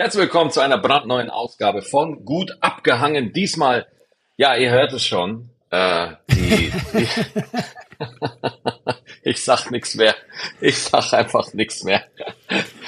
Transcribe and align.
Herzlich 0.00 0.22
willkommen 0.22 0.50
zu 0.50 0.60
einer 0.60 0.78
brandneuen 0.78 1.28
Ausgabe 1.28 1.82
von 1.82 2.24
Gut 2.24 2.56
abgehangen. 2.62 3.34
Diesmal, 3.34 3.86
ja, 4.38 4.56
ihr 4.56 4.70
hört 4.70 4.94
es 4.94 5.04
schon, 5.04 5.50
äh, 5.68 6.12
die, 6.30 6.72
die 6.94 7.06
ich 9.28 9.44
sag 9.44 9.70
nichts 9.70 9.96
mehr. 9.96 10.14
Ich 10.62 10.78
sag 10.78 11.12
einfach 11.12 11.52
nichts 11.52 11.84
mehr. 11.84 12.02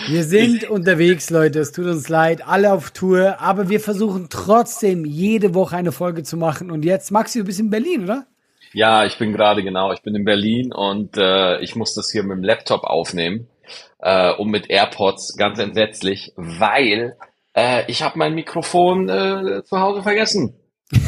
Wir 0.09 0.25
sind 0.25 0.71
unterwegs, 0.71 1.29
Leute. 1.29 1.61
Es 1.61 1.73
tut 1.73 1.85
uns 1.85 2.09
leid, 2.09 2.49
alle 2.49 2.73
auf 2.73 2.93
Tour, 2.93 3.39
aber 3.43 3.69
wir 3.69 3.81
versuchen 3.81 4.29
trotzdem 4.31 5.05
jede 5.05 5.53
Woche 5.53 5.77
eine 5.77 5.93
Folge 5.93 6.23
zu 6.23 6.39
machen. 6.39 6.71
Und 6.71 6.83
jetzt, 6.83 7.11
Maxi, 7.11 7.41
du 7.41 7.45
bist 7.45 7.61
in 7.61 7.69
Berlin, 7.69 8.05
oder? 8.05 8.27
Ja, 8.73 9.05
ich 9.05 9.19
bin 9.19 9.35
gerade 9.35 9.63
genau. 9.63 9.93
Ich 9.93 10.01
bin 10.01 10.15
in 10.15 10.25
Berlin 10.25 10.73
und 10.73 11.19
äh, 11.19 11.61
ich 11.61 11.77
muss 11.77 11.93
das 11.93 12.11
hier 12.11 12.23
mit 12.23 12.39
dem 12.39 12.43
Laptop 12.43 12.85
aufnehmen 12.85 13.49
äh, 13.99 14.33
und 14.35 14.51
mit 14.51 14.71
AirPods 14.71 15.37
ganz 15.37 15.59
entsetzlich, 15.59 16.33
weil 16.37 17.17
äh, 17.55 17.85
ich 17.91 18.03
habe 18.03 18.19
mein 18.19 18.35
Mikrofon 18.35 19.09
äh, 19.09 19.63
zu 19.65 19.81
Hause 19.81 20.03
vergessen. 20.03 20.59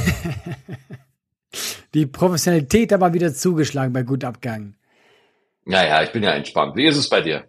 Die 1.95 2.07
Professionalität 2.07 2.91
mal 2.99 3.15
wieder 3.15 3.33
zugeschlagen 3.33 3.93
bei 3.93 4.03
Gut 4.03 4.25
Abgang. 4.25 4.75
Naja, 5.65 6.03
ich 6.03 6.13
bin 6.13 6.23
ja 6.23 6.33
entspannt. 6.33 6.77
Wie 6.77 6.87
ist 6.87 6.97
es 6.97 7.09
bei 7.09 7.21
dir? 7.21 7.45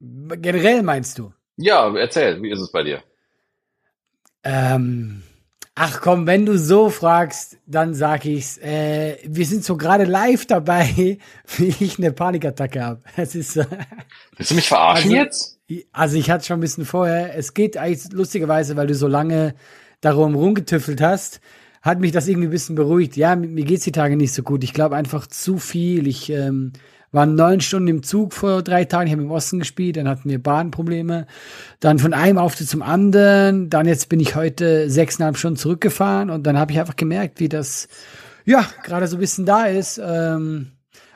Generell 0.00 0.82
meinst 0.82 1.18
du? 1.18 1.32
Ja, 1.56 1.94
erzähl, 1.96 2.42
wie 2.42 2.50
ist 2.50 2.60
es 2.60 2.70
bei 2.70 2.82
dir? 2.82 3.02
Ähm, 4.44 5.22
ach 5.76 6.00
komm, 6.00 6.26
wenn 6.26 6.44
du 6.44 6.58
so 6.58 6.90
fragst, 6.90 7.58
dann 7.66 7.94
sag 7.94 8.24
ich's. 8.24 8.58
Äh, 8.58 9.18
wir 9.24 9.46
sind 9.46 9.64
so 9.64 9.76
gerade 9.76 10.04
live 10.04 10.46
dabei, 10.46 11.18
wie 11.56 11.74
ich 11.78 11.98
eine 11.98 12.10
Panikattacke 12.10 12.82
habe. 12.82 13.02
Es 13.16 13.36
ist. 13.36 13.56
Äh, 13.56 13.66
Willst 14.36 14.50
du 14.50 14.56
mich 14.56 14.66
verarschen 14.68 15.12
also, 15.12 15.22
jetzt? 15.22 15.60
Also 15.92 16.16
ich 16.16 16.30
hatte 16.30 16.44
schon 16.44 16.58
ein 16.58 16.62
bisschen 16.62 16.84
vorher. 16.84 17.36
Es 17.36 17.54
geht 17.54 17.76
eigentlich 17.76 18.12
lustigerweise, 18.12 18.76
weil 18.76 18.88
du 18.88 18.94
so 18.94 19.06
lange 19.06 19.54
darum 20.00 20.34
rumgetüffelt 20.34 21.00
hast, 21.00 21.40
hat 21.82 22.00
mich 22.00 22.12
das 22.12 22.26
irgendwie 22.26 22.48
ein 22.48 22.52
bisschen 22.52 22.74
beruhigt. 22.74 23.16
Ja, 23.16 23.36
mir 23.36 23.64
geht's 23.64 23.84
die 23.84 23.92
Tage 23.92 24.16
nicht 24.16 24.32
so 24.32 24.42
gut. 24.42 24.64
Ich 24.64 24.72
glaube 24.72 24.96
einfach 24.96 25.26
zu 25.26 25.58
viel. 25.58 26.06
Ich 26.06 26.30
ähm, 26.30 26.72
war 27.16 27.24
neun 27.24 27.62
Stunden 27.62 27.88
im 27.88 28.02
Zug 28.02 28.34
vor 28.34 28.62
drei 28.62 28.84
Tagen. 28.84 29.06
Ich 29.06 29.12
habe 29.14 29.22
im 29.22 29.30
Osten 29.30 29.58
gespielt. 29.58 29.96
Dann 29.96 30.06
hatten 30.06 30.28
wir 30.28 30.40
Bahnprobleme. 30.40 31.26
Dann 31.80 31.98
von 31.98 32.12
einem 32.12 32.36
Auftritt 32.36 32.68
zum 32.68 32.82
anderen. 32.82 33.70
Dann 33.70 33.86
jetzt 33.86 34.10
bin 34.10 34.20
ich 34.20 34.36
heute 34.36 34.90
sechseinhalb 34.90 35.38
Stunden 35.38 35.56
zurückgefahren 35.56 36.28
und 36.28 36.46
dann 36.46 36.58
habe 36.58 36.72
ich 36.72 36.78
einfach 36.78 36.94
gemerkt, 36.94 37.40
wie 37.40 37.48
das 37.48 37.88
ja 38.44 38.66
gerade 38.84 39.06
so 39.08 39.16
ein 39.16 39.20
bisschen 39.20 39.46
da 39.46 39.64
ist. 39.64 39.98
Ähm, 40.04 40.72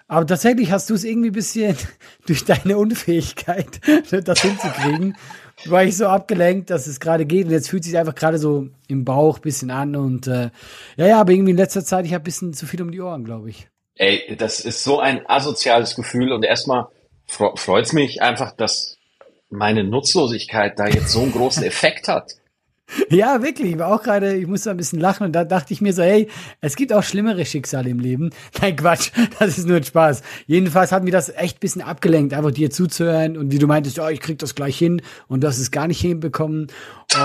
aber 0.08 0.26
tatsächlich 0.26 0.72
hast 0.72 0.88
du 0.88 0.94
es 0.94 1.04
irgendwie 1.04 1.28
ein 1.28 1.34
bisschen 1.34 1.76
durch 2.26 2.46
deine 2.46 2.78
Unfähigkeit, 2.78 3.80
das 4.24 4.40
hinzukriegen, 4.40 5.18
war 5.66 5.84
ich 5.84 5.98
so 5.98 6.06
abgelenkt, 6.06 6.70
dass 6.70 6.86
es 6.86 6.98
gerade 6.98 7.26
geht. 7.26 7.44
Und 7.44 7.52
jetzt 7.52 7.68
fühlt 7.68 7.84
sich 7.84 7.98
einfach 7.98 8.14
gerade 8.14 8.38
so 8.38 8.68
im 8.88 9.04
Bauch 9.04 9.36
ein 9.36 9.42
bisschen 9.42 9.70
an. 9.70 9.94
Und 9.94 10.28
äh, 10.28 10.50
ja, 10.96 11.06
ja, 11.06 11.20
aber 11.20 11.32
irgendwie 11.32 11.50
in 11.50 11.58
letzter 11.58 11.84
Zeit, 11.84 12.06
ich 12.06 12.14
habe 12.14 12.22
ein 12.22 12.24
bisschen 12.24 12.54
zu 12.54 12.64
viel 12.64 12.80
um 12.80 12.90
die 12.90 13.02
Ohren, 13.02 13.24
glaube 13.24 13.50
ich. 13.50 13.68
Ey, 14.00 14.34
das 14.34 14.60
ist 14.60 14.82
so 14.82 14.98
ein 14.98 15.28
asoziales 15.28 15.94
Gefühl. 15.94 16.32
Und 16.32 16.42
erstmal 16.42 16.86
freut 17.26 17.84
es 17.84 17.92
mich 17.92 18.22
einfach, 18.22 18.50
dass 18.50 18.96
meine 19.50 19.84
Nutzlosigkeit 19.84 20.78
da 20.78 20.86
jetzt 20.86 21.10
so 21.10 21.20
einen 21.20 21.32
großen 21.32 21.62
Effekt 21.64 22.08
hat. 22.08 22.32
Ja, 23.08 23.42
wirklich. 23.42 23.72
Ich 23.72 23.78
war 23.78 23.92
auch 23.92 24.02
gerade, 24.02 24.34
ich 24.34 24.46
musste 24.46 24.70
ein 24.70 24.76
bisschen 24.76 25.00
lachen 25.00 25.24
und 25.26 25.32
da 25.32 25.44
dachte 25.44 25.72
ich 25.72 25.80
mir 25.80 25.92
so, 25.92 26.02
hey, 26.02 26.28
es 26.60 26.76
gibt 26.76 26.92
auch 26.92 27.02
schlimmere 27.02 27.44
Schicksale 27.44 27.90
im 27.90 27.98
Leben. 27.98 28.30
Nein, 28.60 28.76
Quatsch, 28.76 29.10
das 29.38 29.58
ist 29.58 29.66
nur 29.66 29.76
ein 29.78 29.84
Spaß. 29.84 30.22
Jedenfalls 30.46 30.92
hat 30.92 31.04
mir 31.04 31.12
das 31.12 31.28
echt 31.30 31.56
ein 31.56 31.60
bisschen 31.60 31.82
abgelenkt, 31.82 32.34
einfach 32.34 32.50
dir 32.50 32.70
zuzuhören 32.70 33.36
und 33.36 33.52
wie 33.52 33.58
du 33.58 33.66
meintest, 33.66 33.98
oh, 33.98 34.08
ich 34.08 34.20
krieg 34.20 34.38
das 34.38 34.54
gleich 34.54 34.78
hin 34.78 35.02
und 35.28 35.42
du 35.42 35.48
hast 35.48 35.58
es 35.58 35.70
gar 35.70 35.86
nicht 35.86 36.00
hinbekommen. 36.00 36.68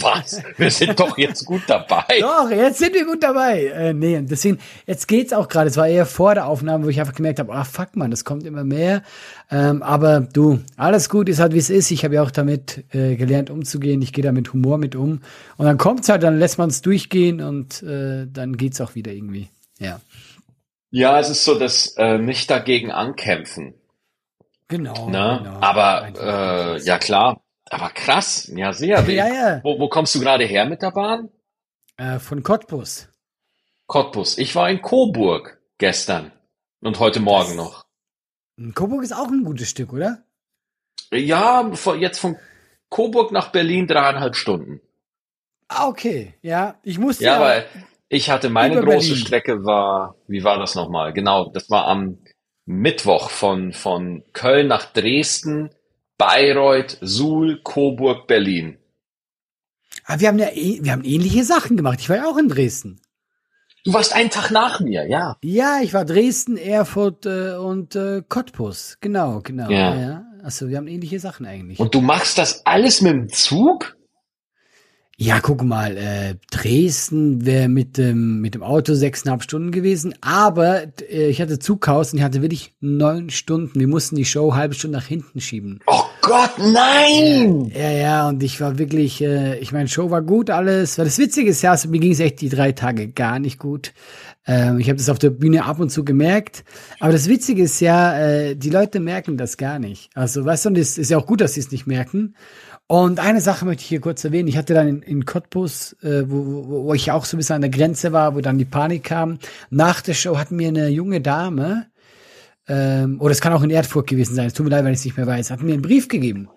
Was? 0.00 0.42
Wir 0.56 0.70
sind 0.70 0.98
doch 0.98 1.18
jetzt 1.18 1.44
gut 1.44 1.62
dabei. 1.66 2.04
Doch, 2.20 2.50
jetzt 2.50 2.78
sind 2.78 2.94
wir 2.94 3.04
gut 3.04 3.22
dabei. 3.22 3.66
Äh, 3.66 3.92
nee, 3.92 4.18
deswegen, 4.22 4.58
jetzt 4.86 5.06
geht's 5.06 5.34
auch 5.34 5.48
gerade. 5.48 5.68
Es 5.68 5.76
war 5.76 5.86
eher 5.86 6.06
vor 6.06 6.34
der 6.34 6.46
Aufnahme, 6.46 6.86
wo 6.86 6.88
ich 6.88 6.98
einfach 6.98 7.14
gemerkt 7.14 7.40
habe, 7.40 7.52
ah, 7.52 7.64
fuck 7.64 7.94
man, 7.94 8.10
das 8.10 8.24
kommt 8.24 8.46
immer 8.46 8.64
mehr. 8.64 9.02
Ähm, 9.50 9.82
aber 9.82 10.20
du, 10.20 10.60
alles 10.76 11.08
gut, 11.08 11.28
ist 11.28 11.38
halt 11.38 11.52
wie 11.54 11.58
es 11.58 11.70
ist. 11.70 11.90
Ich 11.92 12.04
habe 12.04 12.16
ja 12.16 12.22
auch 12.22 12.32
damit 12.32 12.84
äh, 12.92 13.14
gelernt 13.16 13.48
umzugehen. 13.48 14.02
Ich 14.02 14.12
gehe 14.12 14.24
da 14.24 14.32
mit 14.32 14.52
Humor 14.52 14.76
mit 14.78 14.96
um. 14.96 15.20
Und 15.56 15.66
dann 15.66 15.78
kommt's 15.78 16.08
halt, 16.08 16.22
dann 16.24 16.38
lässt 16.38 16.58
man 16.58 16.68
es 16.68 16.82
durchgehen 16.82 17.40
und 17.40 17.82
äh, 17.84 18.26
dann 18.28 18.56
geht's 18.56 18.80
auch 18.80 18.94
wieder 18.96 19.12
irgendwie. 19.12 19.48
Ja. 19.78 20.00
Ja, 20.90 21.20
es 21.20 21.30
ist 21.30 21.44
so, 21.44 21.58
dass 21.58 21.94
äh, 21.96 22.18
nicht 22.18 22.50
dagegen 22.50 22.90
ankämpfen. 22.90 23.74
Genau. 24.68 25.08
Ne? 25.08 25.40
genau. 25.44 25.60
Aber 25.60 26.08
äh, 26.18 26.82
ja 26.82 26.98
klar, 26.98 27.40
aber 27.70 27.90
krass, 27.90 28.50
ja 28.54 28.72
sehr. 28.72 29.00
Ja, 29.08 29.26
ja. 29.28 29.60
Wo, 29.62 29.78
wo 29.78 29.88
kommst 29.88 30.14
du 30.16 30.20
gerade 30.20 30.44
her 30.44 30.64
mit 30.66 30.82
der 30.82 30.90
Bahn? 30.90 31.28
Äh, 31.96 32.18
von 32.18 32.42
Cottbus. 32.42 33.08
Cottbus. 33.86 34.38
Ich 34.38 34.56
war 34.56 34.68
in 34.68 34.82
Coburg 34.82 35.60
gestern 35.78 36.32
und 36.80 36.98
heute 36.98 37.20
Morgen 37.20 37.56
Das- 37.56 37.56
noch. 37.56 37.85
Coburg 38.74 39.02
ist 39.02 39.12
auch 39.12 39.28
ein 39.28 39.44
gutes 39.44 39.68
Stück, 39.70 39.92
oder? 39.92 40.24
Ja, 41.12 41.70
jetzt 41.98 42.18
von 42.18 42.36
Coburg 42.88 43.32
nach 43.32 43.52
Berlin 43.52 43.86
dreieinhalb 43.86 44.34
Stunden. 44.36 44.80
Ah, 45.68 45.88
okay. 45.88 46.34
Ja, 46.42 46.78
ich 46.82 46.98
musste 46.98 47.24
Ja, 47.24 47.40
weil 47.40 47.66
ich 48.08 48.30
hatte 48.30 48.48
meine 48.50 48.76
große 48.76 48.86
Berlin. 49.08 49.16
Strecke 49.16 49.64
war, 49.64 50.16
wie 50.28 50.44
war 50.44 50.58
das 50.58 50.74
nochmal? 50.74 51.12
Genau, 51.12 51.50
das 51.50 51.68
war 51.70 51.86
am 51.86 52.18
Mittwoch 52.64 53.30
von, 53.30 53.72
von 53.72 54.24
Köln 54.32 54.68
nach 54.68 54.92
Dresden, 54.92 55.70
Bayreuth, 56.18 56.98
Suhl, 57.00 57.60
Coburg, 57.62 58.26
Berlin. 58.26 58.78
Ah, 60.04 60.20
wir 60.20 60.28
haben 60.28 60.38
ja 60.38 60.48
eh- 60.52 60.78
wir 60.82 60.92
haben 60.92 61.04
ähnliche 61.04 61.44
Sachen 61.44 61.76
gemacht. 61.76 61.98
Ich 62.00 62.08
war 62.08 62.16
ja 62.16 62.26
auch 62.26 62.38
in 62.38 62.48
Dresden. 62.48 63.00
Du 63.86 63.92
warst 63.92 64.12
einen 64.12 64.30
Tag 64.30 64.50
nach 64.50 64.80
mir, 64.80 65.08
ja. 65.08 65.36
Ja, 65.42 65.78
ich 65.80 65.94
war 65.94 66.04
Dresden, 66.04 66.56
Erfurt 66.56 67.24
äh, 67.24 67.52
und 67.52 67.94
äh, 67.94 68.20
Cottbus. 68.28 68.98
Genau, 69.00 69.40
genau. 69.44 69.70
Ja. 69.70 69.94
Ja. 69.94 70.24
Achso, 70.42 70.68
wir 70.68 70.76
haben 70.76 70.88
ähnliche 70.88 71.20
Sachen 71.20 71.46
eigentlich. 71.46 71.78
Und 71.78 71.94
du 71.94 72.00
machst 72.00 72.36
das 72.36 72.66
alles 72.66 73.00
mit 73.00 73.12
dem 73.12 73.28
Zug? 73.28 73.96
Ja, 75.18 75.40
guck 75.40 75.62
mal, 75.62 75.96
äh, 75.96 76.34
Dresden 76.50 77.46
wäre 77.46 77.68
mit 77.68 77.96
dem 77.96 78.42
mit 78.42 78.54
dem 78.54 78.62
Auto 78.62 78.92
sechseinhalb 78.92 79.42
Stunden 79.42 79.70
gewesen, 79.70 80.14
aber 80.20 80.82
äh, 81.10 81.28
ich 81.28 81.40
hatte 81.40 81.58
Zughaus 81.58 82.12
und 82.12 82.18
ich 82.18 82.24
hatte 82.24 82.42
wirklich 82.42 82.74
neun 82.80 83.30
Stunden. 83.30 83.80
Wir 83.80 83.88
mussten 83.88 84.16
die 84.16 84.26
Show 84.26 84.54
halbe 84.54 84.74
Stunde 84.74 84.98
nach 84.98 85.06
hinten 85.06 85.40
schieben. 85.40 85.80
Oh 85.86 86.02
Gott, 86.20 86.58
nein! 86.58 87.72
Ja, 87.74 87.90
ja, 87.90 88.28
und 88.28 88.42
ich 88.42 88.60
war 88.60 88.78
wirklich, 88.78 89.22
äh, 89.22 89.58
ich 89.58 89.72
meine, 89.72 89.88
Show 89.88 90.10
war 90.10 90.20
gut, 90.20 90.50
alles. 90.50 90.98
Weil 90.98 91.06
das 91.06 91.18
Witzige 91.18 91.48
ist 91.50 91.62
ja, 91.62 91.70
also 91.70 91.88
mir 91.88 92.00
ging 92.00 92.12
es 92.12 92.20
echt 92.20 92.42
die 92.42 92.50
drei 92.50 92.72
Tage 92.72 93.08
gar 93.08 93.38
nicht 93.38 93.58
gut. 93.58 93.94
Ähm, 94.46 94.78
ich 94.78 94.88
habe 94.88 94.98
das 94.98 95.08
auf 95.08 95.18
der 95.18 95.30
Bühne 95.30 95.64
ab 95.64 95.80
und 95.80 95.90
zu 95.90 96.04
gemerkt. 96.04 96.62
Aber 97.00 97.12
das 97.12 97.28
Witzige 97.28 97.62
ist 97.62 97.80
ja, 97.80 98.18
äh, 98.18 98.54
die 98.54 98.70
Leute 98.70 99.00
merken 99.00 99.38
das 99.38 99.56
gar 99.56 99.78
nicht. 99.78 100.10
Also, 100.14 100.44
weißt 100.44 100.66
du, 100.66 100.68
und 100.70 100.78
es 100.78 100.98
ist 100.98 101.10
ja 101.10 101.16
auch 101.16 101.26
gut, 101.26 101.40
dass 101.40 101.54
sie 101.54 101.60
es 101.60 101.72
nicht 101.72 101.86
merken. 101.86 102.34
Und 102.88 103.18
eine 103.18 103.40
Sache 103.40 103.64
möchte 103.64 103.82
ich 103.82 103.88
hier 103.88 104.00
kurz 104.00 104.24
erwähnen. 104.24 104.48
Ich 104.48 104.56
hatte 104.56 104.74
dann 104.74 104.86
in, 104.86 105.02
in 105.02 105.24
Cottbus, 105.24 105.96
äh, 106.02 106.22
wo, 106.28 106.66
wo, 106.68 106.84
wo 106.84 106.94
ich 106.94 107.10
auch 107.10 107.24
so 107.24 107.36
ein 107.36 107.38
bisschen 107.38 107.56
an 107.56 107.62
der 107.62 107.70
Grenze 107.70 108.12
war, 108.12 108.36
wo 108.36 108.40
dann 108.40 108.58
die 108.58 108.64
Panik 108.64 109.04
kam. 109.04 109.38
Nach 109.70 110.00
der 110.00 110.14
Show 110.14 110.38
hat 110.38 110.52
mir 110.52 110.68
eine 110.68 110.88
junge 110.88 111.20
Dame, 111.20 111.86
ähm, 112.68 113.20
oder 113.20 113.32
es 113.32 113.40
kann 113.40 113.52
auch 113.52 113.62
in 113.62 113.70
Erfurt 113.70 114.08
gewesen 114.08 114.34
sein, 114.34 114.46
es 114.46 114.52
tut 114.52 114.64
mir 114.64 114.70
leid, 114.70 114.84
wenn 114.84 114.92
ich 114.92 115.00
es 115.00 115.04
nicht 115.04 115.16
mehr 115.16 115.26
weiß, 115.26 115.50
hat 115.50 115.62
mir 115.62 115.72
einen 115.72 115.82
Brief 115.82 116.08
gegeben. 116.08 116.48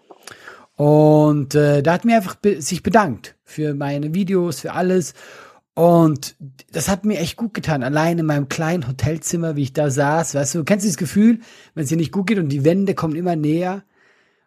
Und 0.75 1.55
äh, 1.55 1.81
da 1.83 1.93
hat 1.93 2.05
mir 2.05 2.15
einfach 2.15 2.35
be 2.35 2.61
sich 2.61 2.83
bedankt 2.83 3.35
für 3.43 3.73
meine 3.73 4.13
Videos, 4.13 4.61
für 4.61 4.73
alles. 4.73 5.13
Und 5.73 6.35
das 6.71 6.89
hat 6.89 7.05
mir 7.05 7.19
echt 7.19 7.37
gut 7.37 7.53
getan. 7.53 7.83
Allein 7.83 8.19
in 8.19 8.25
meinem 8.25 8.49
kleinen 8.49 8.87
Hotelzimmer, 8.87 9.55
wie 9.55 9.63
ich 9.63 9.73
da 9.73 9.89
saß, 9.89 10.35
weißt 10.35 10.55
du, 10.55 10.63
kennst 10.63 10.85
du 10.85 10.89
das 10.89 10.97
Gefühl, 10.97 11.39
wenn 11.73 11.83
es 11.83 11.89
dir 11.89 11.97
nicht 11.97 12.11
gut 12.11 12.27
geht 12.27 12.39
und 12.39 12.49
die 12.49 12.65
Wände 12.65 12.95
kommen 12.95 13.15
immer 13.15 13.35
näher? 13.35 13.83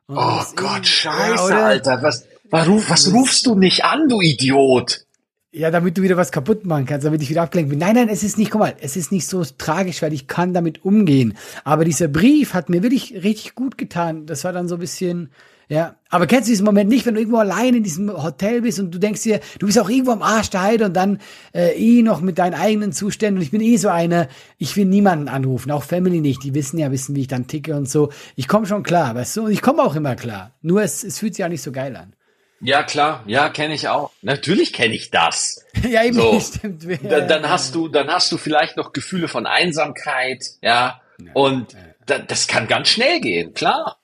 Und 0.06 0.18
Oh 0.18 0.36
das 0.38 0.54
Gott, 0.56 0.86
scheiße, 0.86 1.50
ja? 1.50 1.66
Alter. 1.66 2.02
Was, 2.02 2.26
was, 2.50 2.68
was 2.88 3.12
rufst 3.12 3.46
du 3.46 3.54
nicht 3.54 3.84
an, 3.84 4.08
du 4.08 4.20
Idiot? 4.20 5.06
Ja, 5.54 5.70
damit 5.70 5.98
du 5.98 6.02
wieder 6.02 6.16
was 6.16 6.32
kaputt 6.32 6.64
machen 6.64 6.86
kannst, 6.86 7.06
damit 7.06 7.20
ich 7.20 7.28
wieder 7.28 7.42
abgelenkt 7.42 7.68
bin. 7.70 7.78
Nein, 7.78 7.94
nein, 7.94 8.08
es 8.08 8.22
ist 8.22 8.38
nicht, 8.38 8.50
guck 8.50 8.60
mal, 8.60 8.74
es 8.80 8.96
ist 8.96 9.12
nicht 9.12 9.26
so 9.26 9.44
tragisch, 9.44 10.00
weil 10.00 10.14
ich 10.14 10.26
kann 10.26 10.54
damit 10.54 10.82
umgehen. 10.84 11.36
Aber 11.64 11.84
dieser 11.84 12.08
Brief 12.08 12.54
hat 12.54 12.70
mir 12.70 12.82
wirklich 12.82 13.22
richtig 13.22 13.54
gut 13.54 13.76
getan. 13.76 14.24
Das 14.24 14.44
war 14.44 14.52
dann 14.52 14.66
so 14.66 14.76
ein 14.76 14.80
bisschen, 14.80 15.30
ja. 15.72 15.96
Aber 16.10 16.26
kennst 16.26 16.48
du 16.48 16.52
diesen 16.52 16.66
Moment 16.66 16.90
nicht, 16.90 17.06
wenn 17.06 17.14
du 17.14 17.20
irgendwo 17.20 17.38
allein 17.38 17.74
in 17.74 17.82
diesem 17.82 18.12
Hotel 18.12 18.60
bist 18.60 18.78
und 18.78 18.90
du 18.94 18.98
denkst 18.98 19.22
dir, 19.22 19.40
du 19.58 19.64
bist 19.64 19.78
auch 19.78 19.88
irgendwo 19.88 20.10
am 20.12 20.22
Arsch 20.22 20.50
der 20.50 20.60
Heide 20.60 20.84
und 20.84 20.92
dann 20.92 21.18
äh, 21.54 21.72
eh 21.72 22.02
noch 22.02 22.20
mit 22.20 22.38
deinen 22.38 22.52
eigenen 22.52 22.92
Zuständen. 22.92 23.38
Und 23.38 23.42
ich 23.42 23.50
bin 23.50 23.62
eh 23.62 23.78
so 23.78 23.88
einer, 23.88 24.28
ich 24.58 24.76
will 24.76 24.84
niemanden 24.84 25.28
anrufen, 25.28 25.70
auch 25.70 25.82
Family 25.82 26.20
nicht. 26.20 26.44
Die 26.44 26.54
wissen 26.54 26.76
ja, 26.76 26.92
wissen, 26.92 27.16
wie 27.16 27.22
ich 27.22 27.28
dann 27.28 27.46
ticke 27.46 27.74
und 27.74 27.88
so. 27.88 28.12
Ich 28.36 28.48
komme 28.48 28.66
schon 28.66 28.82
klar, 28.82 29.14
weißt 29.14 29.38
du? 29.38 29.44
Und 29.46 29.52
ich 29.52 29.62
komme 29.62 29.82
auch 29.82 29.96
immer 29.96 30.14
klar. 30.14 30.52
Nur 30.60 30.82
es, 30.82 31.02
es 31.04 31.18
fühlt 31.18 31.34
sich 31.34 31.44
auch 31.44 31.48
nicht 31.48 31.62
so 31.62 31.72
geil 31.72 31.96
an. 31.96 32.12
Ja, 32.60 32.82
klar. 32.82 33.24
Ja, 33.26 33.48
kenne 33.48 33.72
ich 33.72 33.88
auch. 33.88 34.10
Natürlich 34.20 34.74
kenne 34.74 34.94
ich 34.94 35.10
das. 35.10 35.64
ja, 35.88 36.04
eben, 36.04 36.16
So. 36.16 36.38
stimmt. 36.58 36.84
Dann, 37.10 37.26
dann 37.26 37.48
hast 37.48 37.74
du, 37.74 37.88
dann 37.88 38.08
hast 38.08 38.30
du 38.30 38.36
vielleicht 38.36 38.76
noch 38.76 38.92
Gefühle 38.92 39.26
von 39.26 39.46
Einsamkeit, 39.46 40.44
ja. 40.60 41.00
Und 41.32 41.74
da, 42.04 42.18
das 42.18 42.46
kann 42.48 42.68
ganz 42.68 42.88
schnell 42.90 43.20
gehen, 43.20 43.54
klar. 43.54 44.01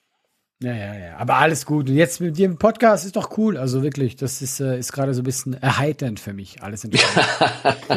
Ja, 0.61 0.73
ja, 0.73 0.93
ja. 0.95 1.17
Aber 1.17 1.35
alles 1.35 1.65
gut. 1.65 1.89
Und 1.89 1.95
jetzt 1.95 2.19
mit 2.19 2.37
dir 2.37 2.45
im 2.45 2.57
Podcast 2.57 3.05
ist 3.05 3.15
doch 3.15 3.37
cool. 3.37 3.57
Also 3.57 3.81
wirklich, 3.81 4.17
das 4.17 4.41
ist, 4.41 4.59
äh, 4.59 4.77
ist 4.77 4.91
gerade 4.91 5.13
so 5.13 5.21
ein 5.21 5.23
bisschen 5.23 5.53
erheiternd 5.53 6.19
für 6.19 6.33
mich. 6.33 6.61
Alles 6.61 6.83
entspannt. 6.83 7.27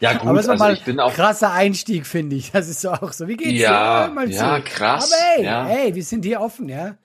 ja, 0.00 0.12
gut, 0.14 0.28
Aber 0.28 0.40
es 0.40 0.46
war 0.46 0.52
also 0.52 0.64
mal 0.64 0.74
ich 0.74 0.84
bin 0.84 1.00
auch. 1.00 1.14
krasser 1.14 1.52
Einstieg, 1.52 2.06
finde 2.06 2.36
ich. 2.36 2.52
Das 2.52 2.68
ist 2.68 2.82
so 2.82 2.90
auch 2.90 3.12
so. 3.12 3.28
Wie 3.28 3.36
geht's 3.36 3.58
Ja, 3.60 4.08
dir? 4.08 4.26
Ja, 4.30 4.56
so. 4.56 4.62
krass, 4.64 5.10
Aber 5.12 5.22
hey, 5.36 5.44
ja. 5.44 5.66
hey, 5.66 5.94
wir 5.94 6.02
sind 6.04 6.24
hier 6.26 6.40
offen, 6.42 6.68
ja. 6.68 6.96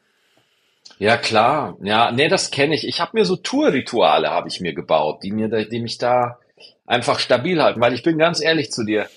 Ja, 0.99 1.15
klar. 1.17 1.77
Ja, 1.81 2.11
nee, 2.11 2.27
das 2.27 2.51
kenne 2.51 2.75
ich. 2.75 2.85
Ich 2.85 2.99
habe 2.99 3.11
mir 3.17 3.23
so 3.25 3.37
Tourrituale 3.37 4.29
habe 4.29 4.49
ich 4.49 4.59
mir 4.59 4.73
gebaut, 4.73 5.23
die 5.23 5.31
mir, 5.31 5.47
da- 5.47 5.63
die 5.63 5.79
mich 5.79 5.97
da 5.97 6.39
einfach 6.85 7.19
stabil 7.19 7.61
halten, 7.63 7.79
weil 7.79 7.93
ich 7.93 8.03
bin 8.03 8.17
ganz 8.17 8.41
ehrlich 8.41 8.71
zu 8.71 8.83
dir. 8.83 9.07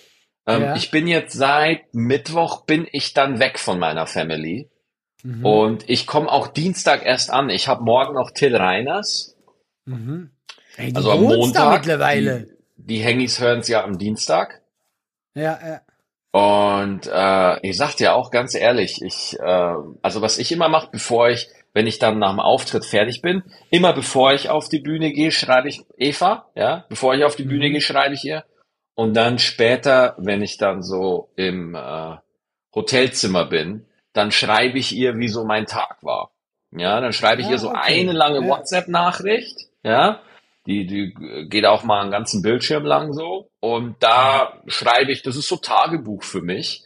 Ähm, 0.46 0.62
Ja. 0.62 0.76
Ich 0.76 0.92
bin 0.92 1.08
jetzt 1.08 1.32
seit 1.36 1.92
Mittwoch 1.92 2.64
bin 2.64 2.86
ich 2.92 3.12
dann 3.12 3.40
weg 3.40 3.58
von 3.58 3.80
meiner 3.80 4.06
Family 4.06 4.68
Mhm. 5.22 5.44
und 5.44 5.88
ich 5.88 6.06
komme 6.06 6.30
auch 6.30 6.48
Dienstag 6.48 7.04
erst 7.04 7.30
an. 7.30 7.48
Ich 7.50 7.68
habe 7.68 7.82
morgen 7.82 8.14
noch 8.14 8.30
Till 8.30 8.54
Reiners. 8.54 9.34
Mhm. 9.86 10.30
Ey, 10.76 10.92
du 10.92 10.96
Also 10.98 11.10
am 11.12 11.22
Montag. 11.22 11.72
mittlerweile. 11.80 12.46
Die, 12.76 12.96
die 12.96 12.98
Hengis 12.98 13.40
hören 13.40 13.60
es 13.60 13.68
ja 13.68 13.82
am 13.82 13.98
Dienstag. 13.98 14.60
Ja, 15.34 15.58
ja. 15.66 15.80
Und 16.32 17.06
äh, 17.10 17.66
ich 17.66 17.76
sag 17.78 17.94
dir 17.96 18.14
auch 18.14 18.30
ganz 18.30 18.54
ehrlich, 18.54 19.00
ich, 19.02 19.38
äh, 19.40 19.74
also 20.02 20.20
was 20.20 20.38
ich 20.38 20.52
immer 20.52 20.68
mache, 20.68 20.88
bevor 20.92 21.30
ich, 21.30 21.48
wenn 21.72 21.86
ich 21.86 21.98
dann 21.98 22.18
nach 22.18 22.30
dem 22.30 22.40
Auftritt 22.40 22.84
fertig 22.84 23.22
bin, 23.22 23.42
immer 23.70 23.92
bevor 23.94 24.34
ich 24.34 24.50
auf 24.50 24.68
die 24.68 24.80
Bühne 24.80 25.12
gehe, 25.12 25.30
schreibe 25.32 25.68
ich 25.68 25.84
Eva, 25.96 26.50
ja, 26.54 26.84
bevor 26.90 27.14
ich 27.14 27.24
auf 27.24 27.36
die 27.36 27.44
Bühne 27.44 27.68
Mhm. 27.68 27.72
gehe, 27.72 27.80
schreibe 27.80 28.14
ich 28.14 28.24
ihr. 28.24 28.44
Und 28.94 29.14
dann 29.14 29.38
später, 29.38 30.14
wenn 30.18 30.42
ich 30.42 30.58
dann 30.58 30.82
so 30.82 31.30
im 31.36 31.74
äh, 31.74 32.16
Hotelzimmer 32.74 33.46
bin, 33.46 33.86
dann 34.16 34.30
schreibe 34.32 34.78
ich 34.78 34.92
ihr, 34.94 35.16
wie 35.18 35.28
so 35.28 35.44
mein 35.44 35.66
Tag 35.66 35.98
war. 36.02 36.30
Ja, 36.72 37.00
dann 37.00 37.12
schreibe 37.12 37.42
ich 37.42 37.48
Ah, 37.48 37.50
ihr 37.52 37.58
so 37.58 37.68
okay. 37.70 38.00
eine 38.00 38.12
lange 38.12 38.40
Ja. 38.40 38.48
WhatsApp-Nachricht, 38.48 39.56
ja, 39.82 40.20
die, 40.66 40.86
die 40.86 41.14
geht 41.48 41.64
auch 41.64 41.84
mal 41.84 42.02
einen 42.02 42.10
ganzen 42.10 42.42
Bildschirm 42.42 42.84
lang 42.84 43.12
so. 43.12 43.48
Und 43.60 43.96
da 44.02 44.60
schreibe 44.66 45.12
ich, 45.12 45.22
das 45.22 45.36
ist 45.36 45.48
so 45.48 45.56
Tagebuch 45.56 46.22
für 46.24 46.42
mich. 46.42 46.84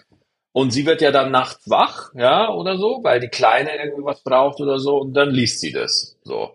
Und 0.52 0.72
sie 0.72 0.84
wird 0.84 1.00
ja 1.00 1.12
dann 1.12 1.30
nachts 1.30 1.70
wach, 1.70 2.10
ja, 2.14 2.50
oder 2.50 2.76
so, 2.76 3.00
weil 3.02 3.20
die 3.20 3.28
Kleine 3.28 3.70
irgendwie 3.76 4.04
was 4.04 4.22
braucht 4.22 4.60
oder 4.60 4.78
so, 4.80 4.96
und 4.98 5.14
dann 5.14 5.30
liest 5.30 5.60
sie 5.60 5.72
das, 5.72 6.16
so. 6.24 6.50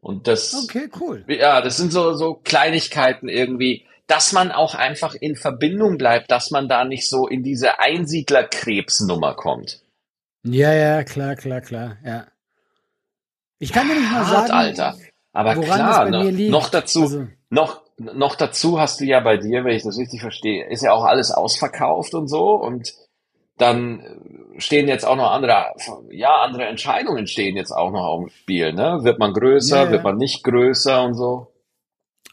Und 0.00 0.28
das, 0.28 0.54
Okay, 0.64 0.88
cool. 1.00 1.24
ja, 1.26 1.60
das 1.60 1.76
sind 1.76 1.92
so, 1.92 2.12
so 2.14 2.34
Kleinigkeiten 2.34 3.28
irgendwie, 3.28 3.84
dass 4.06 4.32
man 4.32 4.52
auch 4.52 4.74
einfach 4.76 5.14
in 5.16 5.34
Verbindung 5.34 5.98
bleibt, 5.98 6.30
dass 6.30 6.52
man 6.52 6.68
da 6.68 6.84
nicht 6.84 7.08
so 7.10 7.26
in 7.26 7.42
diese 7.42 7.80
Einsiedlerkrebsnummer 7.80 9.34
kommt. 9.34 9.80
Ja, 10.44 10.72
ja, 10.72 11.04
klar, 11.04 11.36
klar, 11.36 11.60
klar, 11.60 11.96
ja. 12.04 12.26
Ich 13.58 13.72
kann 13.72 13.88
dir 13.88 13.94
nicht 13.94 14.10
mal 14.10 14.26
Hart, 14.26 14.48
sagen, 14.48 14.52
Alter. 14.52 14.96
Aber 15.32 15.54
klar, 15.56 16.08
ne, 16.10 16.50
noch 16.50 16.68
dazu, 16.68 17.02
Also, 17.02 17.26
noch, 17.50 17.82
noch 17.98 18.34
dazu 18.36 18.80
hast 18.80 19.00
du 19.00 19.04
ja 19.04 19.20
bei 19.20 19.36
dir, 19.36 19.64
wenn 19.64 19.76
ich 19.76 19.82
das 19.82 19.98
richtig 19.98 20.20
verstehe, 20.20 20.68
ist 20.68 20.82
ja 20.82 20.92
auch 20.92 21.04
alles 21.04 21.30
ausverkauft 21.30 22.14
und 22.14 22.28
so 22.28 22.54
und 22.54 22.94
dann 23.56 24.00
äh, 24.00 24.60
stehen 24.60 24.88
jetzt 24.88 25.04
auch 25.04 25.16
noch 25.16 25.32
andere, 25.32 25.74
ja, 26.10 26.42
andere 26.42 26.64
Entscheidungen 26.66 27.26
stehen 27.26 27.56
jetzt 27.56 27.72
auch 27.72 27.90
noch 27.90 28.04
auf 28.04 28.20
dem 28.24 28.30
Spiel, 28.30 28.72
ne? 28.72 29.00
Wird 29.02 29.18
man 29.18 29.32
größer, 29.32 29.76
Ja, 29.76 29.84
ja. 29.84 29.90
wird 29.90 30.04
man 30.04 30.16
nicht 30.16 30.44
größer 30.44 31.02
und 31.02 31.14
so? 31.14 31.52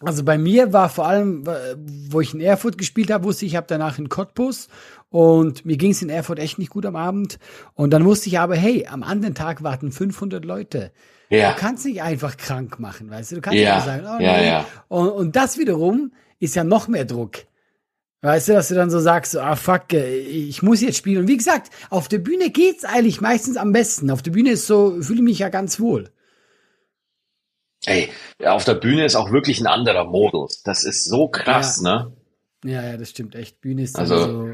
Also 0.02 0.24
bei 0.24 0.38
mir 0.38 0.74
war 0.74 0.90
vor 0.90 1.08
allem, 1.08 1.46
äh, 1.48 1.76
wo 2.10 2.22
ich 2.22 2.34
in 2.34 2.42
Erfurt 2.42 2.78
gespielt 2.78 3.10
habe, 3.12 3.24
wusste 3.24 3.46
ich, 3.46 3.54
ich 3.54 3.56
habe 3.56 3.68
danach 3.68 3.98
in 3.98 4.10
Cottbus 4.10 4.68
und 5.10 5.66
mir 5.66 5.78
ging 5.78 5.92
es 5.92 6.02
in 6.02 6.10
Erfurt 6.10 6.40
echt 6.40 6.60
nicht 6.60 6.70
gut 6.72 6.86
am 6.86 6.96
Abend. 6.96 7.40
Und 7.74 7.92
dann 7.92 8.06
wusste 8.06 8.30
ich 8.30 8.40
aber, 8.40 8.56
hey, 8.56 8.88
am 8.88 9.04
anderen 9.04 9.36
Tag 9.36 9.64
warten 9.64 9.92
500 9.92 10.44
Leute. 10.44 10.92
Ja. 11.30 11.54
Du 11.54 11.60
kannst 11.60 11.86
nicht 11.86 12.02
einfach 12.02 12.38
krank 12.38 12.80
machen, 12.80 13.10
weißt 13.10 13.32
du? 13.32 13.36
Du 13.36 13.42
kannst 13.42 13.58
Ja, 13.60 13.76
nicht 13.76 13.86
sagen, 13.86 14.04
oh 14.06 14.22
ja, 14.22 14.38
nee. 14.38 14.48
ja. 14.48 14.66
Und, 14.90 15.10
und 15.10 15.36
das 15.36 15.58
wiederum 15.58 16.14
ist 16.40 16.56
ja 16.56 16.64
noch 16.64 16.88
mehr 16.88 17.06
Druck. 17.06 17.38
Weißt 18.22 18.48
du, 18.50 18.54
dass 18.54 18.70
du 18.70 18.76
dann 18.76 18.90
so 18.90 19.00
sagst, 19.00 19.38
ah 19.38 19.56
fuck, 19.56 19.94
äh, 19.94 20.18
ich 20.18 20.64
muss 20.64 20.82
jetzt 20.82 20.98
spielen. 20.98 21.20
Und 21.22 21.28
wie 21.28 21.38
gesagt, 21.38 21.72
auf 21.90 22.08
der 22.08 22.18
Bühne 22.20 22.50
geht's 22.50 22.84
eigentlich 22.84 23.22
meistens 23.22 23.56
am 23.58 23.72
besten. 23.72 24.10
Auf 24.10 24.22
der 24.24 24.32
Bühne 24.32 24.52
ist 24.52 24.66
so, 24.68 25.02
fühle 25.02 25.20
ich 25.20 25.24
mich 25.26 25.40
ja 25.40 25.50
ganz 25.50 25.80
wohl. 25.80 26.10
Ey, 27.86 28.10
auf 28.44 28.66
der 28.66 28.74
Bühne 28.76 29.06
ist 29.06 29.16
auch 29.16 29.32
wirklich 29.32 29.60
ein 29.60 29.68
anderer 29.68 30.06
Modus. 30.06 30.64
Das 30.64 30.84
ist 30.84 31.06
so 31.06 31.28
krass, 31.28 31.82
ne? 31.82 32.14
Ja, 32.64 32.82
ja, 32.84 32.98
das 32.98 33.12
stimmt 33.12 33.36
echt. 33.36 33.62
Bühne 33.62 33.84
ist 33.84 33.96
Also, 33.98 34.18
so. 34.26 34.52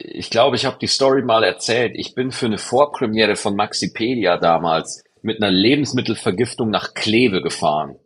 Ich 0.00 0.30
glaube, 0.30 0.56
ich 0.56 0.64
habe 0.64 0.78
die 0.80 0.86
Story 0.86 1.22
mal 1.22 1.44
erzählt. 1.44 1.92
Ich 1.96 2.14
bin 2.14 2.32
für 2.32 2.46
eine 2.46 2.58
Vorpremiere 2.58 3.36
von 3.36 3.54
Maxipedia 3.56 4.36
damals 4.36 5.04
mit 5.22 5.42
einer 5.42 5.50
Lebensmittelvergiftung 5.50 6.70
nach 6.70 6.94
Kleve 6.94 7.42
gefahren. 7.42 7.96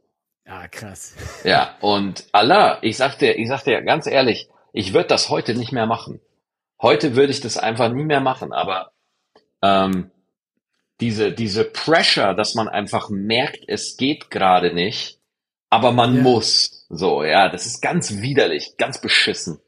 Ah, 0.45 0.69
krass. 0.69 1.15
Ja, 1.45 1.77
und 1.81 2.25
Allah, 2.33 2.79
ich 2.83 2.97
sag 2.97 3.19
dir, 3.19 3.39
ich 3.39 3.49
sag 3.49 3.65
dir 3.65 3.81
ganz 3.83 4.07
ehrlich, 4.07 4.49
ich 4.73 4.93
würde 4.93 5.09
das 5.09 5.29
heute 5.31 5.55
nicht 5.55 5.73
mehr 5.73 5.87
machen. 5.87 6.21
Heute 6.81 7.15
würde 7.15 7.33
ich 7.33 7.41
das 7.41 7.57
einfach 7.57 7.91
nie 7.93 8.05
mehr 8.05 8.21
machen, 8.21 8.53
aber 8.53 8.93
ähm, 9.63 10.11
diese, 11.01 11.33
diese 11.33 11.65
Pressure, 11.65 12.35
dass 12.35 12.55
man 12.55 12.69
einfach 12.69 13.09
merkt, 13.09 13.61
es 13.69 13.97
geht 13.97 14.31
gerade 14.31 14.75
nicht, 14.75 15.19
aber 15.71 15.93
man 15.93 16.17
Ja. 16.17 16.23
muss. 16.23 16.87
So, 16.89 17.23
ja, 17.25 17.49
das 17.49 17.67
ist 17.67 17.81
ganz 17.81 18.21
widerlich, 18.21 18.75
ganz 18.79 19.01
beschissen. 19.01 19.61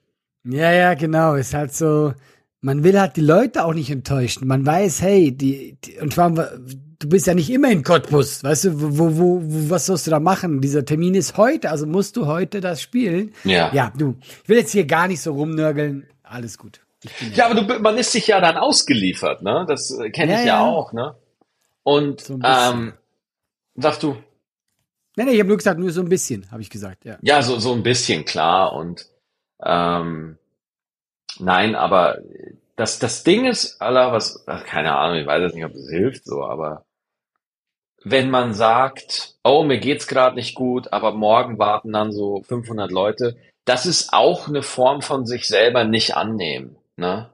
Ja, 0.44 0.72
ja, 0.72 0.94
genau. 0.94 1.34
Ist 1.34 1.54
halt 1.54 1.74
so, 1.74 2.14
man 2.60 2.84
will 2.84 2.98
halt 2.98 3.16
die 3.16 3.20
Leute 3.22 3.64
auch 3.64 3.74
nicht 3.74 3.90
enttäuschen. 3.90 4.46
Man 4.46 4.64
weiß, 4.64 5.02
hey, 5.02 5.32
die, 5.32 5.76
die 5.84 5.98
und 5.98 6.14
vor 6.14 6.24
allem, 6.24 6.36
du 6.98 7.08
bist 7.08 7.26
ja 7.26 7.34
nicht 7.34 7.50
immer 7.50 7.70
in 7.70 7.82
Cottbus, 7.82 8.44
weißt 8.44 8.64
du, 8.64 8.98
wo, 8.98 9.16
wo, 9.18 9.42
wo, 9.42 9.70
was 9.70 9.86
sollst 9.86 10.06
du 10.06 10.10
da 10.10 10.20
machen? 10.20 10.60
Dieser 10.60 10.84
Termin 10.84 11.14
ist 11.14 11.36
heute, 11.36 11.70
also 11.70 11.86
musst 11.86 12.16
du 12.16 12.26
heute 12.26 12.60
das 12.60 12.80
spielen. 12.82 13.32
Ja. 13.44 13.72
Ja, 13.74 13.92
du, 13.96 14.16
ich 14.42 14.48
will 14.48 14.58
jetzt 14.58 14.72
hier 14.72 14.86
gar 14.86 15.08
nicht 15.08 15.20
so 15.20 15.32
rumnörgeln. 15.32 16.06
Alles 16.22 16.58
gut. 16.58 16.80
Ja, 17.34 17.46
aber 17.50 17.60
du, 17.60 17.78
man 17.80 17.98
ist 17.98 18.12
sich 18.12 18.26
ja 18.28 18.40
dann 18.40 18.56
ausgeliefert, 18.56 19.42
ne? 19.42 19.66
Das 19.68 19.90
äh, 19.98 20.08
kenne 20.10 20.32
Ja, 20.32 20.40
ich 20.40 20.46
ja, 20.46 20.54
ja. 20.54 20.64
auch, 20.66 20.92
ne? 20.94 21.14
Und 21.82 22.22
So 22.22 22.38
ähm, 22.42 22.94
sag 23.76 24.00
du, 24.00 24.16
Nee, 25.16 25.24
nee, 25.24 25.32
ich 25.32 25.38
habe 25.38 25.48
nur 25.48 25.58
gesagt, 25.58 25.78
nur 25.78 25.90
so 25.92 26.00
ein 26.00 26.08
bisschen, 26.08 26.50
habe 26.50 26.62
ich 26.62 26.70
gesagt, 26.70 27.04
ja. 27.04 27.18
ja, 27.22 27.40
so 27.42 27.58
so 27.60 27.72
ein 27.72 27.82
bisschen 27.84 28.24
klar 28.24 28.72
und 28.72 29.06
ähm, 29.62 30.38
nein, 31.38 31.74
aber 31.74 32.18
das 32.76 32.98
das 32.98 33.24
Ding 33.24 33.44
ist, 33.46 33.80
aller 33.80 34.12
was, 34.12 34.44
keine 34.66 34.96
Ahnung, 34.96 35.18
ich 35.18 35.26
weiß 35.26 35.42
jetzt 35.42 35.54
nicht, 35.54 35.64
ob 35.64 35.74
es 35.74 35.88
hilft, 35.88 36.24
so, 36.24 36.44
aber 36.44 36.84
wenn 38.04 38.30
man 38.30 38.52
sagt, 38.52 39.34
oh, 39.42 39.64
mir 39.64 39.78
geht's 39.78 40.06
gerade 40.06 40.36
nicht 40.36 40.54
gut, 40.54 40.92
aber 40.92 41.12
morgen 41.12 41.58
warten 41.58 41.92
dann 41.92 42.12
so 42.12 42.42
500 42.42 42.90
Leute, 42.90 43.36
das 43.64 43.86
ist 43.86 44.12
auch 44.12 44.46
eine 44.46 44.62
Form 44.62 45.00
von 45.00 45.24
sich 45.24 45.48
selber 45.48 45.84
nicht 45.84 46.16
annehmen, 46.16 46.76
ne? 46.96 47.30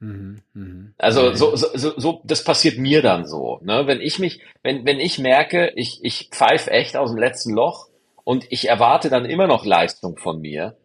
Mhm, 0.00 0.42
mhm. 0.52 0.94
Also 0.98 1.32
so, 1.34 1.56
so, 1.56 1.68
so, 1.74 1.92
so, 1.96 2.20
das 2.24 2.44
passiert 2.44 2.76
mir 2.76 3.02
dann 3.02 3.26
so, 3.26 3.58
ne? 3.62 3.86
Wenn 3.86 4.00
ich 4.00 4.18
mich, 4.18 4.40
wenn, 4.62 4.84
wenn 4.84 5.00
ich 5.00 5.18
merke, 5.18 5.72
ich, 5.76 6.00
ich 6.02 6.28
pfeife 6.30 6.70
echt 6.70 6.96
aus 6.96 7.10
dem 7.10 7.18
letzten 7.18 7.54
Loch 7.54 7.88
und 8.24 8.44
ich 8.50 8.68
erwarte 8.68 9.08
dann 9.08 9.24
immer 9.24 9.46
noch 9.46 9.64
Leistung 9.64 10.18
von 10.18 10.40
mir, 10.40 10.76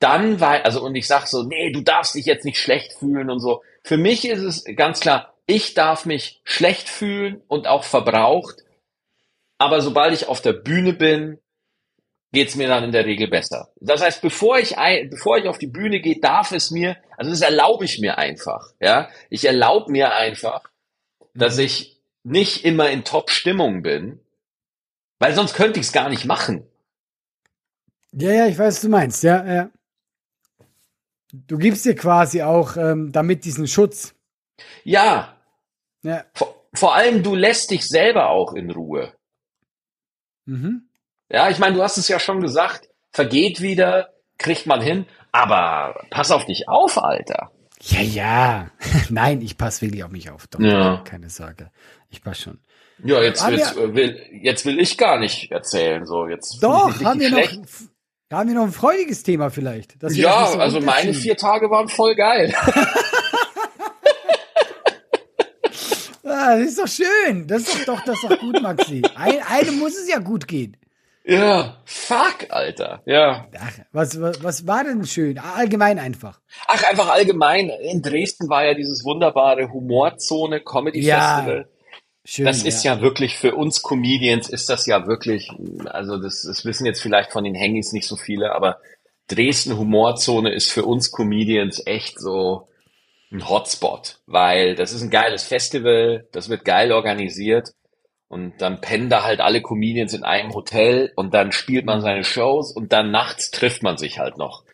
dann 0.00 0.40
weil, 0.40 0.62
also 0.62 0.82
und 0.82 0.96
ich 0.96 1.06
sag 1.06 1.26
so, 1.26 1.44
nee, 1.44 1.70
du 1.70 1.82
darfst 1.82 2.14
dich 2.14 2.24
jetzt 2.24 2.44
nicht 2.44 2.58
schlecht 2.58 2.94
fühlen 2.94 3.30
und 3.30 3.38
so. 3.38 3.62
Für 3.84 3.96
mich 3.96 4.26
ist 4.26 4.40
es 4.40 4.64
ganz 4.76 5.00
klar, 5.00 5.34
ich 5.46 5.74
darf 5.74 6.06
mich 6.06 6.40
schlecht 6.44 6.88
fühlen 6.88 7.42
und 7.48 7.66
auch 7.66 7.84
verbraucht, 7.84 8.64
aber 9.58 9.82
sobald 9.82 10.14
ich 10.14 10.26
auf 10.26 10.40
der 10.40 10.54
Bühne 10.54 10.94
bin, 10.94 11.38
geht's 12.32 12.54
mir 12.54 12.68
dann 12.68 12.84
in 12.84 12.92
der 12.92 13.04
Regel 13.04 13.28
besser. 13.28 13.72
Das 13.80 14.02
heißt, 14.02 14.22
bevor 14.22 14.58
ich 14.58 14.78
ein, 14.78 15.10
bevor 15.10 15.36
ich 15.36 15.48
auf 15.48 15.58
die 15.58 15.66
Bühne 15.66 16.00
gehe, 16.00 16.18
darf 16.20 16.52
es 16.52 16.70
mir, 16.70 16.96
also 17.16 17.30
das 17.30 17.42
erlaube 17.42 17.84
ich 17.84 17.98
mir 17.98 18.16
einfach, 18.18 18.72
ja. 18.80 19.08
Ich 19.28 19.44
erlaube 19.44 19.92
mir 19.92 20.14
einfach, 20.14 20.62
dass 21.34 21.58
ich 21.58 22.00
nicht 22.22 22.64
immer 22.64 22.90
in 22.90 23.04
Top-Stimmung 23.04 23.82
bin, 23.82 24.20
weil 25.18 25.34
sonst 25.34 25.54
könnte 25.54 25.80
ich 25.80 25.86
es 25.86 25.92
gar 25.92 26.08
nicht 26.08 26.24
machen. 26.24 26.66
ja, 28.12 28.32
ja, 28.32 28.46
ich 28.46 28.58
weiß, 28.58 28.76
was 28.76 28.80
du 28.82 28.88
meinst, 28.88 29.22
ja, 29.22 29.44
ja. 29.44 29.70
Du 31.32 31.58
gibst 31.58 31.84
dir 31.84 31.94
quasi 31.94 32.42
auch 32.42 32.76
ähm, 32.76 33.12
damit 33.12 33.44
diesen 33.44 33.66
Schutz. 33.68 34.14
Ja, 34.84 35.36
Ja. 36.02 36.24
vor, 36.34 36.54
vor 36.74 36.94
allem 36.94 37.22
du 37.22 37.34
lässt 37.34 37.70
dich 37.70 37.86
selber 37.86 38.30
auch 38.30 38.52
in 38.54 38.70
Ruhe. 38.70 39.12
Mhm. 40.46 40.88
Ja, 41.30 41.48
ich 41.50 41.58
meine, 41.58 41.76
du 41.76 41.82
hast 41.82 41.96
es 41.98 42.08
ja 42.08 42.18
schon 42.18 42.40
gesagt, 42.40 42.88
vergeht 43.12 43.60
wieder, 43.60 44.10
kriegt 44.38 44.66
man 44.66 44.80
hin, 44.80 45.06
aber 45.32 46.06
pass 46.10 46.30
auf 46.30 46.44
dich 46.46 46.68
auf, 46.68 46.98
Alter. 46.98 47.52
Ja, 47.82 48.00
ja. 48.00 48.70
Nein, 49.08 49.40
ich 49.40 49.56
passe 49.56 49.82
wirklich 49.82 50.02
auf 50.04 50.10
mich 50.10 50.30
auf. 50.30 50.46
Doch, 50.48 50.60
Ja. 50.60 51.02
keine 51.04 51.30
Sorge. 51.30 51.70
Ich 52.10 52.22
passe 52.22 52.42
schon. 52.42 52.58
Ja, 53.02 53.22
jetzt, 53.22 53.48
jetzt, 53.48 53.76
äh, 53.78 53.94
will, 53.94 54.20
jetzt 54.42 54.66
will 54.66 54.78
ich 54.78 54.98
gar 54.98 55.18
nicht 55.18 55.50
erzählen, 55.52 56.04
so 56.04 56.26
jetzt. 56.26 56.62
Doch, 56.62 57.00
haben 57.02 57.18
wir, 57.20 57.34
richtig 57.34 57.58
noch, 57.60 57.68
haben 58.38 58.48
wir 58.48 58.54
noch 58.54 58.64
ein 58.64 58.72
freudiges 58.72 59.22
Thema 59.22 59.50
vielleicht? 59.50 59.96
Ja, 60.10 60.46
so 60.46 60.58
also 60.58 60.80
meine 60.80 61.14
vier 61.14 61.36
Tage 61.36 61.70
waren 61.70 61.88
voll 61.88 62.14
geil. 62.14 62.54
Ah, 66.22 66.56
das 66.56 66.68
ist 66.68 66.78
doch 66.78 66.88
schön. 66.88 67.46
Das 67.46 67.62
ist 67.62 67.88
doch, 67.88 67.96
doch, 67.96 68.04
das 68.04 68.22
ist 68.22 68.30
doch 68.30 68.38
gut, 68.38 68.62
Maxi. 68.62 69.02
Ein, 69.14 69.40
einem 69.48 69.78
muss 69.78 69.96
es 69.96 70.08
ja 70.08 70.18
gut 70.18 70.46
gehen. 70.46 70.76
Ja, 71.24 71.76
fuck, 71.84 72.46
Alter. 72.48 73.02
Ja. 73.04 73.46
Ach, 73.58 73.72
was, 73.92 74.20
was, 74.20 74.42
was 74.42 74.66
war 74.66 74.84
denn 74.84 75.04
schön? 75.04 75.38
Allgemein 75.38 75.98
einfach. 75.98 76.40
Ach, 76.66 76.82
einfach 76.88 77.10
allgemein. 77.10 77.68
In 77.68 78.00
Dresden 78.00 78.48
war 78.48 78.64
ja 78.64 78.74
dieses 78.74 79.04
wunderbare 79.04 79.70
Humorzone 79.70 80.60
Comedy 80.60 81.00
Ja, 81.00 81.36
Festival. 81.36 81.68
Schön. 82.24 82.44
Das 82.44 82.62
ist 82.62 82.84
ja 82.84 83.00
wirklich 83.00 83.38
für 83.38 83.54
uns 83.54 83.82
Comedians 83.82 84.48
ist 84.48 84.68
das 84.68 84.86
ja 84.86 85.06
wirklich, 85.06 85.50
also 85.86 86.18
das, 86.18 86.42
das 86.42 86.64
wissen 86.64 86.84
jetzt 86.84 87.00
vielleicht 87.00 87.32
von 87.32 87.44
den 87.44 87.54
Hengis 87.54 87.92
nicht 87.92 88.06
so 88.06 88.16
viele, 88.16 88.54
aber 88.54 88.78
Dresden 89.28 89.78
Humorzone 89.78 90.52
ist 90.52 90.70
für 90.70 90.84
uns 90.84 91.12
Comedians 91.12 91.82
echt 91.86 92.20
so 92.20 92.68
ein 93.32 93.48
Hotspot, 93.48 94.18
weil 94.26 94.74
das 94.74 94.92
ist 94.92 95.02
ein 95.02 95.10
geiles 95.10 95.44
Festival, 95.44 96.26
das 96.32 96.48
wird 96.48 96.64
geil 96.64 96.92
organisiert 96.92 97.72
und 98.28 98.60
dann 98.60 98.80
pennen 98.80 99.08
da 99.08 99.22
halt 99.24 99.40
alle 99.40 99.62
Comedians 99.62 100.12
in 100.12 100.24
einem 100.24 100.52
Hotel 100.52 101.12
und 101.16 101.32
dann 101.32 101.52
spielt 101.52 101.86
man 101.86 102.00
seine 102.00 102.24
Shows 102.24 102.72
und 102.72 102.92
dann 102.92 103.10
nachts 103.10 103.50
trifft 103.50 103.82
man 103.82 103.96
sich 103.96 104.18
halt 104.18 104.36
noch. 104.36 104.64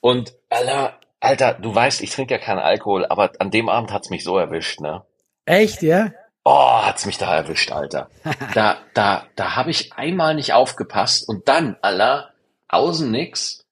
Und 0.00 0.34
Alter, 0.48 1.00
Alter, 1.18 1.54
du 1.54 1.74
weißt, 1.74 2.02
ich 2.02 2.10
trinke 2.10 2.34
ja 2.34 2.38
keinen 2.38 2.58
Alkohol, 2.58 3.06
aber 3.06 3.32
an 3.38 3.50
dem 3.50 3.68
Abend 3.68 3.90
hat's 3.90 4.10
mich 4.10 4.22
so 4.22 4.38
erwischt, 4.38 4.80
ne? 4.80 5.02
Echt, 5.46 5.82
ja? 5.82 6.12
Oh, 6.44 6.82
hat's 6.82 7.06
mich 7.06 7.16
da 7.16 7.34
erwischt, 7.34 7.72
Alter. 7.72 8.10
Da, 8.52 8.76
da, 8.92 9.26
da 9.34 9.56
habe 9.56 9.70
ich 9.70 9.94
einmal 9.94 10.34
nicht 10.34 10.52
aufgepasst 10.52 11.26
und 11.26 11.48
dann, 11.48 11.76
Allah, 11.80 12.34
außen 12.68 13.10
nix, 13.10 13.64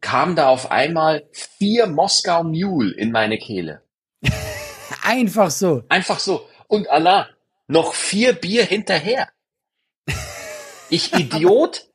kam 0.00 0.36
da 0.36 0.48
auf 0.48 0.70
einmal 0.70 1.28
vier 1.32 1.88
Moskau 1.88 2.44
Mule 2.44 2.94
in 2.94 3.10
meine 3.10 3.36
Kehle. 3.36 3.82
Einfach 5.02 5.50
so. 5.50 5.82
Einfach 5.88 6.20
so. 6.20 6.48
Und 6.68 6.88
Allah, 6.88 7.28
noch 7.66 7.94
vier 7.94 8.32
Bier 8.32 8.64
hinterher. 8.64 9.28
Ich 10.90 11.12
Idiot 11.18 11.88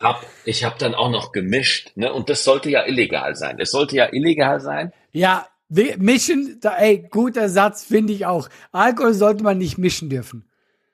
hab, 0.00 0.24
ich 0.44 0.64
hab 0.64 0.78
dann 0.78 0.94
auch 0.94 1.10
noch 1.10 1.32
gemischt, 1.32 1.92
ne? 1.96 2.12
Und 2.12 2.30
das 2.30 2.44
sollte 2.44 2.70
ja 2.70 2.86
illegal 2.86 3.34
sein. 3.34 3.58
Es 3.58 3.72
sollte 3.72 3.96
ja 3.96 4.12
illegal 4.12 4.60
sein. 4.60 4.92
Ja, 5.12 5.48
mischen, 5.68 6.58
da, 6.60 6.76
ey, 6.76 7.06
guter 7.10 7.48
Satz, 7.48 7.84
finde 7.84 8.12
ich 8.12 8.26
auch. 8.26 8.48
Alkohol 8.72 9.14
sollte 9.14 9.44
man 9.44 9.58
nicht 9.58 9.78
mischen 9.78 10.08
dürfen. 10.08 10.44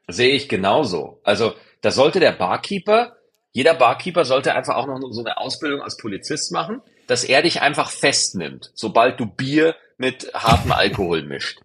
Sehe 0.09 0.35
ich 0.35 0.49
genauso. 0.49 1.21
Also, 1.25 1.55
da 1.81 1.91
sollte 1.91 2.21
der 2.21 2.33
Barkeeper, 2.33 3.17
jeder 3.53 3.75
Barkeeper 3.75 4.25
sollte 4.25 4.55
einfach 4.55 4.75
auch 4.75 4.87
noch 4.87 5.01
so 5.13 5.21
eine 5.21 5.39
Ausbildung 5.39 5.81
als 5.81 5.97
Polizist 5.97 6.53
machen, 6.53 6.83
dass 7.07 7.25
er 7.25 7.43
dich 7.43 7.63
einfach 7.63 7.91
festnimmt, 7.91 8.73
sobald 8.75 9.21
du 9.21 9.27
Bier 9.27 9.77
mit 9.97 10.33
hartem 10.35 10.73
Alkohol 10.73 11.23
mischt. 11.23 11.61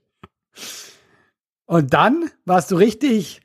Und 1.66 1.94
dann 1.94 2.30
warst 2.46 2.72
du 2.72 2.75
richtig. 2.75 3.42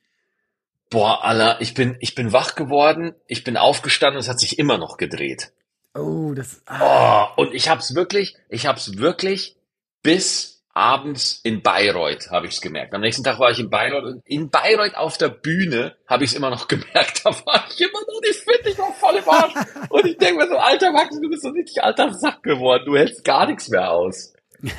Boah, 0.91 1.25
Alter, 1.25 1.61
ich 1.61 1.75
bin, 1.75 1.97
ich 2.01 2.15
bin 2.15 2.33
wach 2.33 2.55
geworden, 2.55 3.15
ich 3.27 3.45
bin 3.45 3.57
aufgestanden 3.57 4.17
und 4.17 4.23
es 4.23 4.29
hat 4.29 4.39
sich 4.39 4.59
immer 4.59 4.79
noch 4.79 4.97
gedreht. 4.97 5.53
Oh, 5.95 6.33
das. 6.35 6.63
Ah, 6.67 7.29
Oh, 7.37 7.43
und 7.43 7.55
ich 7.55 7.69
hab's 7.69 7.95
wirklich, 7.95 8.37
ich 8.49 8.67
hab's 8.67 8.97
wirklich 8.99 9.57
bis 10.03 10.55
abends 10.75 11.41
in 11.45 11.63
Bayreuth 11.63 12.31
habe 12.31 12.49
ich's 12.49 12.61
gemerkt. 12.61 12.95
Am 12.95 13.01
nächsten 13.01 13.23
Tag 13.23 13.39
war 13.39 13.51
ich 13.53 13.61
in 13.61 13.71
Bayreuth 13.71 14.05
und 14.05 14.23
in 14.27 14.51
Bayreuth 14.51 14.97
auf 14.97 15.17
der 15.17 15.29
Bühne 15.29 15.95
habe 16.09 16.25
ich's 16.25 16.35
immer 16.35 16.51
noch 16.51 16.67
gemerkt. 16.69 17.25
Da 17.25 17.31
war 17.31 17.65
ich 17.71 17.81
immer 17.81 18.01
noch 18.01 18.21
nicht 18.21 18.41
fit, 18.41 18.61
ich 18.67 18.79
war 18.79 18.93
voll 18.93 19.15
im 19.17 19.29
Arsch. 19.29 19.55
Und 19.89 20.05
ich 20.07 20.19
denke 20.19 20.43
mir 20.43 20.49
so, 20.49 20.57
alter 20.57 20.93
Max, 20.93 21.19
du 21.21 21.29
bist 21.31 21.43
so 21.43 21.51
richtig 21.51 21.83
alter 21.83 22.13
Sack 22.13 22.43
geworden. 22.43 22.83
Du 22.87 22.97
hältst 22.97 23.25
gar 23.25 23.47
nichts 23.47 23.69
mehr 23.69 23.93
aus. 23.93 24.33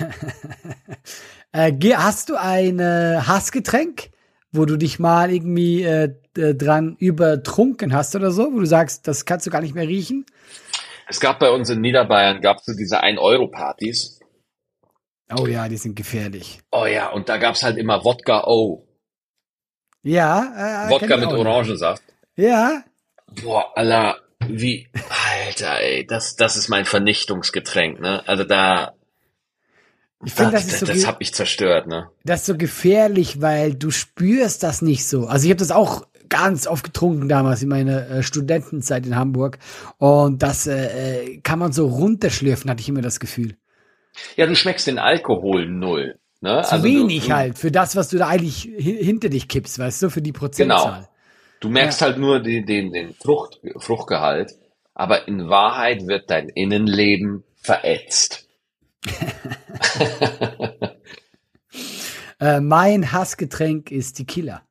äh, 1.54 1.72
hast 1.96 2.30
du 2.30 2.36
ein 2.36 2.80
äh, 2.80 3.22
Hassgetränk, 3.26 4.10
wo 4.52 4.66
du 4.66 4.78
dich 4.78 5.00
mal 5.00 5.32
irgendwie 5.32 5.84
äh, 5.84 6.14
dran 6.34 6.98
übertrunken 7.00 7.94
hast 7.94 8.16
oder 8.16 8.32
so, 8.32 8.52
wo 8.54 8.60
du 8.60 8.66
sagst, 8.66 9.08
das 9.08 9.26
kannst 9.26 9.46
du 9.48 9.52
gar 9.52 9.62
nicht 9.62 9.76
mehr 9.76 9.88
riechen? 9.88 10.26
Es 11.08 11.20
gab 11.20 11.40
bei 11.40 11.50
uns 11.52 11.70
in 11.70 11.82
Niederbayern, 11.82 12.42
gab's 12.42 12.66
so 12.66 12.74
diese 12.74 13.04
1-Euro-Partys. 13.04 14.20
Oh 15.38 15.48
ja, 15.48 15.68
die 15.68 15.78
sind 15.78 15.96
gefährlich. 15.96 16.60
Oh 16.72 16.86
ja, 16.86 17.10
und 17.10 17.30
da 17.30 17.38
gab's 17.38 17.64
halt 17.64 17.78
immer 17.78 18.04
Wodka 18.04 18.44
O. 18.46 18.88
Ja, 20.04 20.86
äh, 20.88 20.92
Wodka 20.92 21.18
mit. 21.18 21.28
Orangensaft. 21.28 22.04
Ja, 22.36 22.84
Boah, 23.42 23.72
Allah, 23.76 24.18
wie, 24.48 24.88
Alter, 25.48 25.80
ey, 25.82 26.06
das, 26.06 26.36
das 26.36 26.56
ist 26.58 26.70
mein 26.70 26.86
Vernichtungsgetränk, 26.86 28.00
ne? 28.00 28.22
Also 28.28 28.44
da, 28.44 28.94
ich 30.24 30.34
finde, 30.34 30.52
da- 30.52 30.58
das 30.58 30.68
ist 30.68 30.80
so 30.80 30.86
das 30.86 30.96
ge- 30.98 31.06
hab 31.06 31.22
ich 31.22 31.34
zerstört, 31.34 31.88
ne? 31.88 32.10
das 32.24 32.42
ist 32.42 32.46
so 32.46 32.56
gefährlich, 32.58 33.42
weil 33.42 33.74
du 33.74 33.90
spürst 33.92 34.62
das 34.64 34.82
nicht 34.82 35.08
so. 35.08 35.26
Also 35.28 35.46
ich 35.46 35.50
habe 35.52 35.60
das 35.60 35.72
auch 35.72 36.06
ganz 36.30 36.68
oft 36.68 36.84
getrunken 36.84 37.30
damals 37.30 37.62
in 37.62 37.70
meiner 37.70 38.10
äh, 38.10 38.24
Studentenzeit 38.24 39.06
in 39.06 39.16
Hamburg 39.16 39.58
und 39.98 40.42
das 40.44 40.68
äh, 40.68 41.24
äh, 41.36 41.38
kann 41.42 41.60
man 41.60 41.72
so 41.72 41.88
runterschlürfen, 41.88 42.70
hatte 42.70 42.82
ich 42.82 42.90
immer 42.90 43.02
das 43.02 43.20
Gefühl. 43.20 43.56
Ja, 44.36 44.46
du 44.48 44.56
schmeckst 44.56 44.88
den 44.88 45.00
Alkohol 45.00 45.68
null, 45.68 46.20
ne? 46.42 46.62
Zu 46.64 46.72
Also 46.72 46.84
wenig 46.86 47.26
du, 47.26 47.34
halt 47.34 47.58
für 47.58 47.72
das, 47.72 47.96
was 47.96 48.10
du 48.10 48.18
da 48.18 48.28
eigentlich 48.28 48.64
hi- 48.64 49.04
hinter 49.04 49.30
dich 49.30 49.48
kippst, 49.48 49.78
weißt 49.80 50.04
du, 50.04 50.10
für 50.10 50.22
die 50.22 50.32
Prozentzahl. 50.32 51.08
Du 51.60 51.70
merkst 51.70 52.02
halt 52.02 52.18
nur 52.18 52.40
den, 52.42 52.66
den, 52.66 52.92
den 52.94 53.14
Frucht, 53.16 53.60
Fruchtgehalt, 53.78 54.54
aber 54.94 55.28
in 55.28 55.50
Wahrheit 55.50 56.08
wird 56.08 56.30
dein 56.30 56.50
Innenleben 56.50 57.44
verätzt. 57.62 58.48
Äh, 62.40 62.60
mein 62.60 63.14
Hassgetränk 63.14 63.92
ist 63.92 64.14
Tequila. 64.18 64.62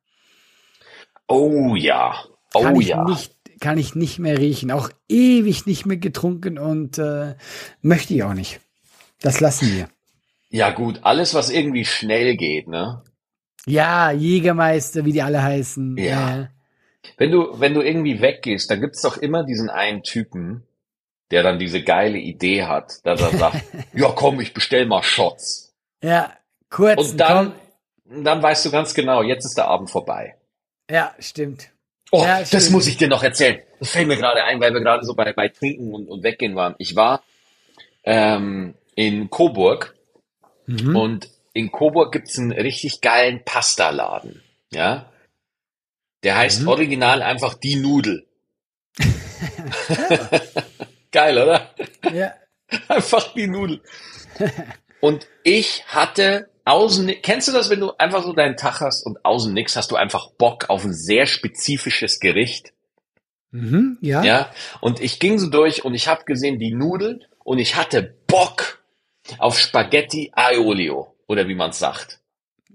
Oh 1.27 1.75
ja, 1.75 2.15
Kann 2.53 2.75
oh 2.75 2.79
ich 2.81 2.87
ja. 2.89 3.03
nicht, 3.03 3.33
kann 3.59 3.77
ich 3.77 3.95
nicht 3.95 4.19
mehr 4.19 4.37
riechen. 4.37 4.71
Auch 4.71 4.89
ewig 5.09 5.65
nicht 5.65 5.85
mehr 5.85 5.97
getrunken 5.97 6.57
und 6.59 6.97
äh, 6.97 7.35
möchte 7.81 8.13
ich 8.13 8.23
auch 8.23 8.33
nicht. 8.33 8.59
Das 9.21 9.39
lassen 9.39 9.71
wir. 9.73 9.89
Ja 10.49 10.69
gut, 10.71 10.99
alles 11.03 11.33
was 11.33 11.49
irgendwie 11.49 11.85
schnell 11.85 12.37
geht, 12.37 12.67
ne? 12.67 13.03
Ja, 13.65 14.11
Jägermeister, 14.11 15.05
wie 15.05 15.13
die 15.13 15.23
alle 15.23 15.41
heißen. 15.41 15.97
Ja. 15.97 16.41
Äh, 16.43 16.47
Wenn 17.17 17.31
du, 17.31 17.59
wenn 17.59 17.73
du 17.73 17.81
irgendwie 17.81 18.21
weggehst, 18.21 18.69
dann 18.69 18.81
gibt's 18.81 19.01
doch 19.01 19.17
immer 19.17 19.43
diesen 19.43 19.69
einen 19.69 20.03
Typen, 20.03 20.63
der 21.31 21.41
dann 21.43 21.57
diese 21.59 21.81
geile 21.83 22.19
Idee 22.19 22.63
hat, 22.65 23.05
dass 23.05 23.21
er 23.21 23.31
sagt, 23.37 23.63
ja 23.93 24.09
komm, 24.15 24.39
ich 24.39 24.53
bestell 24.53 24.85
mal 24.85 25.01
Shots. 25.03 25.73
ja, 26.01 26.31
kurz. 26.69 27.11
Und 27.11 27.17
dann, 27.19 27.53
dann 28.05 28.43
weißt 28.43 28.65
du 28.65 28.71
ganz 28.71 28.93
genau, 28.93 29.23
jetzt 29.23 29.45
ist 29.45 29.57
der 29.57 29.67
Abend 29.67 29.89
vorbei. 29.89 30.35
Ja, 30.89 31.15
stimmt. 31.19 31.69
Oh, 32.11 32.23
Ja, 32.23 32.39
das 32.39 32.49
stimmt. 32.49 32.71
muss 32.71 32.87
ich 32.87 32.97
dir 32.97 33.07
noch 33.07 33.23
erzählen. 33.23 33.61
Das 33.79 33.91
fällt 33.91 34.07
mir 34.07 34.17
gerade 34.17 34.43
ein, 34.43 34.59
weil 34.61 34.73
wir 34.73 34.81
gerade 34.81 35.03
so 35.05 35.15
bei, 35.15 35.33
bei 35.33 35.49
Trinken 35.49 35.93
und, 35.93 36.07
und 36.07 36.23
Weggehen 36.23 36.55
waren. 36.55 36.75
Ich 36.77 36.95
war 36.95 37.23
ähm, 38.03 38.75
in 38.95 39.29
Coburg 39.29 39.93
Mhm. 40.67 40.95
und 40.95 41.29
in 41.53 41.71
Coburg 41.71 42.11
gibt's 42.11 42.39
einen 42.39 42.51
richtig 42.51 43.01
geilen 43.01 43.43
Pastaladen. 43.45 44.41
Ja, 44.71 45.11
der 46.23 46.37
heißt 46.37 46.61
Mhm. 46.63 46.67
original 46.69 47.21
einfach 47.21 47.53
die 47.53 47.75
Nudel. 47.75 48.25
Geil, 51.11 51.37
oder? 51.37 51.73
Ja. 52.11 52.33
Einfach 52.87 53.33
die 53.33 53.47
Nudel. 53.47 53.81
Und 55.01 55.27
ich 55.43 55.85
hatte 55.87 56.49
außen, 56.65 57.11
kennst 57.21 57.47
du 57.47 57.51
das, 57.51 57.69
wenn 57.69 57.79
du 57.79 57.91
einfach 57.97 58.23
so 58.23 58.33
deinen 58.33 58.57
Tag 58.57 58.81
hast 58.81 59.05
und 59.05 59.23
außen 59.23 59.53
nix, 59.53 59.75
hast 59.75 59.91
du 59.91 59.95
einfach 59.95 60.31
Bock 60.31 60.69
auf 60.69 60.83
ein 60.83 60.93
sehr 60.93 61.25
spezifisches 61.25 62.19
Gericht? 62.19 62.73
Mhm, 63.51 63.97
ja. 64.01 64.23
Ja, 64.23 64.51
und 64.81 64.99
ich 64.99 65.19
ging 65.19 65.39
so 65.39 65.49
durch 65.49 65.85
und 65.85 65.93
ich 65.93 66.07
habe 66.07 66.25
gesehen 66.25 66.59
die 66.59 66.73
Nudeln 66.73 67.23
und 67.43 67.59
ich 67.59 67.75
hatte 67.75 68.15
Bock 68.27 68.79
auf 69.37 69.57
Spaghetti 69.57 70.31
Aiolio 70.35 71.15
oder 71.27 71.47
wie 71.47 71.55
man 71.55 71.69
es 71.69 71.79
sagt. 71.79 72.19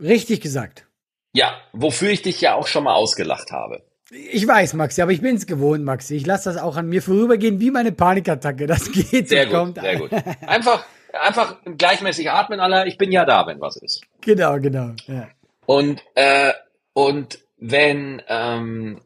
Richtig 0.00 0.40
gesagt. 0.40 0.86
Ja, 1.32 1.60
wofür 1.72 2.10
ich 2.10 2.22
dich 2.22 2.40
ja 2.40 2.54
auch 2.54 2.66
schon 2.66 2.84
mal 2.84 2.94
ausgelacht 2.94 3.52
habe. 3.52 3.82
Ich 4.10 4.44
weiß, 4.46 4.74
Maxi, 4.74 5.02
aber 5.02 5.12
ich 5.12 5.20
bin's 5.20 5.46
gewohnt, 5.46 5.84
Maxi. 5.84 6.16
Ich 6.16 6.26
lasse 6.26 6.52
das 6.52 6.60
auch 6.60 6.76
an 6.76 6.88
mir 6.88 7.00
vorübergehen 7.00 7.60
wie 7.60 7.70
meine 7.70 7.92
Panikattacke. 7.92 8.66
Das 8.66 8.90
geht 8.90 9.28
Sehr 9.28 9.46
gut, 9.46 9.54
kommt. 9.54 9.80
sehr 9.80 9.98
gut. 9.98 10.10
Einfach, 10.46 10.84
einfach 11.12 11.56
gleichmäßig 11.64 12.30
atmen, 12.30 12.60
aller. 12.60 12.86
Ich 12.86 12.98
bin 12.98 13.12
ja 13.12 13.24
da, 13.24 13.46
wenn 13.46 13.60
was 13.60 13.76
ist. 13.76 14.02
Genau, 14.20 14.58
genau. 14.58 14.92
Ja. 15.06 15.28
Und 15.66 16.02
äh, 16.14 16.52
und 16.92 17.38
wenn 17.58 18.22
ähm, 18.28 19.00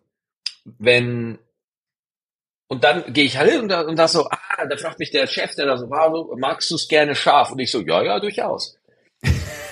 wenn 0.64 1.38
und 2.68 2.82
dann 2.82 3.12
gehe 3.12 3.24
ich 3.24 3.36
halt 3.36 3.60
und 3.60 3.68
da, 3.68 3.82
und 3.82 3.96
da 3.98 4.08
so, 4.08 4.26
ah, 4.26 4.66
da 4.68 4.76
fragt 4.76 4.98
mich 4.98 5.10
der 5.10 5.26
Chef, 5.26 5.54
der 5.54 5.66
da 5.66 5.76
so 5.76 5.90
war, 5.90 6.10
so, 6.10 6.34
magst 6.36 6.70
du 6.70 6.76
es 6.76 6.88
gerne 6.88 7.14
scharf? 7.14 7.52
Und 7.52 7.58
ich 7.58 7.70
so, 7.70 7.80
ja, 7.82 8.02
ja, 8.02 8.18
durchaus. 8.18 8.78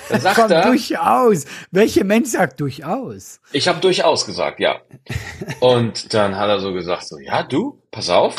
Dann 0.09 0.21
sagt 0.21 0.35
Komm, 0.35 0.51
er, 0.51 0.67
durchaus. 0.67 1.45
Welcher 1.71 2.03
Mensch 2.03 2.29
sagt 2.29 2.59
durchaus? 2.61 3.41
Ich 3.51 3.67
habe 3.67 3.79
durchaus 3.79 4.25
gesagt, 4.25 4.59
ja. 4.59 4.79
Und 5.59 6.13
dann 6.13 6.37
hat 6.37 6.49
er 6.49 6.59
so 6.59 6.71
gesagt, 6.71 7.07
so, 7.07 7.17
ja, 7.17 7.43
du, 7.43 7.81
pass 7.91 8.09
auf. 8.09 8.35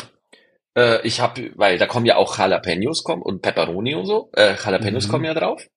Äh, 0.77 1.05
ich 1.07 1.19
habe, 1.19 1.51
weil 1.55 1.77
da 1.77 1.87
kommen 1.87 2.05
ja 2.05 2.17
auch 2.17 2.37
Jalapenos 2.37 3.03
kommen 3.03 3.21
und 3.21 3.41
Pepperoni 3.41 3.95
und 3.95 4.05
so. 4.05 4.29
Äh, 4.33 4.55
Jalapenos 4.55 5.07
Mhm. 5.07 5.11
kommen 5.11 5.25
ja 5.25 5.33
drauf. 5.33 5.67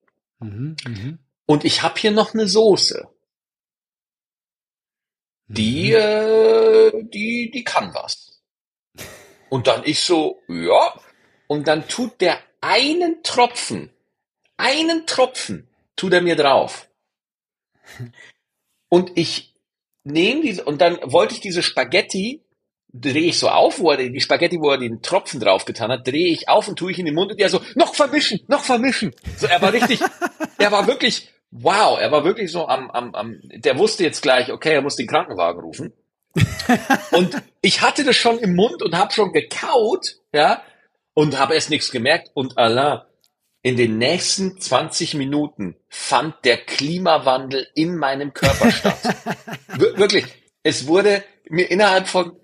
Mhm, 0.41 0.77
mhm. 0.87 1.19
Und 1.47 1.65
ich 1.65 1.83
habe 1.83 1.99
hier 1.99 2.11
noch 2.11 2.35
eine 2.35 2.47
Soße. 2.49 3.09
Die, 5.47 5.93
äh, 5.93 6.93
die, 7.05 7.51
die 7.51 7.65
kann 7.65 7.95
was. 7.95 8.43
Und 9.51 9.67
dann 9.67 9.83
ich 9.85 10.01
so, 10.01 10.43
ja. 10.49 11.01
Und 11.47 11.67
dann 11.67 11.89
tut 11.89 12.21
der 12.21 12.39
einen 12.61 13.23
Tropfen, 13.23 13.91
einen 14.59 15.07
Tropfen, 15.07 15.69
tut 15.97 16.13
er 16.13 16.21
mir 16.21 16.37
drauf. 16.37 16.91
Und 18.91 19.13
ich 19.17 19.55
nehme 20.05 20.43
diese, 20.43 20.65
und 20.65 20.81
dann 20.81 20.99
wollte 21.03 21.35
ich 21.35 21.41
diese 21.41 21.63
Spaghetti, 21.63 22.43
drehe 23.01 23.29
ich 23.29 23.39
so 23.39 23.49
auf, 23.49 23.79
wo 23.81 23.91
er 23.91 23.97
die 23.97 24.21
Spaghetti, 24.21 24.59
wo 24.61 24.71
er 24.71 24.79
den 24.79 25.03
Tropfen 25.03 25.41
drauf 25.41 25.65
getan 25.65 25.91
hat, 25.91 26.07
drehe 26.07 26.33
ich 26.33 26.49
auf 26.49 26.69
und 26.69 26.79
tue 26.79 26.91
ich 26.91 26.99
in 26.99 27.07
den 27.07 27.15
Mund 27.15 27.31
und 27.33 27.41
der 27.41 27.49
so, 27.49 27.61
noch 27.75 27.95
vermischen, 27.95 28.41
noch 28.49 28.63
vermischen. 28.63 29.15
So, 29.37 29.47
er 29.47 29.61
war 29.63 29.73
richtig, 29.73 30.01
er 30.59 30.73
war 30.73 30.87
wirklich, 30.87 31.29
wow, 31.51 31.99
er 32.01 32.11
war 32.13 32.25
wirklich 32.25 32.51
so 32.51 32.67
am, 32.67 32.91
am, 32.91 33.15
am, 33.15 33.41
der 33.43 33.79
wusste 33.79 34.05
jetzt 34.05 34.23
gleich, 34.23 34.53
okay, 34.53 34.75
er 34.75 34.83
muss 34.83 34.97
den 34.97 35.07
Krankenwagen 35.07 35.61
rufen. 35.61 35.93
und 37.13 37.37
ich 37.63 37.81
hatte 37.83 38.05
das 38.05 38.17
schon 38.17 38.39
im 38.39 38.55
Mund 38.55 38.83
und 38.83 38.97
habe 38.97 39.13
schon 39.13 39.33
gekaut, 39.33 40.17
ja, 40.33 40.63
und 41.15 41.39
habe 41.39 41.55
erst 41.55 41.71
nichts 41.71 41.91
gemerkt 41.91 42.31
und 42.35 42.59
Allah, 42.59 43.07
in 43.63 43.77
den 43.77 43.99
nächsten 43.99 44.61
20 44.61 45.15
Minuten 45.15 45.75
fand 45.89 46.37
der 46.45 46.59
Klimawandel 46.59 47.67
in 47.75 47.97
meinem 47.97 48.33
Körper 48.33 48.71
statt. 48.71 48.99
Wir- 49.77 49.99
wirklich, 49.99 50.25
es 50.63 50.87
wurde 50.87 51.25
mir 51.49 51.71
innerhalb 51.71 52.09
von, 52.09 52.37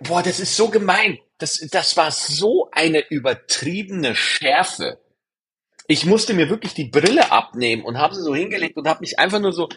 boah, 0.00 0.22
das 0.22 0.40
ist 0.40 0.56
so 0.56 0.68
gemein. 0.68 1.18
Das, 1.38 1.58
das 1.70 1.96
war 1.96 2.10
so 2.10 2.68
eine 2.72 3.06
übertriebene 3.10 4.14
Schärfe. 4.14 4.98
Ich 5.86 6.04
musste 6.06 6.34
mir 6.34 6.48
wirklich 6.48 6.74
die 6.74 6.88
Brille 6.88 7.30
abnehmen 7.30 7.84
und 7.84 7.98
habe 7.98 8.14
sie 8.14 8.22
so 8.22 8.34
hingelegt 8.34 8.76
und 8.76 8.88
habe 8.88 9.00
mich 9.00 9.18
einfach 9.18 9.38
nur 9.38 9.52
so 9.52 9.68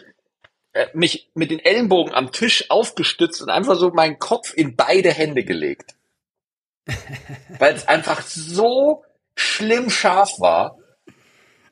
äh, 0.72 0.86
mich 0.94 1.30
mit 1.34 1.50
den 1.50 1.58
Ellenbogen 1.60 2.14
am 2.14 2.32
Tisch 2.32 2.70
aufgestützt 2.70 3.42
und 3.42 3.50
einfach 3.50 3.76
so 3.76 3.90
meinen 3.90 4.18
Kopf 4.18 4.52
in 4.54 4.76
beide 4.76 5.12
Hände 5.12 5.44
gelegt. 5.44 5.94
Weil 7.58 7.74
es 7.74 7.86
einfach 7.86 8.22
so 8.22 9.04
schlimm 9.36 9.90
scharf 9.90 10.40
war. 10.40 10.78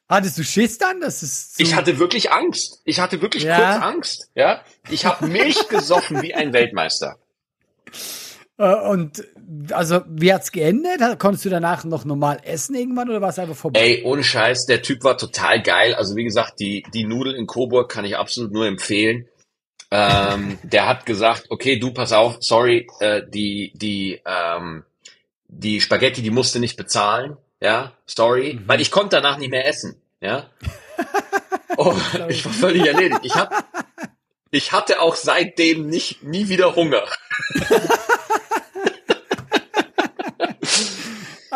Hattest 0.09 0.39
du 0.39 0.45
Schiss 0.45 0.79
dann? 0.79 1.01
Das 1.01 1.23
ist 1.23 1.61
Ich 1.61 1.75
hatte 1.75 1.99
wirklich 1.99 2.31
Angst. 2.31 2.81
Ich 2.85 2.99
hatte 3.01 3.21
wirklich 3.21 3.43
Ja? 3.43 3.57
kurz 3.57 3.83
Angst. 3.85 4.31
Ja, 4.35 4.65
ich 4.89 5.05
habe 5.05 5.27
Milch 5.27 5.69
gesoffen 5.69 6.23
wie 6.23 6.35
ein 6.35 6.53
Weltmeister. 6.53 7.19
Äh, 8.59 8.75
und 8.75 9.25
also 9.73 10.03
wie 10.09 10.33
hat's 10.33 10.53
geendet? 10.53 11.01
Konntest 11.19 11.45
du 11.45 11.49
danach 11.49 11.85
noch 11.85 12.05
normal 12.05 12.41
essen 12.43 12.75
irgendwann 12.75 13.09
oder 13.09 13.21
war 13.21 13.31
es 13.31 13.39
einfach 13.39 13.57
vorbei? 13.57 13.81
Ey, 13.81 14.03
ohne 14.05 14.23
Scheiß, 14.23 14.67
der 14.67 14.83
Typ 14.83 15.05
war 15.05 15.17
total 15.17 15.63
geil. 15.63 15.95
Also 15.95 16.17
wie 16.17 16.25
gesagt, 16.25 16.61
die 16.61 16.85
die 16.93 17.05
Nudeln 17.05 17.37
in 17.37 17.47
Coburg 17.47 17.91
kann 17.91 18.05
ich 18.05 18.17
absolut 18.17 18.53
nur 18.53 18.67
empfehlen. 18.67 19.29
Ähm, 19.91 20.59
der 20.65 20.87
hat 20.87 21.07
gesagt, 21.07 21.47
okay, 21.51 21.79
du 21.79 21.93
pass 21.93 22.13
auf, 22.13 22.37
sorry, 22.41 22.87
äh, 23.01 23.23
die 23.27 23.73
die 23.75 24.21
ähm, 24.27 24.85
die 25.47 25.81
Spaghetti, 25.81 26.21
die 26.21 26.31
musste 26.31 26.61
nicht 26.61 26.77
bezahlen, 26.77 27.39
ja, 27.61 27.93
sorry, 28.07 28.61
weil 28.67 28.81
ich 28.81 28.91
konnte 28.91 29.17
danach 29.17 29.39
nicht 29.39 29.51
mehr 29.51 29.67
essen, 29.67 30.01
ja. 30.21 30.51
Oh, 31.81 31.95
ich 32.29 32.45
war 32.45 32.53
völlig 32.53 32.85
erledigt. 32.87 33.21
Ich 33.23 33.37
hab, 33.37 33.55
ich 34.51 34.73
hatte 34.73 35.01
auch 35.01 35.15
seitdem 35.15 35.87
nicht 35.87 36.25
nie 36.25 36.49
wieder 36.49 36.75
Hunger. 36.75 37.05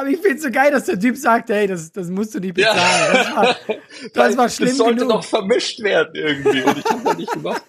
Aber 0.02 0.11
ich 0.11 0.21
find's 0.21 0.42
so 0.42 0.50
geil, 0.50 0.73
dass 0.73 0.87
der 0.87 0.99
Typ 0.99 1.16
sagt, 1.16 1.49
hey, 1.50 1.68
das, 1.68 1.92
das 1.92 2.09
musst 2.09 2.35
du 2.35 2.40
nicht 2.40 2.54
bezahlen. 2.54 3.12
Das 3.12 3.37
war, 3.37 3.56
das 4.12 4.37
war 4.37 4.49
schlimm 4.49 4.68
Das 4.71 4.76
sollte 4.78 4.97
genug. 4.97 5.11
doch 5.12 5.25
vermischt 5.25 5.80
werden 5.80 6.11
irgendwie 6.12 6.62
und 6.62 6.76
ich 6.76 6.85
habe 6.85 7.04
das 7.04 7.16
nicht 7.18 7.32
gemacht. 7.32 7.62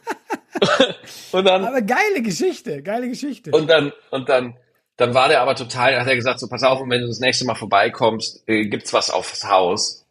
und 1.32 1.46
dann 1.46 1.63
Aber 1.63 1.84
geile 1.84 2.24
Geschichte, 2.24 2.82
geile 2.82 3.08
Geschichte. 3.08 3.52
Und 3.52 3.67
dann, 3.67 3.91
und 4.10 4.30
dann, 4.30 4.58
dann 4.98 5.13
war 5.13 5.28
der 5.28 5.41
aber 5.41 5.54
total, 5.54 6.00
hat 6.00 6.08
er 6.08 6.15
gesagt, 6.15 6.39
so 6.39 6.48
pass 6.48 6.63
auf, 6.63 6.82
und 6.82 6.89
wenn 6.89 7.02
du 7.02 7.08
das 7.08 7.19
nächste 7.19 7.46
Mal 7.46 7.54
vorbeikommst, 7.54 8.43
äh, 8.48 8.65
gibt's 8.65 8.93
was 8.93 9.12
aufs 9.12 9.48
Haus. 9.48 10.08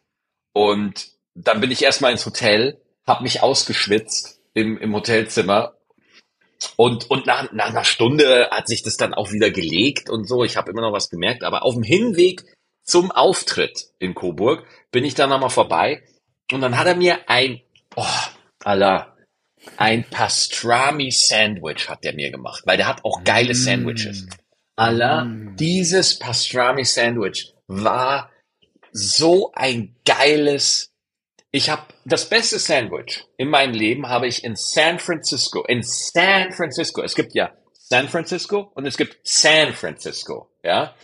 Und 0.53 1.09
dann 1.35 1.61
bin 1.61 1.73
ich 1.73 1.83
erstmal 1.83 2.13
ins 2.13 2.25
Hotel, 2.25 2.81
hab 3.05 3.21
mich 3.21 3.43
ausgeschwitzt 3.43 4.39
im, 4.55 4.79
im 4.79 4.95
Hotelzimmer. 4.95 5.75
Und, 6.77 7.11
und 7.11 7.27
nach, 7.27 7.53
nach 7.53 7.71
einer 7.71 7.85
Stunde 7.85 8.49
hat 8.51 8.69
sich 8.69 8.83
das 8.83 8.97
dann 8.97 9.15
auch 9.15 9.33
wieder 9.33 9.51
gelegt 9.51 10.11
und 10.11 10.29
so. 10.29 10.45
Ich 10.45 10.57
habe 10.57 10.71
immer 10.71 10.83
noch 10.83 10.93
was 10.93 11.11
gemerkt, 11.11 11.45
aber 11.45 11.65
auf 11.65 11.75
dem 11.75 11.83
Hinweg 11.83 12.45
zum 12.85 13.11
Auftritt 13.11 13.87
in 13.99 14.15
Coburg 14.15 14.65
bin 14.91 15.05
ich 15.05 15.15
dann 15.15 15.31
nochmal 15.31 15.51
vorbei. 15.51 16.03
Und 16.53 16.61
dann 16.61 16.79
hat 16.79 16.87
er 16.87 16.97
mir 16.97 17.29
ein, 17.29 17.61
oh, 17.97 18.05
Allah, 18.65 19.17
ein 19.77 20.05
Pastrami-Sandwich 20.05 21.89
hat 21.89 22.05
der 22.05 22.15
mir 22.15 22.31
gemacht, 22.31 22.63
weil 22.67 22.77
der 22.77 22.89
hat 22.89 23.05
auch 23.05 23.23
geile 23.25 23.55
Sandwiches. 23.55 24.27
Allah, 24.77 25.27
dieses 25.57 26.19
Pastrami-Sandwich 26.19 27.55
war 27.67 28.31
so 28.93 29.53
ein 29.55 29.95
geiles. 30.05 30.92
Ich 31.55 31.69
habe 31.69 31.83
das 32.07 32.31
beste 32.31 32.59
Sandwich 32.59 33.27
in 33.37 33.49
meinem 33.49 33.75
Leben 33.75 34.09
habe 34.09 34.27
ich 34.27 34.43
in 34.43 34.57
San 34.57 34.99
Francisco. 34.99 35.63
In 35.67 35.83
San 35.83 36.51
Francisco. 36.53 37.03
Es 37.03 37.15
gibt 37.15 37.35
ja 37.35 37.53
San 37.75 38.09
Francisco 38.09 38.73
und 38.75 38.87
es 38.87 38.97
gibt 38.97 39.19
San 39.23 39.75
Francisco. 39.75 40.49
Ja. 40.65 40.95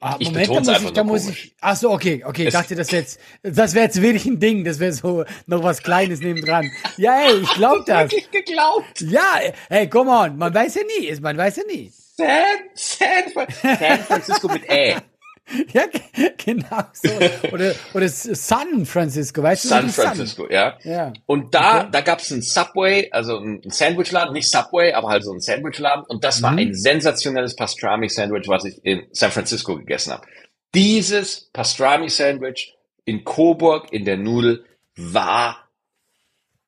Ah, 0.00 0.16
ich 0.18 0.28
Moment, 0.28 0.48
da 0.50 0.60
muss 0.60 0.82
ich, 0.82 0.92
da 0.92 1.04
muss 1.04 1.22
komisch. 1.22 1.44
ich. 1.46 1.56
Ach 1.62 1.76
so, 1.76 1.90
okay, 1.92 2.22
okay. 2.26 2.48
Ich 2.48 2.52
dachte, 2.52 2.74
das 2.74 2.90
jetzt, 2.90 3.18
das 3.42 3.72
wäre 3.72 3.86
jetzt 3.86 4.02
wirklich 4.02 4.26
ein 4.26 4.38
Ding. 4.38 4.64
Das 4.64 4.78
wäre 4.80 4.92
so 4.92 5.24
noch 5.46 5.62
was 5.62 5.82
Kleines 5.82 6.20
nebendran. 6.20 6.70
Ja, 6.98 7.26
ey, 7.26 7.40
ich 7.40 7.54
glaub 7.54 7.86
das. 7.86 8.12
Wirklich 8.12 8.30
geglaubt. 8.30 9.00
Ja, 9.00 9.40
hey, 9.70 9.88
come 9.88 10.10
on, 10.10 10.36
man 10.36 10.52
weiß 10.52 10.74
ja 10.74 10.82
nie, 10.82 11.18
man 11.20 11.38
weiß 11.38 11.56
ja 11.56 11.62
nie. 11.64 11.90
San, 11.90 12.28
San, 12.74 13.46
San 13.78 13.98
Francisco 14.00 14.48
mit 14.48 14.68
Ä. 14.68 15.00
Ja, 15.72 15.86
ge- 15.86 16.32
genau 16.42 16.84
so. 16.94 17.10
Oder, 17.52 17.74
oder 17.92 18.08
San 18.08 18.86
Francisco, 18.86 19.42
weißt 19.42 19.64
du? 19.64 19.68
San. 19.68 19.88
Francisco, 19.90 20.48
ja. 20.50 20.78
Ja. 20.84 21.12
Und 21.26 21.54
da, 21.54 21.80
Okay. 21.80 21.88
da 21.92 22.00
gab's 22.00 22.32
einen 22.32 22.40
Subway, 22.42 23.10
also 23.10 23.38
ein 23.38 23.60
Sandwichladen, 23.68 24.32
nicht 24.32 24.50
Subway, 24.50 24.92
aber 24.94 25.08
halt 25.08 25.22
so 25.24 25.32
ein 25.32 25.40
Sandwichladen. 25.40 26.04
Und 26.08 26.24
das 26.24 26.42
war 26.42 26.52
Mhm. 26.52 26.58
ein 26.58 26.74
sensationelles 26.74 27.56
Pastrami-Sandwich, 27.56 28.48
was 28.48 28.64
ich 28.64 28.82
in 28.84 29.06
San 29.12 29.30
Francisco 29.32 29.76
gegessen 29.76 30.12
habe. 30.14 30.26
Dieses 30.74 31.50
Pastrami-Sandwich 31.52 32.74
in 33.04 33.22
Coburg 33.24 33.92
in 33.92 34.04
der 34.06 34.16
Nudel 34.16 34.64
war 34.96 35.68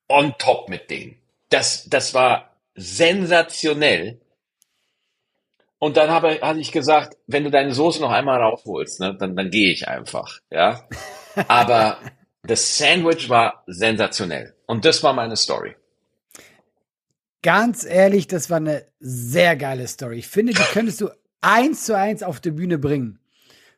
on 0.08 0.34
top 0.38 0.68
mit 0.68 0.90
denen. 0.90 1.16
Das, 1.48 1.88
das 1.88 2.12
war 2.12 2.50
sensationell. 2.74 4.20
Und 5.78 5.96
dann 5.96 6.10
habe, 6.10 6.40
hatte 6.40 6.58
ich 6.60 6.72
gesagt, 6.72 7.16
wenn 7.26 7.44
du 7.44 7.50
deine 7.50 7.72
Soße 7.72 8.00
noch 8.00 8.10
einmal 8.10 8.40
rausholst, 8.40 9.00
ne, 9.00 9.16
dann, 9.18 9.36
dann 9.36 9.50
gehe 9.50 9.70
ich 9.70 9.88
einfach, 9.88 10.40
ja. 10.50 10.84
Aber 11.48 11.98
das 12.42 12.78
Sandwich 12.78 13.28
war 13.28 13.62
sensationell. 13.66 14.54
Und 14.66 14.84
das 14.84 15.02
war 15.02 15.12
meine 15.12 15.36
Story. 15.36 15.76
Ganz 17.42 17.84
ehrlich, 17.84 18.26
das 18.26 18.50
war 18.50 18.56
eine 18.56 18.86
sehr 18.98 19.56
geile 19.56 19.86
Story. 19.86 20.18
Ich 20.18 20.28
finde, 20.28 20.52
die 20.52 20.62
könntest 20.72 21.00
du 21.00 21.10
eins 21.40 21.84
zu 21.84 21.96
eins 21.96 22.22
auf 22.22 22.40
die 22.40 22.50
Bühne 22.50 22.78
bringen. 22.78 23.20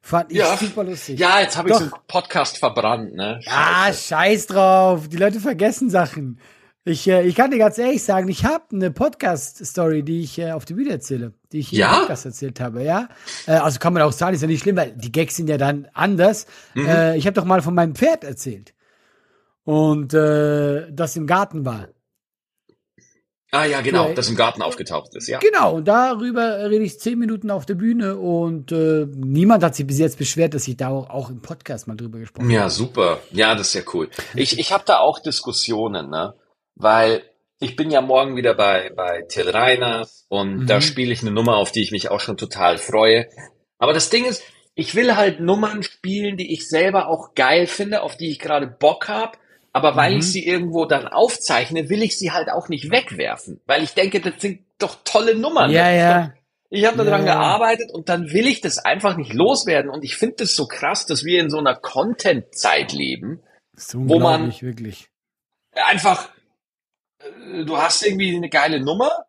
Fand 0.01 0.33
ich 0.33 0.43
super 0.43 0.85
lustig. 0.85 1.19
Ja, 1.19 1.41
jetzt 1.41 1.57
habe 1.57 1.69
ich 1.69 1.75
so 1.75 1.83
einen 1.83 1.93
Podcast 2.07 2.59
verbrannt, 2.59 3.15
ne? 3.15 3.41
Ah, 3.47 3.87
Scheiße. 3.87 4.09
scheiß 4.09 4.47
drauf. 4.47 5.09
Die 5.09 5.17
Leute 5.17 5.41
vergessen 5.41 5.91
Sachen. 5.91 6.41
Ich, 6.89 7.07
äh, 7.07 7.27
ich 7.27 7.35
kann 7.35 7.51
dir 7.51 7.59
ganz 7.59 7.77
ehrlich 7.79 8.03
sagen, 8.03 8.29
ich 8.29 8.45
habe 8.45 8.65
eine 8.73 8.91
Podcast-Story, 8.91 10.03
die 10.03 10.23
ich 10.23 10.39
äh, 10.39 10.53
auf 10.53 10.65
die 10.65 10.75
Bühne 10.75 10.91
erzähle, 10.91 11.35
die 11.53 11.59
ich 11.59 11.69
hier 11.69 11.81
Ja? 11.81 11.93
im 11.93 11.99
Podcast 12.01 12.25
erzählt 12.27 12.61
habe, 12.61 12.83
ja. 12.83 13.09
Äh, 13.47 13.53
also 13.53 13.79
kann 13.79 13.93
man 13.93 14.03
auch 14.03 14.13
sagen, 14.13 14.35
ist 14.35 14.41
ja 14.43 14.49
nicht 14.49 14.63
schlimm, 14.63 14.77
weil 14.77 14.93
die 14.97 15.13
Gags 15.13 15.37
sind 15.37 15.49
ja 15.51 15.59
dann 15.59 15.87
anders. 15.93 16.47
Mhm. 16.75 16.87
Äh, 16.87 17.17
ich 17.17 17.27
habe 17.27 17.35
doch 17.35 17.45
mal 17.45 17.61
von 17.63 17.75
meinem 17.75 17.95
Pferd 17.95 18.25
erzählt. 18.25 18.75
Und 19.65 20.15
äh, 20.15 20.91
das 20.91 21.15
im 21.17 21.27
Garten 21.27 21.67
war. 21.67 21.89
Ah 23.51 23.65
ja, 23.65 23.81
genau, 23.81 24.09
Ja. 24.09 24.15
das 24.15 24.29
im 24.29 24.37
Garten 24.37 24.61
aufgetaucht 24.61 25.15
ist, 25.15 25.27
ja. 25.27 25.39
Genau, 25.39 25.77
und 25.77 25.89
darüber 25.89 26.69
rede 26.71 26.85
ich 26.85 27.01
zehn 27.01 27.19
Minuten 27.19 27.51
auf 27.51 27.65
der 27.65 27.77
Bühne 27.77 28.17
und 28.17 28.73
äh, 28.73 29.07
niemand 29.15 29.63
hat 29.65 29.75
sich 29.75 29.87
bis 29.87 29.99
jetzt 29.99 30.19
beschwert, 30.19 30.53
dass 30.53 30.69
ich 30.69 30.77
da 30.77 30.89
auch, 30.89 31.09
auch 31.09 31.31
im 31.31 31.41
Podcast 31.41 31.87
mal 31.87 31.97
drüber 31.97 32.19
gesprochen 32.19 32.45
habe. 32.45 32.53
Ja, 32.55 32.69
super. 32.69 33.21
Ja, 33.31 33.55
das 33.55 33.69
ist 33.69 33.75
ja 33.75 33.83
cool. 33.95 34.11
Ich, 34.35 34.59
ich 34.59 34.73
habe 34.73 34.85
da 34.87 34.99
auch 34.99 35.19
Diskussionen, 35.19 36.11
ne? 36.11 36.35
Weil 36.79 37.23
ich 37.61 37.75
bin 37.77 37.91
ja 37.91 38.01
morgen 38.01 38.37
wieder 38.37 38.55
bei, 38.55 38.91
bei 38.95 39.23
Till 39.23 39.51
Reiners 39.51 40.25
und 40.29 40.59
Mhm. 40.61 40.67
da 40.67 40.81
spiele 40.81 41.13
ich 41.13 41.23
eine 41.23 41.33
Nummer, 41.33 41.57
auf 41.57 41.73
die 41.73 41.83
ich 41.83 41.91
mich 41.91 42.09
auch 42.11 42.21
schon 42.21 42.37
total 42.37 42.79
freue. 42.79 43.29
Aber 43.79 43.93
das 43.93 44.11
Ding 44.11 44.25
ist, 44.25 44.43
ich 44.75 44.95
will 44.95 45.17
halt 45.17 45.41
Nummern 45.41 45.83
spielen, 45.83 46.37
die 46.37 46.53
ich 46.53 46.69
selber 46.69 47.09
auch 47.09 47.35
geil 47.35 47.67
finde, 47.67 48.03
auf 48.03 48.17
die 48.17 48.31
ich 48.31 48.39
gerade 48.39 48.67
Bock 48.69 49.09
habe. 49.09 49.37
Aber 49.73 49.97
weil 49.97 50.13
Mhm. 50.13 50.19
ich 50.21 50.33
sie 50.33 50.47
irgendwo 50.47 50.85
dann 50.87 51.09
aufzeichne, 51.09 51.89
will 51.89 52.03
ich 52.03 52.17
sie 52.17 52.31
halt 52.31 52.49
auch 52.49 52.69
nicht 52.69 52.91
wegwerfen. 52.91 53.61
Weil 53.67 53.83
ich 53.83 53.95
denke, 53.95 54.21
das 54.21 54.35
sind 54.41 54.61
doch 54.79 54.97
tolle 55.05 55.35
Nummern. 55.35 55.71
Ja, 55.73 55.91
ja. 55.91 56.33
Ich 56.71 56.85
habe 56.85 56.99
daran 57.03 57.27
Ja. 57.27 57.35
gearbeitet 57.35 57.91
und 57.93 58.09
dann 58.09 58.31
will 58.33 58.47
ich 58.47 58.61
das 58.61 58.79
einfach 58.79 59.17
nicht 59.17 59.33
loswerden. 59.33 59.91
Und 59.91 60.05
ich 60.05 60.17
finde 60.17 60.37
das 60.37 60.55
so 60.55 60.67
krass, 60.67 61.07
dass 61.07 61.25
wir 61.25 61.41
in 61.41 61.51
so 61.51 61.59
einer 61.59 61.75
Content-Zeit 61.75 62.93
leben, 62.93 63.41
wo 63.95 64.21
man 64.21 64.53
wirklich 64.61 65.09
einfach, 65.73 66.29
du 67.65 67.77
hast 67.79 68.03
irgendwie 68.03 68.37
eine 68.37 68.49
geile 68.49 68.81
Nummer 68.81 69.27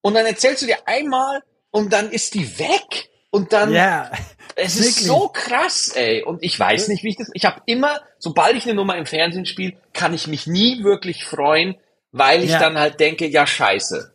und 0.00 0.14
dann 0.14 0.26
erzählst 0.26 0.62
du 0.62 0.66
dir 0.66 0.78
einmal 0.86 1.42
und 1.70 1.92
dann 1.92 2.10
ist 2.10 2.34
die 2.34 2.58
weg 2.58 3.10
und 3.30 3.52
dann 3.52 3.72
ja, 3.72 4.10
es 4.56 4.76
ist 4.76 4.96
wirklich. 4.96 5.06
so 5.06 5.28
krass, 5.28 5.92
ey. 5.94 6.22
Und 6.22 6.42
ich 6.42 6.58
weiß 6.58 6.88
nicht, 6.88 7.02
wie 7.04 7.10
ich 7.10 7.16
das. 7.16 7.30
Ich 7.34 7.44
habe 7.44 7.62
immer, 7.66 8.00
sobald 8.18 8.56
ich 8.56 8.64
eine 8.64 8.74
Nummer 8.74 8.96
im 8.96 9.06
Fernsehen 9.06 9.46
spiele, 9.46 9.76
kann 9.92 10.14
ich 10.14 10.26
mich 10.26 10.46
nie 10.46 10.82
wirklich 10.84 11.24
freuen, 11.24 11.76
weil 12.12 12.42
ich 12.42 12.50
ja. 12.50 12.58
dann 12.58 12.78
halt 12.78 13.00
denke, 13.00 13.26
ja 13.26 13.46
scheiße. 13.46 14.14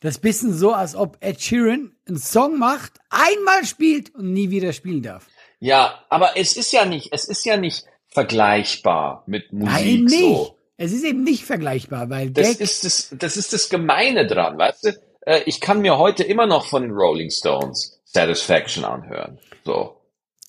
Das 0.00 0.16
ist 0.16 0.22
bisschen 0.22 0.56
so, 0.56 0.72
als 0.72 0.94
ob 0.94 1.18
Ed 1.20 1.42
Sheeran 1.42 1.94
einen 2.08 2.18
Song 2.18 2.58
macht, 2.58 2.92
einmal 3.10 3.66
spielt 3.66 4.14
und 4.14 4.32
nie 4.32 4.50
wieder 4.50 4.72
spielen 4.72 5.02
darf. 5.02 5.26
Ja, 5.58 6.04
aber 6.08 6.38
es 6.38 6.56
ist 6.56 6.72
ja 6.72 6.86
nicht, 6.86 7.12
es 7.12 7.26
ist 7.26 7.44
ja 7.44 7.58
nicht 7.58 7.84
vergleichbar 8.08 9.24
mit 9.26 9.52
Musik 9.52 9.74
Nein, 9.74 10.04
nicht. 10.04 10.18
so. 10.18 10.56
Es 10.82 10.92
ist 10.92 11.04
eben 11.04 11.24
nicht 11.24 11.44
vergleichbar, 11.44 12.08
weil 12.08 12.30
das 12.30 12.54
ist 12.54 12.86
das, 12.86 13.14
das 13.18 13.36
ist 13.36 13.52
das 13.52 13.68
Gemeine 13.68 14.26
dran, 14.26 14.56
weißt 14.56 14.86
du? 14.86 14.88
Äh, 15.26 15.42
ich 15.44 15.60
kann 15.60 15.82
mir 15.82 15.98
heute 15.98 16.22
immer 16.22 16.46
noch 16.46 16.64
von 16.64 16.80
den 16.80 16.92
Rolling 16.92 17.28
Stones 17.28 18.00
Satisfaction 18.06 18.86
anhören. 18.86 19.38
So. 19.62 19.96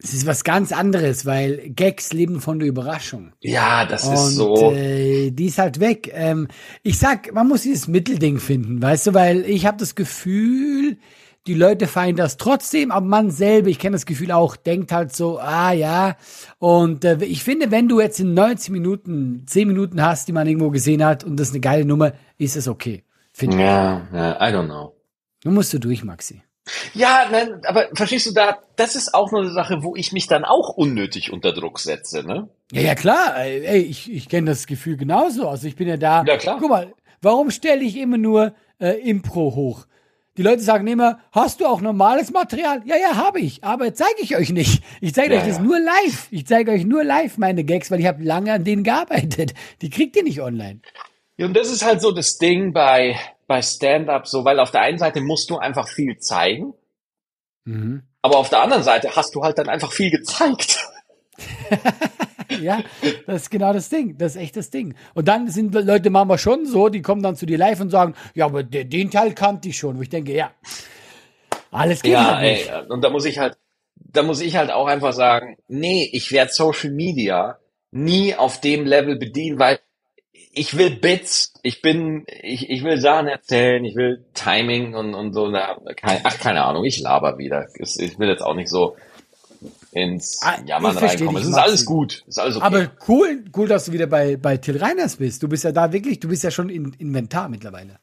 Es 0.01 0.13
ist 0.13 0.25
was 0.25 0.45
ganz 0.45 0.71
anderes, 0.71 1.25
weil 1.25 1.71
Gags 1.71 2.13
leben 2.13 2.39
von 2.39 2.59
der 2.59 2.69
Überraschung. 2.69 3.33
Ja, 3.41 3.85
das 3.85 4.05
und, 4.05 4.13
ist 4.13 4.35
so. 4.35 4.71
Äh, 4.71 5.31
die 5.31 5.47
ist 5.47 5.57
halt 5.57 5.81
weg. 5.81 6.09
Ähm, 6.13 6.47
ich 6.81 6.97
sag, 6.97 7.33
man 7.33 7.49
muss 7.49 7.63
dieses 7.63 7.89
Mittelding 7.89 8.39
finden, 8.39 8.81
weißt 8.81 9.07
du, 9.07 9.13
weil 9.13 9.41
ich 9.41 9.65
habe 9.65 9.79
das 9.79 9.95
Gefühl, 9.95 10.95
die 11.47 11.53
Leute 11.55 11.87
feiern 11.87 12.15
das 12.15 12.37
trotzdem, 12.37 12.91
aber 12.91 13.05
man 13.05 13.31
selber, 13.31 13.69
ich 13.69 13.79
kenne 13.79 13.95
das 13.95 14.05
Gefühl 14.05 14.31
auch, 14.31 14.55
denkt 14.55 14.91
halt 14.91 15.15
so, 15.15 15.39
ah 15.39 15.71
ja. 15.71 16.15
Und 16.59 17.03
äh, 17.03 17.17
ich 17.23 17.43
finde, 17.43 17.71
wenn 17.71 17.87
du 17.87 17.99
jetzt 17.99 18.19
in 18.19 18.33
90 18.33 18.69
Minuten, 18.69 19.45
10 19.47 19.67
Minuten 19.67 20.03
hast, 20.03 20.27
die 20.27 20.33
man 20.33 20.47
irgendwo 20.47 20.69
gesehen 20.69 21.03
hat 21.03 21.23
und 21.23 21.37
das 21.37 21.47
ist 21.47 21.53
eine 21.53 21.61
geile 21.61 21.85
Nummer, 21.85 22.13
ist 22.37 22.55
es 22.55 22.67
okay. 22.67 23.03
Ja, 23.41 24.07
ja, 24.13 24.35
I 24.35 24.53
don't 24.53 24.65
know. 24.65 24.95
Du 25.43 25.49
musst 25.49 25.73
du 25.73 25.79
durch, 25.79 26.03
Maxi. 26.03 26.43
Ja, 26.93 27.27
nein, 27.31 27.61
aber 27.65 27.87
verstehst 27.93 28.27
du 28.27 28.33
da, 28.33 28.59
das 28.75 28.95
ist 28.95 29.15
auch 29.15 29.31
nur 29.31 29.41
eine 29.41 29.51
Sache, 29.51 29.81
wo 29.81 29.95
ich 29.95 30.11
mich 30.11 30.27
dann 30.27 30.45
auch 30.45 30.69
unnötig 30.69 31.33
unter 31.33 31.53
Druck 31.53 31.79
setze, 31.79 32.23
ne? 32.23 32.49
Ja, 32.71 32.81
ja, 32.81 32.95
klar. 32.95 33.35
Ey, 33.37 33.79
ich, 33.79 34.11
ich 34.11 34.29
kenne 34.29 34.51
das 34.51 34.67
Gefühl 34.67 34.95
genauso. 34.95 35.49
Also 35.49 35.67
ich 35.67 35.75
bin 35.75 35.87
ja 35.87 35.97
da. 35.97 36.23
Ja, 36.23 36.37
klar. 36.37 36.57
Guck 36.59 36.69
mal, 36.69 36.93
warum 37.21 37.49
stelle 37.49 37.81
ich 37.81 37.97
immer 37.97 38.17
nur 38.17 38.53
äh, 38.79 38.91
Impro 39.09 39.55
hoch? 39.55 39.87
Die 40.37 40.43
Leute 40.43 40.61
sagen 40.61 40.87
immer, 40.87 41.19
hast 41.31 41.59
du 41.59 41.65
auch 41.65 41.81
normales 41.81 42.31
Material? 42.31 42.81
Ja, 42.85 42.95
ja, 42.95 43.15
habe 43.15 43.41
ich, 43.41 43.63
aber 43.63 43.93
zeige 43.93 44.21
ich 44.21 44.37
euch 44.37 44.51
nicht. 44.51 44.81
Ich 45.01 45.13
zeige 45.13 45.33
ja, 45.33 45.41
euch 45.41 45.47
das 45.47 45.57
ja. 45.57 45.63
nur 45.63 45.79
live. 45.79 46.27
Ich 46.31 46.47
zeige 46.47 46.71
euch 46.71 46.85
nur 46.85 47.03
live 47.03 47.37
meine 47.37 47.63
Gags, 47.63 47.91
weil 47.91 47.99
ich 47.99 48.07
habe 48.07 48.23
lange 48.23 48.53
an 48.53 48.63
denen 48.63 48.83
gearbeitet. 48.83 49.53
Die 49.81 49.89
kriegt 49.89 50.15
ihr 50.15 50.23
nicht 50.23 50.41
online. 50.41 50.79
Ja, 51.37 51.47
und 51.47 51.53
das 51.55 51.69
ist 51.69 51.83
halt 51.83 52.01
so 52.01 52.11
das 52.11 52.37
Ding 52.37 52.71
bei 52.71 53.19
bei 53.51 53.61
Stand-up 53.61 54.29
so, 54.29 54.45
weil 54.45 54.61
auf 54.61 54.71
der 54.71 54.79
einen 54.79 54.97
Seite 54.97 55.19
musst 55.19 55.49
du 55.49 55.57
einfach 55.57 55.89
viel 55.89 56.17
zeigen, 56.19 56.73
mhm. 57.65 58.03
aber 58.21 58.37
auf 58.37 58.47
der 58.47 58.61
anderen 58.61 58.83
Seite 58.83 59.17
hast 59.17 59.35
du 59.35 59.43
halt 59.43 59.57
dann 59.57 59.67
einfach 59.67 59.91
viel 59.91 60.09
gezeigt. 60.09 60.79
ja, 62.61 62.83
das 63.25 63.43
ist 63.43 63.51
genau 63.51 63.73
das 63.73 63.89
Ding. 63.89 64.17
Das 64.17 64.35
ist 64.35 64.41
echt 64.41 64.57
das 64.57 64.69
Ding. 64.69 64.95
Und 65.13 65.27
dann 65.27 65.49
sind 65.49 65.73
Leute 65.73 66.09
manchmal 66.09 66.37
schon 66.37 66.65
so, 66.65 66.89
die 66.89 67.01
kommen 67.01 67.23
dann 67.23 67.35
zu 67.35 67.45
dir 67.45 67.57
live 67.57 67.79
und 67.79 67.89
sagen, 67.89 68.13
ja, 68.33 68.45
aber 68.45 68.63
den 68.63 69.11
Teil 69.11 69.33
kannte 69.33 69.69
ich 69.69 69.77
schon. 69.77 69.97
Wo 69.97 70.01
ich 70.01 70.09
denke, 70.09 70.33
ja, 70.33 70.51
alles 71.71 72.01
geht 72.01 72.13
ja, 72.13 72.37
halt. 72.37 72.67
Ey, 72.67 72.89
und 72.89 73.03
da 73.03 73.09
muss 73.09 73.25
ich 73.25 73.39
halt, 73.39 73.57
da 73.95 74.23
muss 74.23 74.41
ich 74.41 74.55
halt 74.55 74.71
auch 74.71 74.87
einfach 74.87 75.13
sagen, 75.13 75.57
nee, 75.67 76.09
ich 76.11 76.31
werde 76.31 76.51
Social 76.51 76.91
Media 76.91 77.57
nie 77.91 78.35
auf 78.35 78.59
dem 78.61 78.85
Level 78.85 79.17
bedienen, 79.17 79.59
weil 79.59 79.79
ich 80.53 80.77
will 80.77 80.89
Bits, 80.89 81.53
ich 81.63 81.81
bin, 81.81 82.25
ich, 82.27 82.69
ich 82.69 82.83
will 82.83 82.99
Sachen 82.99 83.27
erzählen, 83.27 83.83
ich 83.85 83.95
will 83.95 84.25
Timing 84.33 84.95
und, 84.95 85.13
und 85.13 85.33
so, 85.33 85.47
na, 85.47 85.77
keine, 85.95 86.21
ach, 86.23 86.37
keine 86.39 86.63
Ahnung, 86.63 86.83
ich 86.83 86.99
laber 86.99 87.37
wieder. 87.37 87.67
Ich 87.75 88.19
will 88.19 88.27
jetzt 88.27 88.41
auch 88.41 88.55
nicht 88.55 88.69
so 88.69 88.97
ins 89.91 90.39
ah, 90.41 90.57
Jammern 90.65 90.97
reinkommen. 90.97 91.41
Es 91.41 91.47
ist 91.47 91.55
alles 91.55 91.85
gut, 91.85 92.23
ist 92.27 92.39
alles 92.39 92.55
okay. 92.55 92.65
Aber 92.65 92.91
cool, 93.07 93.43
cool, 93.55 93.67
dass 93.67 93.85
du 93.85 93.91
wieder 93.91 94.07
bei, 94.07 94.37
bei 94.37 94.57
Till 94.57 94.77
Reiners 94.77 95.17
bist. 95.17 95.43
Du 95.43 95.49
bist 95.49 95.63
ja 95.63 95.71
da 95.71 95.91
wirklich, 95.91 96.19
du 96.19 96.29
bist 96.29 96.43
ja 96.43 96.51
schon 96.51 96.69
in 96.69 96.93
Inventar 96.93 97.49
mittlerweile. 97.49 97.99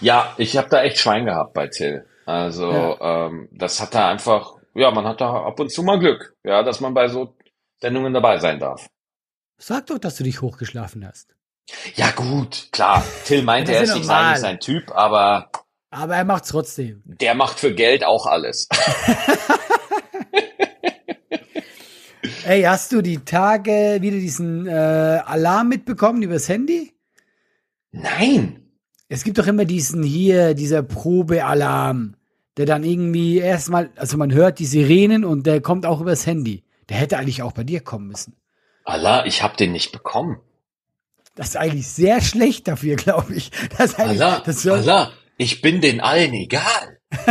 Ja, 0.00 0.34
ich 0.36 0.56
habe 0.56 0.68
da 0.68 0.82
echt 0.82 0.98
Schwein 0.98 1.24
gehabt 1.24 1.54
bei 1.54 1.68
Till. 1.68 2.06
Also, 2.26 2.70
ja. 2.70 3.26
ähm, 3.26 3.48
das 3.52 3.80
hat 3.80 3.94
da 3.94 4.08
einfach, 4.08 4.56
ja, 4.74 4.90
man 4.90 5.06
hat 5.06 5.20
da 5.20 5.44
ab 5.44 5.58
und 5.60 5.70
zu 5.70 5.82
mal 5.82 5.98
Glück, 5.98 6.36
ja, 6.44 6.62
dass 6.62 6.80
man 6.80 6.94
bei 6.94 7.08
so 7.08 7.36
Sendungen 7.80 8.14
dabei 8.14 8.38
sein 8.38 8.58
darf. 8.58 8.86
Sag 9.58 9.86
doch, 9.86 9.98
dass 9.98 10.16
du 10.16 10.24
dich 10.24 10.42
hochgeschlafen 10.42 11.06
hast. 11.06 11.34
Ja 11.96 12.10
gut, 12.10 12.68
klar. 12.72 13.04
Till 13.24 13.42
meinte, 13.42 13.72
er 13.74 13.82
ist 13.82 13.94
nicht 13.94 14.08
eigentlich 14.08 14.40
sein 14.40 14.60
Typ, 14.60 14.90
aber... 14.92 15.50
Aber 15.90 16.16
er 16.16 16.24
macht's 16.24 16.48
trotzdem. 16.48 17.02
Der 17.04 17.34
macht 17.34 17.60
für 17.60 17.72
Geld 17.72 18.04
auch 18.04 18.26
alles. 18.26 18.68
Ey, 22.46 22.62
hast 22.64 22.92
du 22.92 23.00
die 23.00 23.24
Tage 23.24 23.98
wieder 24.02 24.18
diesen 24.18 24.66
äh, 24.66 24.70
Alarm 24.70 25.70
mitbekommen 25.70 26.22
übers 26.22 26.46
Handy? 26.46 26.92
Nein. 27.90 28.60
Es 29.08 29.24
gibt 29.24 29.38
doch 29.38 29.46
immer 29.46 29.64
diesen 29.64 30.02
hier, 30.02 30.52
dieser 30.52 30.82
Probealarm, 30.82 32.16
der 32.58 32.66
dann 32.66 32.84
irgendwie 32.84 33.38
erstmal, 33.38 33.90
also 33.96 34.18
man 34.18 34.30
hört 34.30 34.58
die 34.58 34.66
Sirenen 34.66 35.24
und 35.24 35.46
der 35.46 35.62
kommt 35.62 35.86
auch 35.86 36.02
übers 36.02 36.26
Handy. 36.26 36.64
Der 36.90 36.98
hätte 36.98 37.16
eigentlich 37.16 37.42
auch 37.42 37.52
bei 37.52 37.64
dir 37.64 37.80
kommen 37.80 38.08
müssen. 38.08 38.36
Allah, 38.84 39.24
ich 39.24 39.42
hab 39.42 39.56
den 39.56 39.72
nicht 39.72 39.92
bekommen. 39.92 40.38
Das 41.36 41.48
ist 41.48 41.56
eigentlich 41.56 41.88
sehr 41.88 42.20
schlecht 42.20 42.68
dafür, 42.68 42.96
glaube 42.96 43.34
ich. 43.34 43.52
Das 43.78 43.98
Allah, 43.98 44.42
das 44.44 44.66
Allah, 44.66 45.12
ich 45.38 45.62
bin 45.62 45.80
den 45.80 46.02
allen 46.02 46.34
egal. 46.34 46.98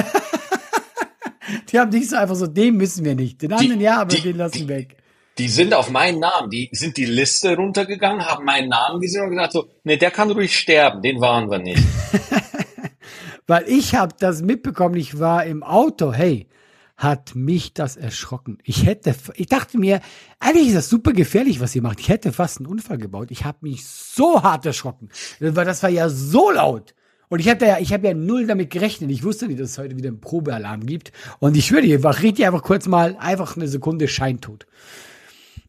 die 1.71 1.79
haben 1.79 1.91
nicht 1.91 2.09
so 2.09 2.15
einfach 2.15 2.35
so, 2.35 2.47
den 2.47 2.77
müssen 2.77 3.05
wir 3.05 3.13
nicht. 3.13 3.43
Den 3.43 3.53
anderen 3.53 3.77
die, 3.77 3.85
ja, 3.85 4.01
aber 4.01 4.15
die, 4.15 4.21
den 4.21 4.37
lassen 4.37 4.67
wir 4.67 4.77
weg. 4.77 5.02
Die 5.37 5.47
sind 5.47 5.73
auf 5.73 5.89
meinen 5.89 6.19
Namen, 6.19 6.49
die 6.51 6.69
sind 6.71 6.95
die 6.97 7.05
Liste 7.05 7.55
runtergegangen, 7.55 8.25
haben 8.25 8.45
meinen 8.45 8.69
Namen 8.69 9.01
gesehen 9.01 9.23
und 9.23 9.31
gesagt 9.31 9.53
so, 9.53 9.67
nee, 9.83 9.97
der 9.97 10.11
kann 10.11 10.29
ruhig 10.29 10.57
sterben, 10.57 11.01
den 11.01 11.19
waren 11.21 11.49
wir 11.49 11.57
nicht. 11.57 11.81
Weil 13.47 13.67
ich 13.67 13.95
habe 13.95 14.15
das 14.19 14.41
mitbekommen, 14.41 14.95
ich 14.95 15.19
war 15.19 15.43
im 15.45 15.63
Auto, 15.63 16.13
hey, 16.13 16.47
hat 16.95 17.35
mich 17.35 17.73
das 17.73 17.97
erschrocken. 17.97 18.59
Ich 18.63 18.85
hätte, 18.85 19.15
ich 19.35 19.47
dachte 19.47 19.79
mir, 19.79 20.01
eigentlich 20.39 20.67
ist 20.67 20.75
das 20.75 20.89
super 20.89 21.11
gefährlich, 21.11 21.59
was 21.59 21.75
ihr 21.75 21.81
macht. 21.81 21.99
Ich 21.99 22.09
hätte 22.09 22.31
fast 22.31 22.59
einen 22.59 22.67
Unfall 22.67 22.99
gebaut. 22.99 23.31
Ich 23.31 23.43
habe 23.43 23.57
mich 23.61 23.85
so 23.85 24.43
hart 24.43 24.65
erschrocken, 24.65 25.09
das 25.39 25.83
war 25.83 25.89
ja 25.89 26.09
so 26.09 26.51
laut. 26.51 26.93
Und 27.29 27.39
ich 27.39 27.49
habe 27.49 27.65
ja, 27.65 27.79
ich 27.79 27.91
habe 27.91 28.07
ja 28.07 28.13
null 28.13 28.45
damit 28.45 28.69
gerechnet. 28.69 29.09
Ich 29.09 29.23
wusste 29.23 29.47
nicht, 29.47 29.59
dass 29.59 29.71
es 29.71 29.77
heute 29.79 29.97
wieder 29.97 30.09
einen 30.09 30.21
Probealarm 30.21 30.85
gibt. 30.85 31.11
Und 31.39 31.57
ich 31.57 31.71
würde 31.71 31.87
dir, 31.87 32.21
red 32.21 32.37
dir 32.37 32.45
einfach 32.45 32.61
kurz 32.61 32.87
mal 32.87 33.17
einfach 33.17 33.55
eine 33.55 33.67
Sekunde 33.67 34.07
Scheintod. 34.07 34.67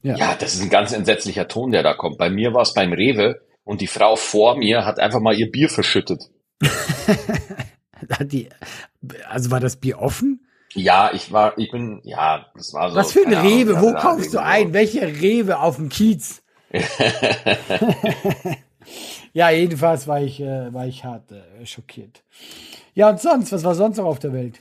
Ja. 0.05 0.17
ja, 0.17 0.37
das 0.39 0.55
ist 0.55 0.61
ein 0.61 0.69
ganz 0.69 0.93
entsetzlicher 0.93 1.49
Ton, 1.49 1.73
der 1.73 1.83
da 1.83 1.95
kommt. 1.95 2.19
Bei 2.19 2.29
mir 2.29 2.53
war 2.53 2.61
es 2.61 2.75
beim 2.75 2.93
Rewe 2.93 3.41
und 3.65 3.81
die 3.81 3.87
Frau 3.87 4.17
vor 4.17 4.55
mir 4.55 4.85
hat 4.85 5.01
einfach 5.01 5.21
mal 5.21 5.35
ihr 5.35 5.51
Bier 5.51 5.71
verschüttet. 5.71 6.29
hat 8.11 8.31
die, 8.31 8.51
also 9.31 9.51
war 9.51 9.61
das 9.61 9.77
Bier 9.77 9.99
offen? 9.99 10.47
Ja, 10.75 11.11
ich 11.15 11.33
war, 11.33 11.57
ich 11.57 11.71
bin, 11.71 12.03
ja, 12.05 12.45
das 12.55 12.75
war 12.75 12.91
so. 12.91 12.97
Was 12.97 13.13
für 13.13 13.27
ein 13.27 13.33
Rewe? 13.33 13.79
Ahnung, 13.79 13.95
Wo 13.95 13.99
kaufst 13.99 14.35
du 14.35 14.43
ein? 14.43 14.75
Welche 14.75 15.07
Rewe 15.07 15.59
auf 15.59 15.77
dem 15.77 15.89
Kiez? 15.89 16.43
ja, 19.33 19.49
jedenfalls 19.49 20.07
war 20.07 20.21
ich, 20.21 20.39
äh, 20.41 20.75
war 20.75 20.87
ich 20.87 21.03
hart 21.05 21.33
äh, 21.33 21.65
schockiert. 21.65 22.25
Ja, 22.93 23.09
und 23.09 23.23
sonst, 23.23 23.53
was 23.53 23.65
war 23.65 23.75
sonst 23.75 23.97
noch 23.97 24.05
auf 24.05 24.19
der 24.19 24.35
Welt? 24.35 24.61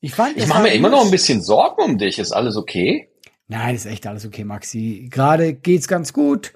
Ich 0.00 0.14
fand, 0.14 0.36
ich 0.36 0.48
mache 0.48 0.62
mir 0.62 0.72
immer 0.72 0.88
noch 0.88 1.04
ein 1.04 1.12
bisschen 1.12 1.40
Sorgen 1.40 1.82
um 1.82 1.98
dich. 1.98 2.18
Ist 2.18 2.32
alles 2.32 2.56
okay? 2.56 3.09
Nein, 3.50 3.74
ist 3.74 3.86
echt 3.86 4.06
alles 4.06 4.24
okay, 4.24 4.44
Maxi. 4.44 5.08
Gerade 5.10 5.54
geht's 5.54 5.88
ganz 5.88 6.12
gut. 6.12 6.52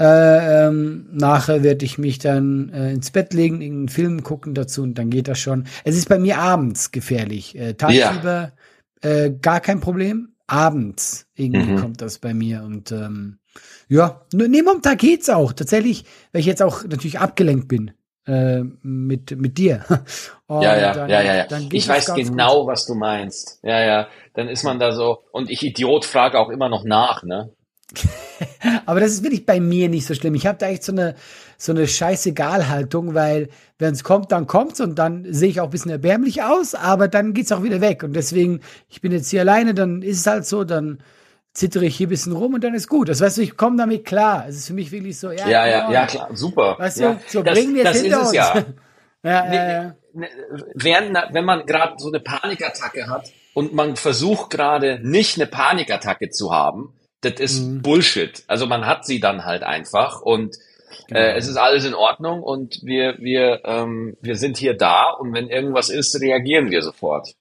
Äh, 0.00 0.66
ähm, 0.66 1.06
nachher 1.12 1.62
werde 1.62 1.84
ich 1.84 1.98
mich 1.98 2.18
dann 2.18 2.70
äh, 2.70 2.92
ins 2.92 3.10
Bett 3.10 3.34
legen, 3.34 3.60
irgendeinen 3.60 3.88
Film 3.90 4.22
gucken 4.22 4.54
dazu 4.54 4.82
und 4.82 4.94
dann 4.94 5.10
geht 5.10 5.28
das 5.28 5.38
schon. 5.38 5.66
Es 5.84 5.94
ist 5.94 6.08
bei 6.08 6.18
mir 6.18 6.38
abends 6.38 6.90
gefährlich. 6.90 7.56
Äh, 7.56 7.74
Tagsüber 7.74 8.52
ja. 9.04 9.10
äh, 9.10 9.30
gar 9.30 9.60
kein 9.60 9.80
Problem. 9.80 10.30
Abends 10.46 11.26
irgendwie 11.34 11.72
mhm. 11.72 11.76
kommt 11.76 12.00
das 12.00 12.18
bei 12.18 12.32
mir 12.32 12.62
und 12.62 12.90
ähm, 12.92 13.38
ja, 13.88 14.22
neben 14.32 14.68
am 14.68 14.82
Tag 14.82 14.98
geht's 14.98 15.28
auch. 15.28 15.52
Tatsächlich, 15.52 16.04
weil 16.32 16.40
ich 16.40 16.46
jetzt 16.46 16.62
auch 16.62 16.84
natürlich 16.84 17.20
abgelenkt 17.20 17.68
bin 17.68 17.92
äh, 18.26 18.62
mit 18.82 19.36
mit 19.38 19.58
dir. 19.58 19.84
Und 20.46 20.62
ja, 20.62 20.78
ja, 20.78 20.92
dann, 20.92 21.10
ja, 21.10 21.22
ja, 21.22 21.34
ja. 21.34 21.46
Ich 21.70 21.88
weiß 21.88 22.14
genau, 22.14 22.60
gut. 22.60 22.72
was 22.72 22.86
du 22.86 22.94
meinst. 22.94 23.58
Ja, 23.62 23.80
ja. 23.80 24.08
Dann 24.34 24.48
ist 24.48 24.62
man 24.62 24.78
da 24.78 24.92
so 24.92 25.24
und 25.32 25.50
ich 25.50 25.62
Idiot 25.62 26.04
frage 26.04 26.38
auch 26.38 26.48
immer 26.48 26.68
noch 26.68 26.84
nach, 26.84 27.22
ne? 27.22 27.50
Aber 28.86 29.00
das 29.00 29.12
ist 29.12 29.22
wirklich 29.22 29.46
bei 29.46 29.60
mir 29.60 29.88
nicht 29.88 30.06
so 30.06 30.14
schlimm. 30.14 30.34
Ich 30.34 30.46
habe 30.46 30.58
da 30.58 30.68
echt 30.68 30.84
so 30.84 30.92
eine, 30.92 31.14
so 31.58 31.72
eine 31.72 31.86
Scheißegal-Haltung, 31.86 33.14
weil 33.14 33.48
wenn 33.78 33.92
es 33.92 34.04
kommt, 34.04 34.32
dann 34.32 34.46
kommt's 34.46 34.80
und 34.80 34.98
dann 34.98 35.26
sehe 35.32 35.48
ich 35.48 35.60
auch 35.60 35.66
ein 35.66 35.70
bisschen 35.70 35.90
erbärmlich 35.90 36.42
aus, 36.42 36.74
aber 36.74 37.08
dann 37.08 37.34
geht's 37.34 37.52
auch 37.52 37.62
wieder 37.62 37.80
weg. 37.80 38.02
Und 38.02 38.14
deswegen, 38.14 38.60
ich 38.88 39.00
bin 39.00 39.12
jetzt 39.12 39.30
hier 39.30 39.42
alleine, 39.42 39.74
dann 39.74 40.02
ist 40.02 40.20
es 40.20 40.26
halt 40.26 40.46
so, 40.46 40.64
dann 40.64 41.02
zittere 41.54 41.84
ich 41.84 41.96
hier 41.96 42.06
ein 42.06 42.10
bisschen 42.10 42.32
rum 42.32 42.54
und 42.54 42.64
dann 42.64 42.74
ist 42.74 42.88
gut. 42.88 43.08
Das 43.08 43.20
weißt 43.20 43.38
du, 43.38 43.42
ich 43.42 43.56
komme 43.56 43.76
damit 43.76 44.04
klar. 44.04 44.46
Es 44.48 44.56
ist 44.56 44.66
für 44.68 44.74
mich 44.74 44.90
wirklich 44.90 45.18
so, 45.18 45.30
ja, 45.30 45.48
ja, 45.48 45.66
ja, 45.66 45.92
ja, 45.92 46.06
klar, 46.06 46.28
super. 46.32 46.76
Weißt 46.78 47.00
ja. 47.00 47.14
du, 47.14 47.20
so 47.28 47.42
bringen 47.42 47.74
wir 47.74 47.84
es 47.84 48.00
hinter 48.00 48.20
uns. 48.20 48.32
Ja. 48.32 48.54
ja, 49.22 49.48
nee, 49.48 49.56
ja, 49.56 49.72
ja. 49.72 49.94
Ne, 50.14 50.28
während, 50.74 51.16
wenn 51.32 51.44
man 51.44 51.64
gerade 51.66 51.94
so 51.98 52.08
eine 52.08 52.20
Panikattacke 52.20 53.08
hat 53.08 53.30
und 53.54 53.72
man 53.74 53.96
versucht 53.96 54.50
gerade 54.50 54.98
nicht 55.02 55.36
eine 55.36 55.46
Panikattacke 55.46 56.30
zu 56.30 56.52
haben, 56.52 56.94
das 57.22 57.34
ist 57.34 57.60
mhm. 57.60 57.82
Bullshit. 57.82 58.42
Also 58.46 58.66
man 58.66 58.86
hat 58.86 59.06
sie 59.06 59.20
dann 59.20 59.44
halt 59.44 59.62
einfach 59.62 60.20
und 60.20 60.56
genau. 61.08 61.20
äh, 61.20 61.36
es 61.36 61.48
ist 61.48 61.56
alles 61.56 61.84
in 61.84 61.94
Ordnung 61.94 62.42
und 62.42 62.80
wir 62.82 63.16
wir 63.18 63.62
ähm, 63.64 64.16
wir 64.20 64.36
sind 64.36 64.56
hier 64.56 64.76
da 64.76 65.10
und 65.10 65.32
wenn 65.32 65.48
irgendwas 65.48 65.88
ist, 65.88 66.20
reagieren 66.20 66.70
wir 66.70 66.82
sofort. 66.82 67.34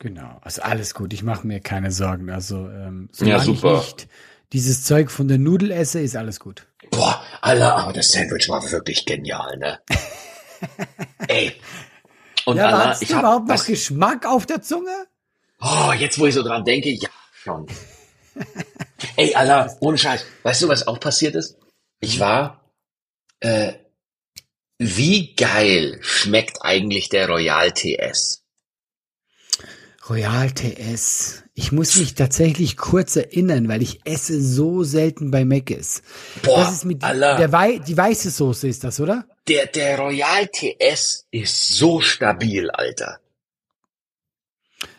Genau, 0.00 0.38
also 0.42 0.62
alles 0.62 0.94
gut. 0.94 1.12
Ich 1.12 1.22
mache 1.22 1.46
mir 1.46 1.60
keine 1.60 1.90
Sorgen. 1.90 2.30
Also 2.30 2.68
ähm, 2.68 3.08
ja, 3.20 3.38
super. 3.38 3.80
ich 3.80 3.96
nicht 3.96 4.08
dieses 4.52 4.84
Zeug 4.84 5.10
von 5.10 5.28
der 5.28 5.38
Nudel 5.38 5.70
esse, 5.70 6.00
ist 6.00 6.16
alles 6.16 6.40
gut. 6.40 6.66
Boah, 6.90 7.22
Alter, 7.40 7.76
aber 7.76 7.92
das 7.92 8.12
Sandwich 8.12 8.48
war 8.48 8.70
wirklich 8.70 9.04
genial, 9.04 9.56
ne? 9.58 9.80
Ey. 11.28 11.52
Und 12.44 12.58
ja, 12.58 12.68
Anna, 12.68 12.96
ich 13.00 13.08
du 13.08 13.18
überhaupt 13.18 13.48
noch 13.48 13.64
Geschmack 13.66 14.24
auf 14.24 14.46
der 14.46 14.62
Zunge? 14.62 15.06
Oh, 15.60 15.92
jetzt 15.98 16.18
wo 16.18 16.26
ich 16.26 16.34
so 16.34 16.42
dran 16.42 16.64
denke, 16.64 16.90
ja, 16.90 17.08
schon. 17.32 17.66
Ey, 19.16 19.34
Alter, 19.34 19.76
ohne 19.80 19.98
Scheiß. 19.98 20.24
Weißt 20.42 20.62
du, 20.62 20.68
was 20.68 20.86
auch 20.86 21.00
passiert 21.00 21.34
ist? 21.34 21.58
Ich 22.00 22.20
war, 22.20 22.70
äh, 23.40 23.72
wie 24.78 25.34
geil 25.34 25.98
schmeckt 26.02 26.58
eigentlich 26.62 27.08
der 27.08 27.28
Royal 27.28 27.72
TS? 27.72 28.45
Royal 30.08 30.52
TS. 30.52 31.42
Ich 31.54 31.72
muss 31.72 31.96
mich 31.96 32.14
tatsächlich 32.14 32.76
kurz 32.76 33.16
erinnern, 33.16 33.68
weil 33.68 33.82
ich 33.82 34.00
esse 34.04 34.40
so 34.40 34.84
selten 34.84 35.30
bei 35.30 35.44
Mc's. 35.44 36.02
Boah, 36.42 36.60
das 36.60 36.74
ist 36.74 36.84
mit 36.84 37.02
Allah. 37.02 37.36
der 37.36 37.50
Wei 37.50 37.78
die 37.78 37.96
weiße 37.96 38.30
Soße 38.30 38.68
ist 38.68 38.84
das, 38.84 39.00
oder? 39.00 39.26
Der 39.48 39.66
der 39.66 39.98
Royal 39.98 40.46
TS 40.48 41.26
ist 41.30 41.68
so 41.76 42.00
stabil, 42.00 42.70
Alter. 42.70 43.20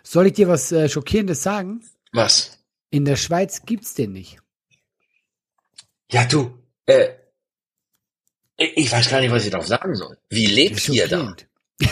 Soll 0.04 0.28
ich 0.28 0.34
dir 0.34 0.48
was 0.48 0.72
äh, 0.72 0.89
schockierendes 0.89 1.43
sagen? 1.43 1.84
Was? 2.12 2.58
In 2.89 3.06
der 3.06 3.17
Schweiz 3.17 3.65
gibt's 3.65 3.93
den 3.93 4.13
nicht. 4.13 4.39
Ja, 6.12 6.26
du, 6.26 6.58
äh, 6.86 7.10
ich 8.58 8.91
weiß 8.91 9.10
gar 9.10 9.22
nicht, 9.22 9.32
was 9.32 9.46
ich 9.46 9.52
darauf 9.52 9.67
sagen 9.67 9.96
soll. 9.96 10.17
Wie 10.30 10.48
lebt 10.48 10.88
ihr 10.89 11.08
da? 11.08 11.36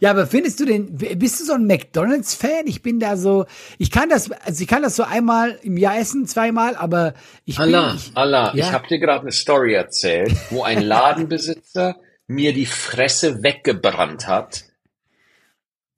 Ja, 0.00 0.10
aber 0.10 0.26
findest 0.26 0.60
du 0.60 0.64
den, 0.64 0.96
bist 0.96 1.40
du 1.40 1.44
so 1.44 1.54
ein 1.54 1.66
McDonalds-Fan? 1.66 2.66
Ich 2.66 2.82
bin 2.82 3.00
da 3.00 3.16
so, 3.16 3.46
ich 3.78 3.90
kann 3.90 4.08
das, 4.08 4.30
also 4.30 4.62
ich 4.62 4.68
kann 4.68 4.82
das 4.82 4.96
so 4.96 5.04
einmal 5.04 5.58
im 5.62 5.76
Jahr 5.76 5.98
essen, 5.98 6.26
zweimal, 6.26 6.76
aber 6.76 7.14
ich 7.44 7.58
Allah, 7.58 7.90
bin, 7.90 7.96
ich, 7.96 8.16
Allah, 8.16 8.52
ja? 8.54 8.66
ich 8.66 8.72
habe 8.72 8.86
dir 8.88 8.98
gerade 8.98 9.22
eine 9.22 9.32
Story 9.32 9.74
erzählt, 9.74 10.34
wo 10.50 10.62
ein 10.62 10.82
Ladenbesitzer 10.86 11.96
mir 12.26 12.52
die 12.52 12.66
Fresse 12.66 13.42
weggebrannt 13.42 14.26
hat 14.26 14.64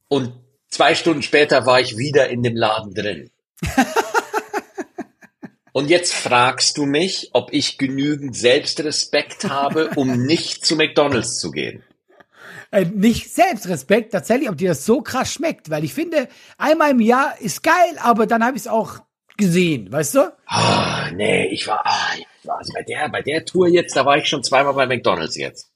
und 0.08 0.32
zwei 0.68 0.94
Stunden 0.94 1.22
später 1.22 1.66
war 1.66 1.80
ich 1.80 1.96
wieder 1.96 2.28
in 2.28 2.42
dem 2.42 2.56
Laden 2.56 2.94
drin. 2.94 3.30
Und 5.72 5.90
jetzt 5.90 6.12
fragst 6.12 6.76
du 6.76 6.87
mich, 6.87 7.30
ob 7.34 7.52
ich 7.52 7.78
genügend 7.78 8.34
Selbstrespekt 8.34 9.44
habe, 9.44 9.90
um 9.94 10.24
nicht 10.24 10.66
zu 10.66 10.74
McDonald's 10.74 11.38
zu 11.38 11.52
gehen 11.52 11.84
äh, 12.70 12.85
nicht 12.85 13.33
Selbstrespekt, 13.33 14.12
tatsächlich, 14.12 14.48
ob 14.48 14.57
dir 14.57 14.70
das 14.70 14.85
so 14.85 15.00
krass 15.00 15.33
schmeckt, 15.33 15.70
weil 15.70 15.85
ich 15.85 15.94
finde, 15.94 16.28
einmal 16.59 16.90
im 16.90 17.00
Jahr 17.00 17.40
ist 17.40 17.62
geil, 17.62 17.98
aber 18.02 18.26
dann 18.26 18.44
habe 18.44 18.57
ich 18.57 18.64
es 18.64 18.68
auch 18.68 19.00
gesehen, 19.38 19.90
weißt 19.90 20.16
du? 20.16 20.33
Ah, 20.46 21.11
nee, 21.12 21.46
ich 21.46 21.66
war, 21.66 21.81
ah, 21.87 22.12
ich 22.16 22.46
war 22.46 22.59
also 22.59 22.72
bei 22.74 22.83
der, 22.83 23.09
bei 23.09 23.22
der 23.22 23.44
Tour 23.44 23.68
jetzt, 23.68 23.96
da 23.96 24.04
war 24.04 24.18
ich 24.18 24.28
schon 24.28 24.42
zweimal 24.42 24.74
bei 24.74 24.87
McDonalds 24.87 25.37
jetzt. 25.37 25.70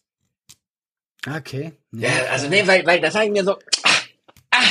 Okay. 1.26 1.72
Ja, 1.92 2.10
also 2.30 2.48
nee, 2.48 2.66
weil, 2.66 2.84
weil 2.84 3.00
da 3.00 3.10
sage 3.10 3.26
ich 3.26 3.32
mir 3.32 3.44
so, 3.44 3.52
ah, 3.84 3.90
ah, 4.50 4.70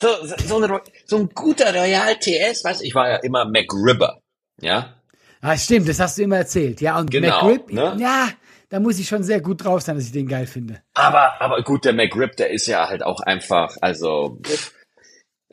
so, 0.00 0.08
so, 0.26 0.36
so, 0.36 0.62
ein, 0.62 0.80
so 1.04 1.16
ein 1.18 1.28
guter 1.34 1.74
Royal 1.74 2.16
TS, 2.16 2.64
weißt 2.64 2.80
du, 2.80 2.84
ich 2.84 2.94
war 2.94 3.10
ja 3.10 3.16
immer 3.16 3.44
McRibber, 3.44 4.20
ja? 4.60 4.94
Ah, 5.40 5.56
stimmt, 5.56 5.88
das 5.88 6.00
hast 6.00 6.18
du 6.18 6.22
immer 6.22 6.38
erzählt, 6.38 6.80
ja, 6.80 6.98
und 6.98 7.10
genau, 7.10 7.44
McRib, 7.44 7.72
ne? 7.72 7.96
ja, 7.98 8.30
da 8.68 8.80
muss 8.80 8.98
ich 8.98 9.08
schon 9.08 9.22
sehr 9.22 9.40
gut 9.40 9.64
drauf 9.64 9.82
sein, 9.82 9.96
dass 9.96 10.04
ich 10.04 10.12
den 10.12 10.28
geil 10.28 10.46
finde. 10.46 10.82
Aber, 10.94 11.40
aber 11.40 11.62
gut, 11.62 11.84
der 11.84 11.94
McRib, 11.94 12.36
der 12.36 12.50
ist 12.50 12.66
ja 12.66 12.88
halt 12.88 13.02
auch 13.02 13.20
einfach, 13.20 13.76
also 13.80 14.38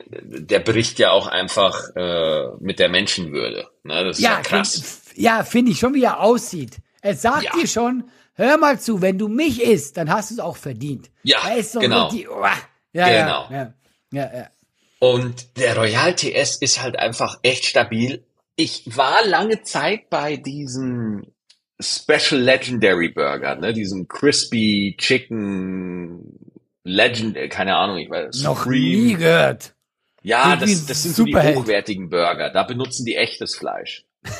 der 0.08 0.60
bricht 0.60 0.98
ja 0.98 1.10
auch 1.10 1.26
einfach 1.26 1.94
äh, 1.96 2.48
mit 2.60 2.78
der 2.78 2.88
Menschenwürde. 2.88 3.68
Ne? 3.82 4.04
Das 4.04 4.18
ist 4.18 4.22
ja, 4.22 4.32
ja 4.32 4.40
krass. 4.40 4.74
Find, 4.74 5.18
ja, 5.18 5.44
finde 5.44 5.72
ich 5.72 5.78
schon, 5.78 5.94
wie 5.94 6.04
er 6.04 6.20
aussieht. 6.20 6.76
Er 7.00 7.14
sagt 7.14 7.44
ja. 7.44 7.52
dir 7.52 7.66
schon, 7.66 8.10
hör 8.34 8.58
mal 8.58 8.78
zu, 8.78 9.00
wenn 9.00 9.18
du 9.18 9.28
mich 9.28 9.62
isst, 9.62 9.96
dann 9.96 10.10
hast 10.10 10.30
du 10.30 10.34
es 10.34 10.40
auch 10.40 10.56
verdient. 10.56 11.10
Ja, 11.22 11.38
genau. 11.74 12.10
Die, 12.10 12.28
oh, 12.28 12.44
ja, 12.92 13.08
genau. 13.08 13.48
Ja, 13.50 13.74
ja, 14.12 14.36
ja. 14.36 14.50
Und 14.98 15.58
der 15.58 15.76
Royal 15.76 16.14
TS 16.14 16.56
ist 16.56 16.82
halt 16.82 16.98
einfach 16.98 17.38
echt 17.42 17.64
stabil. 17.64 18.24
Ich 18.56 18.96
war 18.96 19.26
lange 19.26 19.62
Zeit 19.62 20.08
bei 20.08 20.36
diesen 20.36 21.34
Special 21.80 22.40
Legendary 22.40 23.10
Burger, 23.10 23.56
ne, 23.56 23.72
diesen 23.72 24.08
Crispy 24.08 24.96
Chicken 24.98 26.38
Legend, 26.84 27.36
äh, 27.36 27.48
keine 27.48 27.76
Ahnung, 27.76 27.98
ich 27.98 28.08
weiß. 28.08 28.42
Noch 28.42 28.58
Supreme. 28.58 29.02
nie 29.02 29.14
gehört. 29.14 29.74
Ja, 30.22 30.56
das, 30.56 30.86
das 30.86 31.02
sind 31.02 31.14
so 31.14 31.24
die 31.24 31.36
hochwertigen 31.36 32.10
Burger. 32.10 32.50
Da 32.50 32.64
benutzen 32.64 33.04
die 33.04 33.16
echtes 33.16 33.54
Fleisch. 33.54 34.04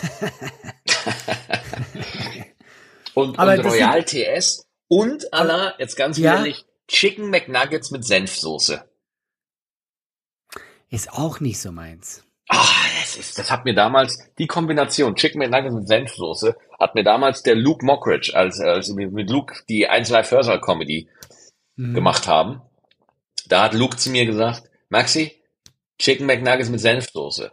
und, 3.14 3.38
und 3.38 3.38
Royal 3.38 4.04
TS 4.04 4.66
und 4.88 5.32
Anna, 5.32 5.74
jetzt 5.78 5.96
ganz 5.96 6.18
ja? 6.18 6.36
ehrlich, 6.36 6.64
Chicken 6.88 7.30
McNuggets 7.30 7.90
mit 7.90 8.04
Senfsoße. 8.04 8.84
Ist 10.88 11.12
auch 11.12 11.40
nicht 11.40 11.60
so 11.60 11.72
meins. 11.72 12.24
Ah, 12.48 12.64
das 13.16 13.28
ist, 13.28 13.38
das 13.38 13.50
hat 13.50 13.64
mir 13.64 13.74
damals, 13.74 14.18
die 14.38 14.46
Kombination 14.46 15.14
Chicken 15.16 15.38
McNuggets 15.38 15.74
mit 15.74 15.88
Senfsoße, 15.88 16.56
hat 16.78 16.94
mir 16.94 17.04
damals 17.04 17.42
der 17.42 17.54
Luke 17.54 17.84
Mockridge, 17.84 18.32
als, 18.34 18.60
als 18.60 18.94
wir 18.96 19.10
mit 19.10 19.30
Luke 19.30 19.54
die 19.68 19.88
1 19.88 20.10
Live 20.10 20.30
Hörsaal 20.30 20.60
Comedy 20.60 21.08
mhm. 21.76 21.94
gemacht 21.94 22.26
haben. 22.26 22.62
Da 23.48 23.62
hat 23.62 23.74
Luke 23.74 23.96
zu 23.96 24.10
mir 24.10 24.26
gesagt, 24.26 24.64
Maxi, 24.88 25.32
Chicken 25.98 26.26
McNuggets 26.26 26.68
mit 26.68 26.80
Senfsoße. 26.80 27.52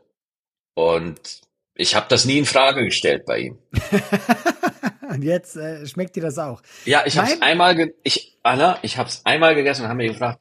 Und 0.75 1.41
ich 1.75 1.95
habe 1.95 2.07
das 2.09 2.25
nie 2.25 2.37
in 2.37 2.45
Frage 2.45 2.83
gestellt 2.83 3.25
bei 3.25 3.39
ihm. 3.39 3.59
und 5.09 5.23
jetzt 5.23 5.55
äh, 5.55 5.85
schmeckt 5.87 6.15
dir 6.15 6.23
das 6.23 6.37
auch. 6.37 6.61
Ja, 6.85 7.03
ich 7.05 7.17
habe 7.17 7.29
es 7.29 7.41
einmal, 7.41 7.93
ich 8.03 8.37
Anna, 8.43 8.77
ich 8.81 8.97
habe 8.97 9.09
es 9.09 9.25
einmal 9.25 9.55
gegessen 9.55 9.83
und 9.83 9.89
haben 9.89 9.97
mir 9.97 10.09
gefragt, 10.09 10.39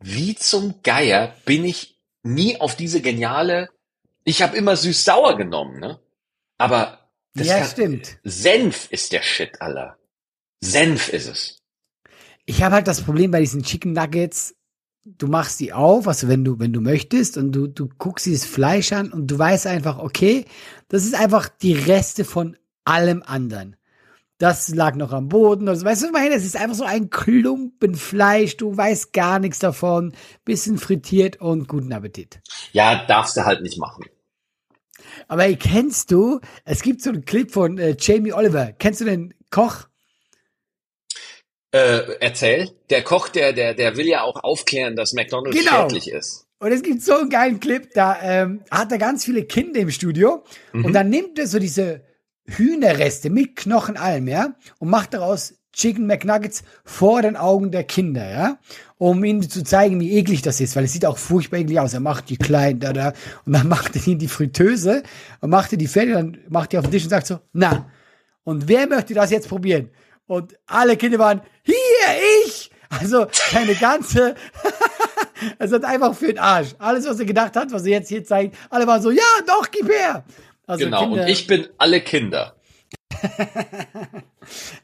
wie 0.00 0.34
zum 0.34 0.82
Geier 0.82 1.34
bin 1.44 1.64
ich 1.64 1.98
nie 2.22 2.60
auf 2.60 2.76
diese 2.76 3.00
geniale 3.00 3.68
ich 4.24 4.42
habe 4.42 4.56
immer 4.56 4.76
süß-sauer 4.76 5.36
genommen, 5.36 5.80
ne? 5.80 6.00
Aber 6.58 7.10
das 7.34 7.46
ja, 7.46 7.64
stimmt. 7.64 8.18
Senf 8.24 8.88
ist 8.90 9.12
der 9.12 9.22
Shit, 9.22 9.60
aller. 9.60 9.98
Senf 10.60 11.08
ist 11.08 11.28
es. 11.28 11.58
Ich 12.44 12.62
habe 12.62 12.76
halt 12.76 12.88
das 12.88 13.02
Problem 13.02 13.30
bei 13.30 13.40
diesen 13.40 13.62
Chicken 13.62 13.92
Nuggets. 13.92 14.54
Du 15.04 15.26
machst 15.26 15.58
die 15.58 15.72
auf, 15.72 16.06
also 16.06 16.28
wenn 16.28 16.44
du, 16.44 16.60
wenn 16.60 16.72
du 16.72 16.80
möchtest, 16.80 17.36
und 17.36 17.52
du, 17.52 17.66
du 17.66 17.88
guckst 17.98 18.26
dieses 18.26 18.44
Fleisch 18.44 18.92
an 18.92 19.12
und 19.12 19.26
du 19.28 19.38
weißt 19.38 19.66
einfach, 19.66 19.98
okay, 19.98 20.44
das 20.88 21.04
ist 21.04 21.14
einfach 21.14 21.48
die 21.48 21.72
Reste 21.72 22.24
von 22.24 22.56
allem 22.84 23.22
anderen 23.24 23.76
das 24.42 24.70
lag 24.70 24.96
noch 24.96 25.12
am 25.12 25.28
Boden. 25.28 25.68
Also, 25.68 25.84
weißt 25.86 26.02
du, 26.02 26.06
ich 26.06 26.12
meine, 26.12 26.34
es 26.34 26.44
ist 26.44 26.56
einfach 26.56 26.74
so 26.74 26.84
ein 26.84 27.10
Klumpen 27.10 27.94
Fleisch, 27.94 28.56
du 28.56 28.76
weißt 28.76 29.12
gar 29.12 29.38
nichts 29.38 29.60
davon, 29.60 30.14
bisschen 30.44 30.78
frittiert 30.78 31.40
und 31.40 31.68
guten 31.68 31.92
Appetit. 31.92 32.40
Ja, 32.72 33.06
darfst 33.06 33.36
du 33.36 33.44
halt 33.44 33.62
nicht 33.62 33.78
machen. 33.78 34.04
Aber 35.28 35.50
kennst 35.54 36.10
du, 36.10 36.40
es 36.64 36.82
gibt 36.82 37.02
so 37.02 37.10
einen 37.10 37.24
Clip 37.24 37.50
von 37.50 37.78
äh, 37.78 37.96
Jamie 37.98 38.32
Oliver. 38.32 38.72
Kennst 38.78 39.00
du 39.00 39.04
den 39.04 39.34
Koch? 39.50 39.86
Äh, 41.72 42.16
erzähl. 42.20 42.70
Der 42.90 43.02
Koch, 43.02 43.28
der, 43.28 43.52
der, 43.52 43.74
der 43.74 43.96
will 43.96 44.06
ja 44.06 44.22
auch 44.22 44.42
aufklären, 44.44 44.94
dass 44.94 45.12
McDonalds 45.12 45.56
genau. 45.56 45.88
schädlich 45.88 46.10
ist. 46.10 46.46
Und 46.58 46.70
es 46.70 46.82
gibt 46.82 47.02
so 47.02 47.14
einen 47.14 47.30
geilen 47.30 47.58
Clip, 47.58 47.90
da 47.92 48.20
ähm, 48.22 48.62
hat 48.70 48.92
er 48.92 48.98
ganz 48.98 49.24
viele 49.24 49.44
Kinder 49.44 49.80
im 49.80 49.90
Studio 49.90 50.44
mhm. 50.72 50.84
und 50.84 50.92
dann 50.92 51.08
nimmt 51.08 51.38
er 51.38 51.48
so 51.48 51.58
diese 51.58 52.04
Hühnerreste 52.46 53.30
mit 53.30 53.56
Knochen 53.56 53.96
allem, 53.96 54.28
ja, 54.28 54.54
und 54.78 54.88
macht 54.88 55.14
daraus 55.14 55.54
Chicken 55.72 56.06
McNuggets 56.06 56.62
vor 56.84 57.22
den 57.22 57.36
Augen 57.36 57.70
der 57.70 57.84
Kinder, 57.84 58.28
ja, 58.28 58.58
um 58.98 59.24
ihnen 59.24 59.48
zu 59.48 59.64
zeigen, 59.64 60.00
wie 60.00 60.12
eklig 60.12 60.42
das 60.42 60.60
ist, 60.60 60.76
weil 60.76 60.84
es 60.84 60.92
sieht 60.92 61.06
auch 61.06 61.18
furchtbar 61.18 61.58
eklig 61.58 61.80
aus. 61.80 61.94
Er 61.94 62.00
macht 62.00 62.28
die 62.28 62.36
kleinen 62.36 62.80
da, 62.80 62.92
da, 62.92 63.12
und 63.46 63.52
dann 63.52 63.68
macht 63.68 63.96
er 63.96 64.06
ihnen 64.06 64.18
die 64.18 64.28
Fritteuse 64.28 65.02
und 65.40 65.50
macht 65.50 65.72
er 65.72 65.78
die 65.78 65.88
fertig, 65.88 66.14
dann 66.14 66.38
macht 66.48 66.74
er 66.74 66.80
auf 66.80 66.86
den 66.86 66.92
Tisch 66.92 67.04
und 67.04 67.10
sagt 67.10 67.26
so, 67.26 67.40
na, 67.52 67.90
und 68.44 68.68
wer 68.68 68.88
möchte 68.88 69.14
das 69.14 69.30
jetzt 69.30 69.48
probieren? 69.48 69.90
Und 70.26 70.58
alle 70.66 70.96
Kinder 70.96 71.18
waren, 71.18 71.42
hier, 71.62 71.74
ich! 72.46 72.70
Also, 72.88 73.26
seine 73.50 73.74
ganze, 73.74 74.34
Es 75.58 75.72
hat 75.72 75.84
einfach 75.84 76.14
für 76.14 76.26
den 76.26 76.38
Arsch. 76.38 76.74
Alles, 76.78 77.06
was 77.06 77.18
er 77.18 77.26
gedacht 77.26 77.56
hat, 77.56 77.72
was 77.72 77.84
er 77.84 77.92
jetzt 77.92 78.08
hier 78.08 78.24
zeigt, 78.24 78.56
alle 78.70 78.86
waren 78.86 79.02
so, 79.02 79.10
ja, 79.10 79.22
doch, 79.46 79.70
gib 79.70 79.88
her. 79.88 80.24
Also 80.66 80.84
genau, 80.84 81.00
Kinder, 81.00 81.22
und 81.22 81.28
ich 81.28 81.46
bin 81.46 81.68
alle 81.78 82.00
Kinder. 82.00 82.56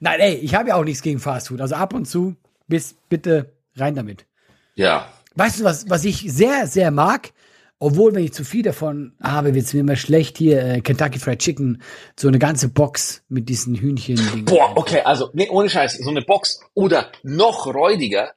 Nein, 0.00 0.20
ey, 0.20 0.34
ich 0.34 0.54
habe 0.54 0.70
ja 0.70 0.76
auch 0.76 0.84
nichts 0.84 1.02
gegen 1.02 1.18
Fastfood. 1.18 1.60
Also 1.60 1.74
ab 1.74 1.94
und 1.94 2.06
zu, 2.06 2.36
bis 2.66 2.96
bitte 3.08 3.52
rein 3.76 3.94
damit. 3.94 4.26
Ja. 4.74 5.08
Weißt 5.34 5.60
du, 5.60 5.64
was, 5.64 5.88
was 5.90 6.04
ich 6.04 6.24
sehr, 6.32 6.66
sehr 6.66 6.90
mag? 6.90 7.32
Obwohl, 7.80 8.14
wenn 8.14 8.24
ich 8.24 8.32
zu 8.32 8.44
viel 8.44 8.62
davon 8.62 9.12
habe, 9.22 9.54
wird 9.54 9.66
es 9.66 9.72
mir 9.72 9.80
immer 9.80 9.94
schlecht. 9.94 10.36
Hier, 10.36 10.64
äh, 10.64 10.80
Kentucky 10.80 11.20
Fried 11.20 11.38
Chicken, 11.38 11.80
so 12.18 12.26
eine 12.26 12.40
ganze 12.40 12.68
Box 12.68 13.22
mit 13.28 13.48
diesen 13.48 13.76
Hühnchen. 13.76 14.16
-Dingen. 14.16 14.44
Boah, 14.44 14.76
okay, 14.76 15.02
also, 15.02 15.30
nee, 15.32 15.48
ohne 15.48 15.70
Scheiß, 15.70 15.98
so 15.98 16.10
eine 16.10 16.22
Box 16.22 16.60
oder 16.74 17.12
noch 17.22 17.66
räudiger, 17.66 18.32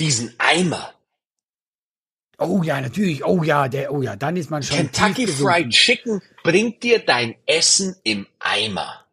diesen 0.00 0.34
Eimer. 0.38 0.94
Oh 2.38 2.62
ja, 2.62 2.80
natürlich. 2.80 3.24
Oh 3.24 3.42
ja, 3.42 3.68
der, 3.68 3.92
oh 3.92 4.02
ja, 4.02 4.16
dann 4.16 4.36
ist 4.36 4.50
man 4.50 4.62
schon. 4.62 4.76
Kentucky 4.76 5.26
Fried 5.26 5.70
Chicken 5.70 6.22
bringt 6.42 6.82
dir 6.82 6.98
dein 6.98 7.34
Essen 7.46 7.96
im 8.02 8.26
Eimer. 8.38 9.05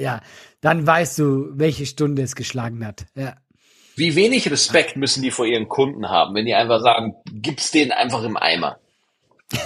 Ja, 0.00 0.20
dann 0.60 0.86
weißt 0.86 1.18
du, 1.18 1.48
welche 1.52 1.86
Stunde 1.86 2.22
es 2.22 2.34
geschlagen 2.34 2.84
hat. 2.86 3.06
Ja. 3.14 3.36
Wie 3.96 4.16
wenig 4.16 4.50
Respekt 4.50 4.96
müssen 4.96 5.22
die 5.22 5.30
vor 5.30 5.46
ihren 5.46 5.68
Kunden 5.68 6.08
haben, 6.08 6.34
wenn 6.34 6.46
die 6.46 6.54
einfach 6.54 6.80
sagen, 6.80 7.14
gib's 7.32 7.70
denen 7.70 7.92
einfach 7.92 8.22
im 8.22 8.36
Eimer. 8.36 8.78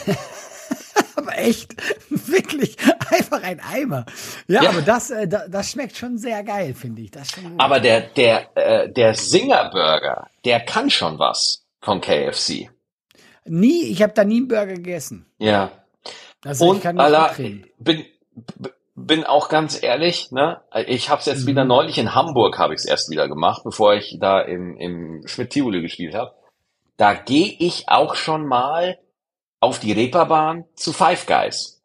aber 1.17 1.39
echt, 1.39 1.75
wirklich, 2.11 2.77
einfach 3.11 3.43
ein 3.43 3.61
Eimer. 3.61 4.07
Ja, 4.49 4.65
ja. 4.65 4.71
aber 4.71 4.83
das, 4.83 5.11
äh, 5.11 5.29
das 5.29 5.71
schmeckt 5.71 5.97
schon 5.97 6.19
sehr 6.19 6.43
geil, 6.43 6.75
finde 6.75 7.03
ich. 7.03 7.11
Das 7.11 7.29
aber 7.59 7.81
der, 7.81 8.01
der, 8.01 8.57
äh, 8.57 8.93
der 8.93 9.15
Singer 9.15 9.71
Burger, 9.71 10.29
der 10.45 10.61
kann 10.61 10.91
schon 10.91 11.19
was 11.19 11.65
von 11.81 12.01
KFC. 12.01 12.71
Nie, 13.45 13.85
ich 13.85 14.03
habe 14.03 14.15
da 14.15 14.25
nie 14.25 14.39
einen 14.39 14.49
Burger 14.49 14.75
gegessen. 14.75 15.27
Ja. 15.39 15.71
Also 16.45 16.71
Und 16.71 16.77
ich 16.79 16.83
kann 16.83 16.97
nicht 16.97 17.05
Allah, 17.05 17.35
bin, 17.79 18.07
bin 18.95 19.25
auch 19.25 19.49
ganz 19.49 19.83
ehrlich, 19.83 20.31
ne, 20.31 20.61
ich 20.87 21.11
habe 21.11 21.21
es 21.21 21.27
jetzt 21.27 21.43
mhm. 21.43 21.49
wieder 21.49 21.65
neulich 21.65 21.99
in 21.99 22.15
Hamburg 22.15 22.59
habe 22.59 22.75
ich 22.75 22.81
es 22.81 22.87
erst 22.87 23.11
wieder 23.11 23.29
gemacht, 23.29 23.63
bevor 23.65 23.95
ich 23.95 24.17
da 24.21 24.41
im, 24.41 24.77
im 24.77 25.27
Schmidt-Tivoli 25.27 25.83
gespielt 25.83 26.15
habe. 26.15 26.35
Da 26.97 27.15
gehe 27.15 27.57
ich 27.59 27.89
auch 27.89 28.15
schon 28.15 28.47
mal 28.47 28.99
auf 29.59 29.81
die 29.81 29.93
Reeperbahn 29.93 30.65
zu 30.75 30.93
Five 30.93 31.27
Guys. 31.27 31.83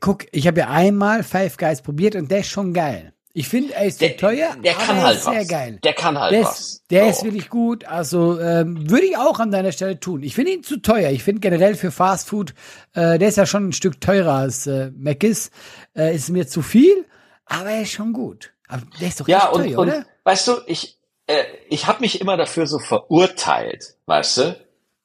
Guck, 0.00 0.26
ich 0.30 0.46
habe 0.46 0.60
ja 0.60 0.68
einmal 0.68 1.24
Five 1.24 1.56
Guys 1.56 1.82
probiert 1.82 2.14
und 2.14 2.30
der 2.30 2.40
ist 2.40 2.48
schon 2.48 2.72
geil. 2.72 3.12
Ich 3.38 3.48
finde, 3.48 3.72
er 3.72 3.84
ist 3.84 4.00
der, 4.00 4.16
teuer, 4.16 4.56
der 4.64 4.74
kann 4.74 4.96
aber 4.96 5.06
halt 5.06 5.18
ist 5.18 5.24
sehr 5.24 5.40
was. 5.42 5.48
geil. 5.48 5.78
Der 5.84 5.92
kann 5.92 6.18
halt 6.18 6.32
der 6.32 6.42
was. 6.42 6.58
Ist, 6.58 6.90
der 6.90 7.04
so. 7.04 7.10
ist 7.10 7.22
wirklich 7.22 7.48
gut. 7.48 7.84
Also 7.84 8.40
ähm, 8.40 8.90
würde 8.90 9.06
ich 9.06 9.16
auch 9.16 9.38
an 9.38 9.52
deiner 9.52 9.70
Stelle 9.70 10.00
tun. 10.00 10.24
Ich 10.24 10.34
finde 10.34 10.50
ihn 10.50 10.64
zu 10.64 10.78
teuer. 10.82 11.10
Ich 11.10 11.22
finde 11.22 11.38
generell 11.38 11.76
für 11.76 11.92
Fast 11.92 12.28
Food, 12.28 12.52
äh, 12.94 13.16
der 13.16 13.28
ist 13.28 13.36
ja 13.36 13.46
schon 13.46 13.68
ein 13.68 13.72
Stück 13.72 14.00
teurer 14.00 14.32
als 14.32 14.66
äh, 14.66 14.90
Mc's. 14.90 15.52
Äh, 15.94 16.16
ist 16.16 16.30
mir 16.30 16.48
zu 16.48 16.62
viel, 16.62 17.06
aber 17.44 17.70
er 17.70 17.82
ist 17.82 17.92
schon 17.92 18.12
gut. 18.12 18.50
Aber 18.66 18.82
der 19.00 19.06
ist 19.06 19.20
doch 19.20 19.28
ja, 19.28 19.46
und, 19.50 19.62
teuer, 19.62 19.78
und, 19.78 19.88
oder? 19.88 20.04
Weißt 20.24 20.48
du, 20.48 20.56
ich, 20.66 20.98
äh, 21.28 21.44
ich 21.68 21.86
habe 21.86 22.00
mich 22.00 22.20
immer 22.20 22.36
dafür 22.36 22.66
so 22.66 22.80
verurteilt, 22.80 23.94
weißt 24.06 24.36
du? 24.38 24.60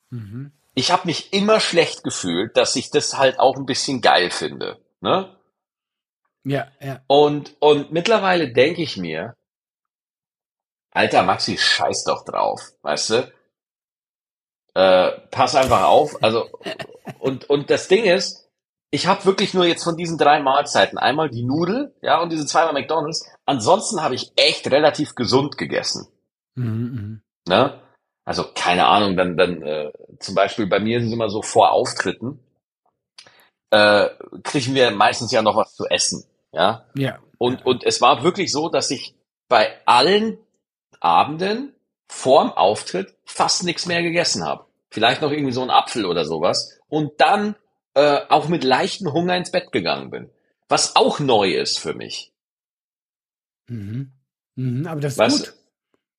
Mhm. 0.10 0.52
Ich 0.74 0.91
habe 0.91 1.06
mich 1.06 1.34
immer 1.34 1.60
schlecht 1.60 2.04
gefühlt, 2.04 2.58
dass 2.58 2.76
ich 2.78 2.89
das 2.89 3.15
halt 3.15 3.38
auch 3.38 3.58
ein 3.58 3.67
bisschen 3.67 4.02
geil 4.02 4.32
finde. 4.32 4.80
Ne? 5.02 5.30
Ja, 6.45 6.67
ja. 6.82 7.01
Und, 7.08 7.56
und 7.60 7.91
mittlerweile 7.91 8.51
denke 8.51 8.82
ich 8.82 8.97
mir, 8.97 9.36
alter 10.91 11.23
Maxi, 11.23 11.58
scheiß 11.58 12.03
doch 12.03 12.25
drauf, 12.25 12.62
weißt 12.82 13.10
du? 13.12 13.34
Äh, 14.75 15.12
pass 15.32 15.56
einfach 15.56 15.84
auf. 15.84 16.21
Also, 16.23 16.49
und, 17.19 17.49
und 17.49 17.69
das 17.69 17.88
Ding 17.88 18.06
ist, 18.06 18.49
ich 18.91 19.08
habe 19.08 19.25
wirklich 19.25 19.53
nur 19.53 19.65
jetzt 19.65 19.84
von 19.84 19.97
diesen 19.97 20.17
drei 20.17 20.39
Mahlzeiten 20.39 20.97
einmal 20.97 21.29
die 21.29 21.43
Nudel, 21.43 21.95
ja, 22.01 22.21
und 22.21 22.32
diese 22.32 22.45
zweimal 22.45 22.73
McDonalds. 22.73 23.27
Ansonsten 23.45 24.03
habe 24.03 24.15
ich 24.15 24.32
echt 24.36 24.69
relativ 24.69 25.15
gesund 25.15 25.58
gegessen. 25.58 26.08
Mhm, 26.56 27.21
mh. 27.47 27.53
ne? 27.56 27.82
Also 28.25 28.45
keine 28.53 28.86
Ahnung, 28.86 29.17
dann, 29.17 29.36
dann 29.36 29.62
äh, 29.63 29.91
zum 30.19 30.36
Beispiel 30.36 30.67
bei 30.67 30.79
mir 30.79 30.99
ist 30.99 31.06
es 31.08 31.12
immer 31.12 31.29
so 31.29 31.41
vor 31.41 31.71
Auftritten, 31.71 32.39
äh, 33.71 34.10
kriegen 34.43 34.75
wir 34.75 34.91
meistens 34.91 35.32
ja 35.32 35.41
noch 35.41 35.56
was 35.56 35.75
zu 35.75 35.86
essen. 35.88 36.23
Ja. 36.54 36.86
Ja. 36.96 37.20
Und, 37.38 37.66
und 37.66 37.84
es 37.84 38.00
war 38.00 38.24
wirklich 38.24 38.52
so, 38.52 38.70
dass 38.70 38.89
ich 38.92 39.16
bei 39.50 39.74
allen 39.86 40.38
Abenden 41.00 41.76
vorm 42.08 42.52
Auftritt 42.52 43.16
fast 43.26 43.63
nichts 43.63 43.86
mehr 43.86 44.02
gegessen 44.02 44.46
habe. 44.46 44.66
Vielleicht 44.89 45.22
noch 45.22 45.32
irgendwie 45.32 45.52
so 45.52 45.63
ein 45.63 45.72
Apfel 45.72 46.06
oder 46.06 46.24
sowas. 46.24 46.80
Und 46.88 47.20
dann 47.20 47.56
äh, 47.96 48.22
auch 48.30 48.48
mit 48.48 48.63
leichten 48.63 49.12
Hunger 49.12 49.36
ins 49.36 49.52
Bett 49.52 49.72
gegangen 49.72 50.12
bin. 50.12 50.30
Was 50.70 50.96
auch 50.96 51.20
neu 51.20 51.52
ist 51.52 51.80
für 51.80 51.94
mich. 51.94 52.32
Mhm. 53.68 54.13
Mhm, 54.56 54.88
aber 54.88 55.02
das 55.02 55.13
ist 55.13 55.20
weißt 55.20 55.39
gut. 55.39 55.54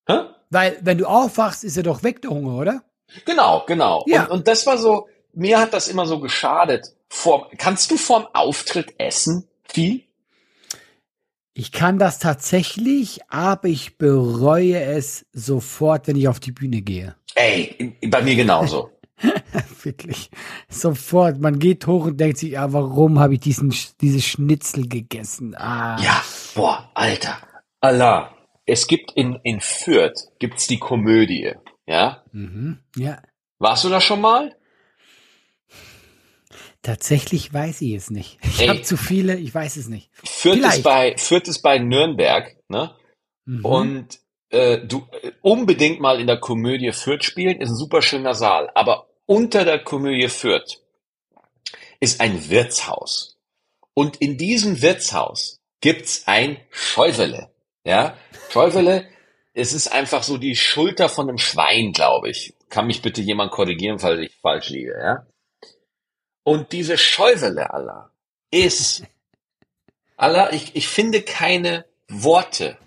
Hä? 0.08 0.18
Weil, 0.50 0.78
wenn 0.82 0.98
du 0.98 1.06
aufwachst, 1.06 1.64
ist 1.64 1.76
er 1.76 1.82
doch 1.82 2.02
weg, 2.02 2.22
der 2.22 2.30
Hunger, 2.30 2.58
oder? 2.58 2.84
Genau, 3.24 3.64
genau. 3.66 4.04
Ja. 4.06 4.24
Und, 4.24 4.30
und 4.30 4.48
das 4.48 4.66
war 4.66 4.78
so, 4.78 5.08
mir 5.32 5.58
hat 5.58 5.72
das 5.72 5.88
immer 5.88 6.06
so 6.06 6.20
geschadet. 6.20 6.94
Vor, 7.08 7.50
kannst 7.56 7.90
du 7.90 7.96
vorm 7.96 8.26
Auftritt 8.32 8.94
essen? 8.98 9.48
Viel? 9.64 10.04
Ich 11.56 11.70
kann 11.70 12.00
das 12.00 12.18
tatsächlich, 12.18 13.20
aber 13.28 13.68
ich 13.68 13.96
bereue 13.96 14.82
es 14.82 15.24
sofort, 15.32 16.08
wenn 16.08 16.16
ich 16.16 16.26
auf 16.26 16.40
die 16.40 16.50
Bühne 16.50 16.82
gehe. 16.82 17.14
Ey, 17.36 17.96
bei 18.08 18.22
mir 18.22 18.34
genauso. 18.34 18.90
Wirklich. 19.84 20.30
Sofort. 20.68 21.40
Man 21.40 21.60
geht 21.60 21.86
hoch 21.86 22.06
und 22.06 22.18
denkt 22.18 22.38
sich, 22.38 22.52
ja, 22.52 22.72
warum 22.72 23.20
habe 23.20 23.34
ich 23.34 23.40
diesen, 23.40 23.72
dieses 24.00 24.24
Schnitzel 24.24 24.88
gegessen? 24.88 25.54
Ah. 25.54 25.96
Ja, 26.02 26.22
boah, 26.56 26.90
Alter. 26.94 27.38
Allah. 27.80 28.34
Es 28.66 28.88
gibt 28.88 29.12
in, 29.12 29.38
in 29.44 29.60
Fürth, 29.60 30.30
gibt's 30.40 30.66
die 30.66 30.78
Komödie. 30.78 31.52
Ja? 31.86 32.24
Mhm, 32.32 32.78
ja. 32.96 33.18
Warst 33.60 33.84
du 33.84 33.90
da 33.90 34.00
schon 34.00 34.20
mal? 34.20 34.56
Tatsächlich 36.84 37.50
weiß 37.50 37.80
ich 37.80 37.94
es 37.94 38.10
nicht. 38.10 38.38
Ich 38.42 38.68
habe 38.68 38.82
zu 38.82 38.98
viele, 38.98 39.36
ich 39.36 39.54
weiß 39.54 39.78
es 39.78 39.88
nicht. 39.88 40.10
Führt 40.22 40.62
es 40.62 40.82
bei, 40.82 41.16
führt 41.16 41.48
es 41.48 41.62
bei 41.62 41.78
Nürnberg, 41.78 42.58
ne? 42.68 42.94
Mhm. 43.46 43.64
Und 43.64 44.18
äh, 44.50 44.80
du 44.86 45.06
äh, 45.22 45.32
unbedingt 45.40 46.00
mal 46.00 46.20
in 46.20 46.26
der 46.26 46.38
Komödie 46.38 46.92
Fürth 46.92 47.24
spielen, 47.24 47.58
ist 47.58 47.70
ein 47.70 47.76
super 47.76 48.02
schöner 48.02 48.34
Saal. 48.34 48.70
Aber 48.74 49.08
unter 49.24 49.64
der 49.64 49.78
Komödie 49.82 50.28
Fürth 50.28 50.82
ist 52.00 52.20
ein 52.20 52.50
Wirtshaus. 52.50 53.38
Und 53.94 54.18
in 54.18 54.36
diesem 54.36 54.82
Wirtshaus 54.82 55.62
gibt's 55.80 56.24
ein 56.26 56.58
Schäufele. 56.68 57.50
Ja, 57.86 58.14
Schäufele, 58.50 59.08
es 59.54 59.72
ist 59.72 59.90
einfach 59.90 60.22
so 60.22 60.36
die 60.36 60.54
Schulter 60.54 61.08
von 61.08 61.30
einem 61.30 61.38
Schwein, 61.38 61.92
glaube 61.92 62.28
ich. 62.28 62.52
Kann 62.68 62.88
mich 62.88 63.00
bitte 63.00 63.22
jemand 63.22 63.52
korrigieren, 63.52 63.98
falls 63.98 64.20
ich 64.20 64.34
falsch 64.42 64.68
liege, 64.68 64.92
ja? 65.02 65.26
Und 66.44 66.72
diese 66.72 66.96
Scheuwele 66.98 67.72
Allah 67.72 68.10
ist, 68.50 69.02
Allah, 70.16 70.52
ich, 70.52 70.76
ich 70.76 70.86
finde 70.86 71.22
keine 71.22 71.86
Worte. 72.08 72.78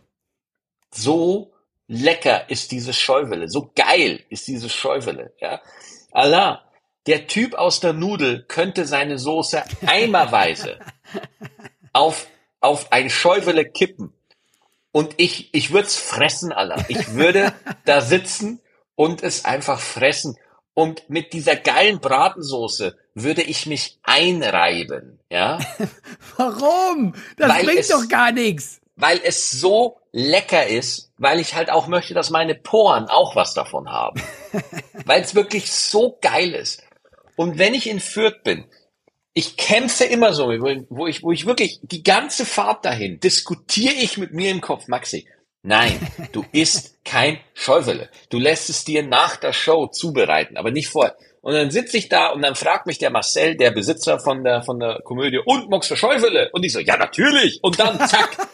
So 0.92 1.54
lecker 1.88 2.50
ist 2.50 2.72
diese 2.72 2.94
Scheuwele, 2.94 3.50
so 3.50 3.72
geil 3.76 4.24
ist 4.30 4.48
diese 4.48 4.70
Scheuwele, 4.70 5.34
ja. 5.40 5.62
Allah, 6.12 6.64
der 7.08 7.28
Typ 7.28 7.54
aus 7.54 7.80
der 7.80 7.94
Nudel 7.94 8.44
könnte 8.48 8.86
seine 8.86 9.18
Soße 9.18 9.64
eimerweise 9.86 10.80
auf, 11.94 12.28
auf 12.60 12.92
ein 12.92 13.10
Scheuwele 13.10 13.66
kippen. 13.66 14.14
Und 14.92 15.14
ich, 15.18 15.54
ich 15.54 15.72
würde 15.72 15.88
es 15.88 15.98
fressen, 15.98 16.52
Allah. 16.52 16.84
Ich 16.88 17.14
würde 17.14 17.54
da 17.86 18.02
sitzen 18.02 18.62
und 18.96 19.24
es 19.24 19.46
einfach 19.46 19.80
fressen. 19.80 20.38
Und 20.78 21.10
mit 21.10 21.34
dieser 21.34 21.56
geilen 21.56 22.00
Bratensoße 22.00 22.96
würde 23.16 23.42
ich 23.42 23.66
mich 23.66 23.98
einreiben, 24.04 25.18
ja? 25.28 25.58
Warum? 26.38 27.16
Das 27.36 27.50
weil 27.50 27.66
bringt 27.66 27.80
es, 27.80 27.88
doch 27.88 28.08
gar 28.08 28.32
nichts. 28.32 28.80
Weil 28.96 29.20
es 29.24 29.50
so 29.50 29.98
lecker 30.12 30.68
ist, 30.68 31.12
weil 31.18 31.40
ich 31.40 31.56
halt 31.56 31.72
auch 31.72 31.88
möchte, 31.88 32.14
dass 32.14 32.30
meine 32.30 32.54
Poren 32.54 33.06
auch 33.06 33.36
was 33.36 33.56
davon 33.56 33.90
haben. 33.90 34.22
weil 35.06 35.24
es 35.24 35.34
wirklich 35.34 35.72
so 35.72 36.20
geil 36.22 36.54
ist. 36.54 36.84
Und 37.36 37.58
wenn 37.58 37.74
ich 37.74 37.90
in 37.90 38.00
Fürth 38.00 38.44
bin, 38.44 38.64
ich 39.34 39.58
kämpfe 39.58 40.04
immer 40.04 40.32
so, 40.32 40.50
wo 40.90 41.08
ich, 41.08 41.24
wo 41.24 41.32
ich 41.32 41.48
wirklich 41.48 41.80
die 41.82 42.04
ganze 42.04 42.46
Fahrt 42.46 42.86
dahin 42.86 43.20
diskutiere 43.20 43.96
ich 43.96 44.20
mit 44.20 44.32
mir 44.32 44.52
im 44.52 44.62
Kopf, 44.62 44.88
Maxi. 44.88 45.28
Nein, 45.68 46.00
du 46.32 46.46
isst 46.54 47.04
kein 47.04 47.40
Schäufele. 47.54 48.10
Du 48.30 48.40
lässt 48.40 48.70
es 48.70 48.86
dir 48.86 49.04
nach 49.04 49.36
der 49.36 49.52
Show 49.52 49.88
zubereiten, 49.88 50.56
aber 50.56 50.72
nicht 50.72 50.88
vorher. 50.88 51.18
Und 51.42 51.54
dann 51.56 51.72
sitze 51.72 51.98
ich 51.98 52.08
da 52.08 52.30
und 52.30 52.42
dann 52.42 52.56
fragt 52.56 52.88
mich 52.88 53.00
der 53.00 53.10
Marcel, 53.10 53.58
der 53.58 53.72
Besitzer 53.72 54.18
von 54.20 54.46
der, 54.46 54.64
von 54.64 54.80
der 54.80 55.02
Komödie, 55.04 55.40
und 55.46 55.70
du 55.70 55.96
Schäufele? 55.96 56.50
Und 56.54 56.64
ich 56.64 56.72
so, 56.72 56.80
ja, 56.80 56.96
natürlich. 56.96 57.60
Und 57.62 57.80
dann, 57.80 58.00
zack, 58.08 58.48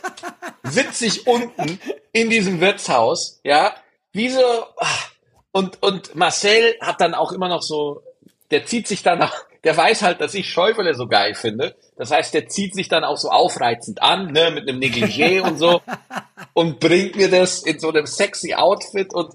sitze 0.63 1.05
ich 1.05 1.27
unten 1.27 1.79
in 2.11 2.31
diesem 2.31 2.59
Wirtshaus, 2.59 3.39
ja, 3.43 3.75
wie 4.11 4.29
so, 4.29 4.41
ach, 4.77 5.11
Und, 5.51 5.83
und 5.83 6.15
Marcel 6.15 6.75
hat 6.81 6.99
dann 6.99 7.13
auch 7.13 7.31
immer 7.31 7.47
noch 7.47 7.61
so, 7.61 8.01
der 8.49 8.65
zieht 8.65 8.87
sich 8.87 9.03
dann 9.03 9.21
auch, 9.21 9.35
der 9.63 9.77
weiß 9.77 10.01
halt, 10.01 10.19
dass 10.19 10.33
ich 10.33 10.49
Schäufele 10.49 10.93
so 10.93 11.07
geil 11.07 11.35
finde. 11.35 11.75
Das 11.97 12.11
heißt, 12.11 12.33
der 12.33 12.47
zieht 12.47 12.75
sich 12.75 12.89
dann 12.89 13.03
auch 13.03 13.17
so 13.17 13.29
aufreizend 13.29 14.01
an, 14.01 14.31
ne, 14.31 14.51
mit 14.51 14.67
einem 14.67 14.79
Negligé 14.79 15.41
und 15.41 15.57
so 15.57 15.81
und 16.53 16.79
bringt 16.79 17.15
mir 17.15 17.29
das 17.29 17.63
in 17.63 17.79
so 17.79 17.89
einem 17.89 18.05
sexy 18.05 18.53
Outfit 18.53 19.13
und 19.13 19.33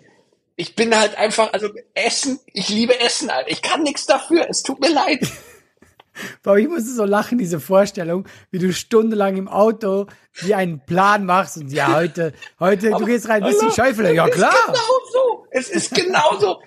ich 0.57 0.75
bin 0.75 0.99
halt 0.99 1.17
einfach, 1.17 1.53
also 1.53 1.69
Essen, 1.95 2.41
ich 2.47 2.69
liebe 2.69 2.99
Essen, 2.99 3.31
Alter. 3.31 3.49
Ich 3.49 3.63
kann 3.63 3.85
nichts 3.85 4.07
dafür, 4.07 4.47
es 4.51 4.65
tut 4.65 4.81
mir 4.81 4.93
leid. 4.93 5.27
Aber 6.45 6.59
ich 6.59 6.67
musste 6.67 6.93
so 6.93 7.05
lachen, 7.05 7.39
diese 7.39 7.61
Vorstellung, 7.61 8.27
wie 8.51 8.59
du 8.59 8.73
stundenlang 8.73 9.37
im 9.37 9.47
Auto 9.47 10.09
wie 10.33 10.55
einen 10.55 10.85
Plan 10.85 11.25
machst 11.25 11.59
und 11.59 11.73
ja, 11.73 11.95
heute, 11.95 12.33
heute, 12.59 12.89
Aber, 12.89 12.99
du 12.99 13.07
gehst 13.07 13.29
rein, 13.29 13.45
bist 13.45 13.63
die 13.63 13.71
Schäufele. 13.71 14.13
Ja, 14.13 14.29
klar. 14.29 14.53
Es 14.53 14.69
ist 14.69 14.75
genau 14.75 15.01
so. 15.13 15.47
Es 15.51 15.69
ist 15.71 15.95
genau 15.95 16.39
so. 16.41 16.61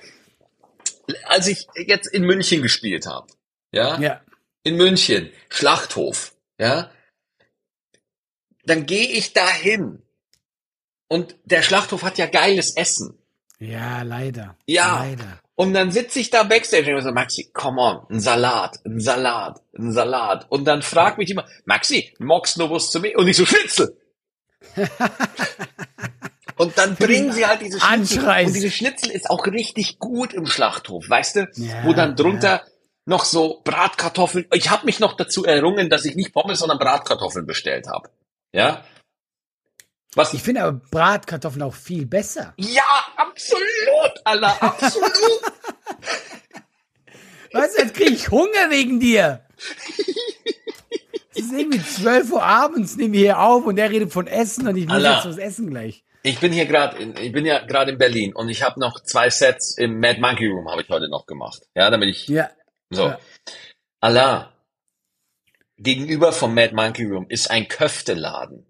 Als 1.26 1.47
ich 1.47 1.68
jetzt 1.76 2.07
in 2.07 2.24
München 2.24 2.62
gespielt 2.62 3.05
habe, 3.05 3.28
ja, 3.72 3.99
Ja. 3.99 4.22
in 4.63 4.76
München, 4.76 5.32
Schlachthof, 5.49 6.34
ja, 6.59 6.89
dann 8.65 8.86
gehe 8.86 9.07
ich 9.07 9.34
dahin 9.34 10.01
und 11.07 11.36
der 11.45 11.61
Schlachthof 11.61 12.03
hat 12.03 12.17
ja 12.17 12.28
geiles 12.28 12.76
Essen. 12.76 13.17
Ja, 13.59 14.01
leider. 14.03 14.57
Ja. 14.65 14.99
Leider. 15.03 15.39
Und 15.55 15.74
dann 15.74 15.91
sitze 15.91 16.19
ich 16.19 16.32
da 16.32 16.41
backstage 16.43 16.95
und 16.95 17.03
so, 17.03 17.11
Maxi, 17.11 17.51
come 17.53 17.80
on, 17.80 18.05
ein 18.09 18.19
Salat, 18.19 18.80
ein 18.86 18.99
Salat, 18.99 19.61
ein 19.78 19.91
Salat. 19.91 20.47
Und 20.49 20.65
dann 20.65 20.82
fragt 20.82 21.19
mich 21.19 21.30
immer, 21.30 21.47
Maxi, 21.65 22.15
magst 22.17 22.57
du 22.59 22.69
was 22.72 22.89
zu 22.89 22.99
mir? 22.99 23.15
Und 23.17 23.28
ich 23.28 23.38
so, 23.38 23.45
Schnitzel. 23.45 23.95
und 26.55 26.78
dann 26.78 26.95
bringen 26.95 27.32
sie 27.34 27.45
halt 27.45 27.61
diese 27.61 27.80
Schnitzel. 27.80 28.19
Anschreist. 28.19 28.47
Und 28.47 28.53
diese 28.55 28.72
Schnitzel 28.72 29.11
ist 29.11 29.30
auch 29.30 29.45
richtig 29.45 29.99
gut 29.99 30.34
im 30.34 30.45
Schlachthof, 30.47 31.07
weißt 31.07 31.36
du? 31.36 31.47
Ja, 31.55 31.84
Wo 31.84 31.93
dann 31.93 32.15
drunter 32.15 32.63
noch 33.06 33.26
so 33.26 33.62
Bratkartoffeln. 33.64 34.45
Ich 34.54 34.70
habe 34.70 34.86
mich 34.86 34.99
noch 34.99 35.16
dazu 35.16 35.43
errungen, 35.45 35.89
dass 35.89 36.06
ich 36.06 36.16
nicht 36.16 36.34
Pommes, 36.34 36.60
sondern 36.60 36.78
Bratkartoffeln 36.80 37.45
bestellt 37.45 37.88
habe. 37.88 38.10
Ja? 38.54 38.84
Was 40.14 40.34
Ich 40.34 40.43
finde 40.43 40.64
aber 40.64 40.82
Bratkartoffeln 40.91 41.64
auch 41.64 41.74
viel 41.74 42.06
besser. 42.06 42.54
Ja, 42.58 43.06
absolut, 43.16 44.22
Allah, 44.26 44.58
absolut. 44.60 45.12
Was, 47.54 47.78
jetzt 47.78 47.93
kriege 47.95 48.12
ich 48.12 48.30
Hunger 48.32 48.70
wegen 48.70 48.99
dir. 48.99 49.45
Es 51.34 51.45
ist 51.45 51.54
irgendwie 51.54 51.82
12 51.84 52.32
Uhr 52.32 52.43
abends, 52.43 52.95
nehmen 52.97 53.14
wir 53.14 53.20
hier 53.22 53.39
auf 53.39 53.66
und 53.66 53.78
er 53.78 53.89
redet 53.89 54.12
von 54.12 54.28
Essen 54.28 54.68
und 54.68 54.76
ich 54.78 54.86
muss 54.86 54.95
Allah. 54.95 55.16
jetzt 55.16 55.26
was 55.28 55.38
essen 55.38 55.70
gleich. 55.70 56.04
Ich 56.24 56.39
bin 56.39 56.52
hier 56.54 56.66
gerade, 56.66 56.97
ich 57.02 57.32
bin 57.32 57.45
ja 57.45 57.60
gerade 57.66 57.91
in 57.91 57.97
Berlin 57.97 58.34
und 58.36 58.49
ich 58.49 58.64
habe 58.64 58.80
noch 58.80 59.02
zwei 59.02 59.30
Sets 59.30 59.78
im 59.78 59.99
Mad 59.99 60.20
Monkey 60.22 60.47
Room 60.47 60.70
habe 60.70 60.82
ich 60.82 60.89
heute 60.89 61.10
noch 61.10 61.26
gemacht. 61.26 61.64
Ja, 61.76 61.89
damit 61.89 62.10
ich 62.10 62.28
Ja. 62.28 62.49
So. 62.91 63.07
Ja. 63.07 63.19
Allah. 63.99 64.53
Gegenüber 65.77 66.31
vom 66.31 66.53
Mad 66.53 66.75
Monkey 66.75 67.05
Room 67.05 67.25
ist 67.29 67.49
ein 67.49 67.67
Köfteladen. 67.67 68.65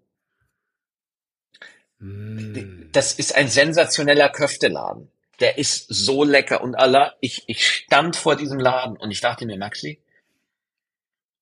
Mm. 1.98 2.90
Das 2.92 3.12
ist 3.12 3.34
ein 3.34 3.48
sensationeller 3.48 4.30
Köfteladen. 4.30 5.10
Der 5.40 5.58
ist 5.58 5.86
so 5.88 6.24
lecker 6.24 6.62
und 6.62 6.74
Allah, 6.74 7.14
ich 7.20 7.44
ich 7.48 7.66
stand 7.66 8.16
vor 8.16 8.36
diesem 8.36 8.58
Laden 8.58 8.96
und 8.96 9.10
ich 9.10 9.20
dachte 9.20 9.44
mir, 9.44 9.58
Maxi, 9.58 10.00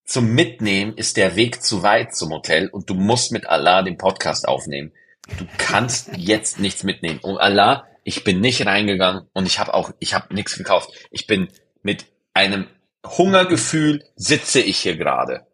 zum 0.04 0.34
Mitnehmen 0.34 0.96
ist 0.96 1.16
der 1.16 1.36
Weg 1.36 1.62
zu 1.62 1.84
weit 1.84 2.16
zum 2.16 2.30
Hotel 2.30 2.68
und 2.68 2.90
du 2.90 2.94
musst 2.94 3.30
mit 3.30 3.46
Allah 3.46 3.82
den 3.82 3.96
Podcast 3.96 4.48
aufnehmen. 4.48 4.92
Du 5.38 5.46
kannst 5.58 6.10
jetzt 6.16 6.58
nichts 6.58 6.82
mitnehmen. 6.82 7.20
Und 7.20 7.38
Allah, 7.38 7.86
ich 8.02 8.24
bin 8.24 8.40
nicht 8.40 8.66
reingegangen 8.66 9.28
und 9.32 9.46
ich 9.46 9.60
habe 9.60 9.72
auch, 9.72 9.92
ich 10.00 10.14
habe 10.14 10.34
nichts 10.34 10.56
gekauft. 10.56 10.90
Ich 11.12 11.28
bin 11.28 11.48
mit 11.82 12.06
einem 12.34 12.66
Hungergefühl 13.06 14.04
sitze 14.16 14.60
ich 14.60 14.78
hier 14.78 14.96
gerade. 14.96 15.46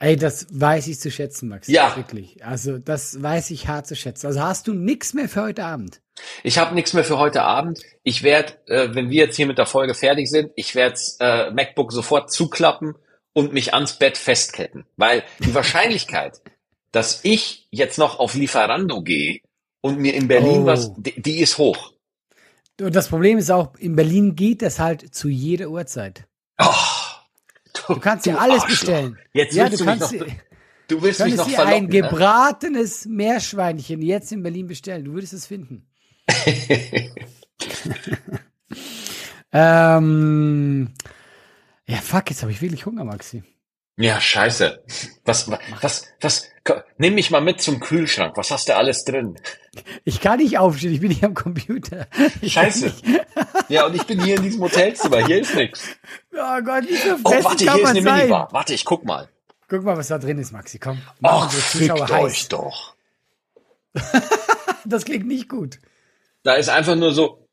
Ey, 0.00 0.16
das 0.16 0.46
weiß 0.50 0.86
ich 0.86 1.00
zu 1.00 1.10
schätzen, 1.10 1.48
Max. 1.48 1.66
Ja. 1.66 1.96
Wirklich. 1.96 2.44
Also, 2.44 2.78
das 2.78 3.20
weiß 3.20 3.50
ich 3.50 3.66
hart 3.66 3.86
zu 3.88 3.96
schätzen. 3.96 4.26
Also 4.28 4.40
hast 4.40 4.68
du 4.68 4.72
nix 4.72 5.12
mehr 5.12 5.28
für 5.28 5.42
heute 5.42 5.64
Abend? 5.64 6.00
Ich 6.44 6.58
habe 6.58 6.74
nichts 6.74 6.92
mehr 6.92 7.02
für 7.04 7.18
heute 7.18 7.42
Abend. 7.42 7.80
Ich 8.04 8.22
werde, 8.22 8.54
äh, 8.66 8.94
wenn 8.94 9.10
wir 9.10 9.24
jetzt 9.24 9.36
hier 9.36 9.46
mit 9.46 9.58
der 9.58 9.66
Folge 9.66 9.94
fertig 9.94 10.28
sind, 10.30 10.52
ich 10.54 10.74
werde 10.76 11.00
äh, 11.18 11.50
MacBook 11.50 11.92
sofort 11.92 12.30
zuklappen 12.32 12.94
und 13.32 13.52
mich 13.52 13.74
ans 13.74 13.98
Bett 13.98 14.16
festketten. 14.16 14.84
Weil 14.96 15.24
die 15.40 15.54
Wahrscheinlichkeit, 15.54 16.42
dass 16.92 17.20
ich 17.24 17.66
jetzt 17.70 17.98
noch 17.98 18.20
auf 18.20 18.34
Lieferando 18.34 19.02
gehe 19.02 19.40
und 19.80 19.98
mir 19.98 20.14
in 20.14 20.28
Berlin 20.28 20.62
Oh. 20.62 20.66
was, 20.66 20.92
die, 20.96 21.20
die 21.20 21.40
ist 21.40 21.58
hoch. 21.58 21.92
Und 22.80 22.94
das 22.94 23.08
Problem 23.08 23.38
ist 23.38 23.50
auch, 23.50 23.74
in 23.76 23.96
Berlin 23.96 24.36
geht 24.36 24.62
das 24.62 24.78
halt 24.78 25.14
zu 25.14 25.28
jeder 25.28 25.68
Uhrzeit. 25.68 26.28
Oh, 26.60 26.66
Du 27.88 27.98
kannst 27.98 28.26
ja 28.26 28.36
alles 28.36 28.62
Arschloch. 28.62 28.68
bestellen. 28.68 29.18
Jetzt 29.32 29.54
ja, 29.54 29.64
willst 29.64 29.80
du 29.80 29.84
du 29.84 29.90
kannst, 29.90 30.12
noch, 30.12 30.26
du 30.88 31.02
willst 31.02 31.24
mich 31.24 31.36
noch 31.36 31.46
dir 31.46 31.58
ein 31.60 31.66
verlocken. 31.66 31.84
Ne? 31.84 32.02
gebratenes 32.02 33.06
Meerschweinchen 33.06 34.02
jetzt 34.02 34.32
in 34.32 34.42
Berlin 34.42 34.66
bestellen. 34.66 35.04
Du 35.04 35.12
würdest 35.12 35.32
es 35.32 35.46
finden. 35.46 35.86
ähm, 39.52 40.92
ja, 41.86 41.96
fuck, 41.96 42.28
jetzt 42.30 42.42
habe 42.42 42.52
ich 42.52 42.60
wirklich 42.60 42.84
Hunger, 42.84 43.04
Maxi. 43.04 43.42
Ja, 44.00 44.20
scheiße. 44.20 44.82
Was, 45.24 45.50
was, 45.80 46.06
was, 46.20 46.48
nimm 46.98 47.14
mich 47.16 47.30
mal 47.32 47.40
mit 47.40 47.60
zum 47.60 47.80
Kühlschrank. 47.80 48.36
Was 48.36 48.50
hast 48.52 48.68
du 48.68 48.76
alles 48.76 49.04
drin? 49.04 49.36
Ich 50.04 50.20
kann 50.20 50.38
nicht 50.38 50.56
aufstehen, 50.56 50.92
ich 50.94 51.00
bin 51.00 51.10
hier 51.10 51.26
am 51.28 51.34
Computer. 51.34 52.06
Ich 52.40 52.52
Scheiße. 52.52 52.86
nicht- 52.86 53.04
Ja, 53.68 53.86
und 53.86 53.94
ich 53.96 54.04
bin 54.06 54.22
hier 54.22 54.36
in 54.36 54.42
diesem 54.42 54.62
Hotelzimmer. 54.62 55.26
Hier 55.26 55.40
ist 55.40 55.54
nichts. 55.54 55.82
Oh 56.32 56.62
Gott, 56.64 56.84
wie 56.88 56.94
viel 56.96 57.16
Oh, 57.24 57.30
warte, 57.44 57.64
hier 57.64 57.82
ist 57.82 57.88
eine 57.88 58.02
sein? 58.02 58.16
Minibar. 58.18 58.48
Warte, 58.52 58.72
ich 58.72 58.84
guck 58.84 59.04
mal. 59.04 59.28
Guck 59.68 59.82
mal, 59.82 59.96
was 59.96 60.08
da 60.08 60.18
drin 60.18 60.38
ist, 60.38 60.52
Maxi. 60.52 60.78
Komm, 60.78 61.02
Ach, 61.22 61.50
fickt 61.52 62.10
euch 62.10 62.48
doch. 62.48 62.94
Das 64.84 65.04
klingt 65.04 65.26
nicht 65.26 65.48
gut. 65.50 65.80
Da 66.44 66.54
ist 66.54 66.70
einfach 66.70 66.94
nur 66.96 67.12
so, 67.12 67.46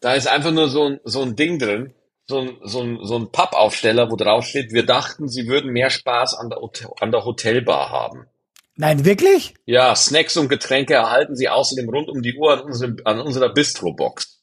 da 0.00 0.14
ist 0.14 0.26
einfach 0.26 0.50
nur 0.50 0.68
so 0.68 0.88
ein, 0.88 1.00
so 1.04 1.22
ein 1.22 1.36
Ding 1.36 1.60
drin. 1.60 1.92
So 2.26 2.38
ein, 2.40 2.56
so 2.62 2.80
ein, 2.82 2.98
so 3.02 3.16
ein 3.18 3.30
Pappaufsteller, 3.30 4.10
wo 4.10 4.16
drauf 4.16 4.46
steht, 4.46 4.72
wir 4.72 4.86
dachten, 4.86 5.28
sie 5.28 5.46
würden 5.46 5.72
mehr 5.72 5.90
Spaß 5.90 6.34
an 6.34 6.48
der, 6.48 6.58
an 7.00 7.10
der 7.12 7.24
Hotelbar 7.24 7.90
haben. 7.90 8.26
Nein, 8.76 9.04
wirklich? 9.04 9.54
Ja, 9.66 9.94
Snacks 9.94 10.36
und 10.36 10.48
Getränke 10.48 10.94
erhalten 10.94 11.36
sie 11.36 11.48
außerdem 11.48 11.88
rund 11.88 12.08
um 12.08 12.22
die 12.22 12.34
Uhr 12.36 12.54
an, 12.54 12.60
unserem, 12.60 12.96
an 13.04 13.20
unserer 13.20 13.52
Bistro-Box. 13.52 14.42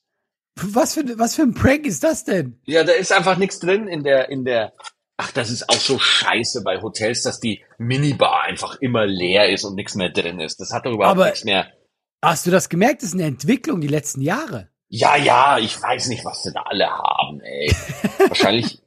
Was 0.62 0.94
für, 0.94 1.18
was 1.18 1.36
für 1.36 1.42
ein 1.42 1.54
Prank 1.54 1.86
ist 1.86 2.04
das 2.04 2.24
denn? 2.24 2.60
Ja, 2.66 2.84
da 2.84 2.94
ist 2.94 3.12
einfach 3.12 3.38
nichts 3.38 3.60
drin 3.60 3.88
in 3.88 4.04
der, 4.04 4.30
in 4.30 4.46
der, 4.46 4.74
ach, 5.18 5.32
das 5.32 5.50
ist 5.50 5.68
auch 5.70 5.74
so 5.76 5.98
scheiße 5.98 6.62
bei 6.64 6.82
Hotels, 6.82 7.24
dass 7.24 7.40
die 7.40 7.64
Minibar 7.78 8.44
einfach 8.44 8.76
immer 8.80 9.06
leer 9.08 9.50
ist 9.50 9.64
und 9.64 9.76
nichts 9.76 9.96
mehr 9.96 10.10
drin 10.10 10.40
ist. 10.40 10.60
Das 10.60 10.72
hat 10.72 10.86
doch 10.86 10.94
überhaupt 10.94 11.18
Aber- 11.18 11.26
nichts 11.26 11.44
mehr. 11.46 11.68
Hast 12.24 12.46
du 12.46 12.52
das 12.52 12.70
gemerkt? 12.70 13.02
Das 13.02 13.10
ist 13.10 13.16
eine 13.16 13.24
Entwicklung 13.26 13.82
die 13.82 13.88
letzten 13.88 14.22
Jahre. 14.22 14.70
Ja, 14.94 15.16
ja, 15.16 15.58
ich 15.58 15.82
weiß 15.82 16.10
nicht, 16.10 16.26
was 16.26 16.44
sie 16.44 16.52
da 16.52 16.64
alle 16.64 16.90
haben, 16.90 17.40
ey. 17.40 17.74
Wahrscheinlich, 18.28 18.82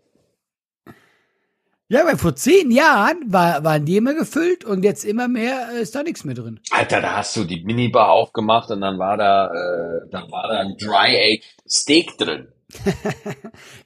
Ja, 1.88 2.04
weil 2.04 2.18
vor 2.18 2.36
zehn 2.36 2.70
Jahren 2.70 3.32
war, 3.32 3.64
waren 3.64 3.86
die 3.86 3.96
immer 3.96 4.12
gefüllt 4.12 4.66
und 4.66 4.84
jetzt 4.84 5.06
immer 5.06 5.28
mehr 5.28 5.70
äh, 5.72 5.80
ist 5.80 5.94
da 5.94 6.02
nichts 6.02 6.24
mehr 6.24 6.34
drin. 6.34 6.60
Alter, 6.72 7.00
da 7.00 7.16
hast 7.16 7.34
du 7.36 7.44
die 7.44 7.64
Minibar 7.64 8.10
aufgemacht 8.10 8.70
und 8.70 8.82
dann 8.82 8.98
war 8.98 9.16
da, 9.16 9.46
äh, 9.46 10.10
dann 10.10 10.30
war 10.30 10.46
da 10.48 10.58
ein 10.60 10.76
Dry-Aged 10.76 11.42
Steak 11.66 12.18
drin. 12.18 12.48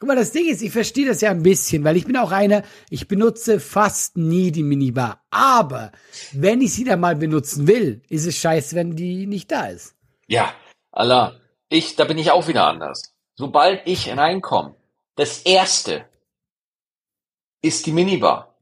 Guck 0.00 0.08
mal, 0.08 0.16
das 0.16 0.32
Ding 0.32 0.48
ist, 0.48 0.60
ich 0.60 0.72
verstehe 0.72 1.06
das 1.06 1.20
ja 1.20 1.30
ein 1.30 1.44
bisschen, 1.44 1.84
weil 1.84 1.96
ich 1.96 2.06
bin 2.06 2.16
auch 2.16 2.32
einer, 2.32 2.64
ich 2.90 3.06
benutze 3.06 3.60
fast 3.60 4.16
nie 4.16 4.50
die 4.50 4.64
Minibar. 4.64 5.22
Aber 5.30 5.92
wenn 6.32 6.62
ich 6.62 6.74
sie 6.74 6.82
dann 6.82 6.98
mal 6.98 7.14
benutzen 7.14 7.68
will, 7.68 8.02
ist 8.08 8.26
es 8.26 8.36
scheiße, 8.38 8.74
wenn 8.74 8.96
die 8.96 9.26
nicht 9.28 9.52
da 9.52 9.66
ist. 9.66 9.94
Ja, 10.26 10.52
Allah, 10.90 11.36
ich, 11.68 11.96
da 11.96 12.04
bin 12.04 12.18
ich 12.18 12.30
auch 12.30 12.48
wieder 12.48 12.66
anders. 12.66 13.14
Sobald 13.34 13.86
ich 13.86 14.16
reinkomme, 14.16 14.74
das 15.16 15.42
erste 15.42 16.08
ist 17.62 17.86
die 17.86 17.92
Minibar. 17.92 18.54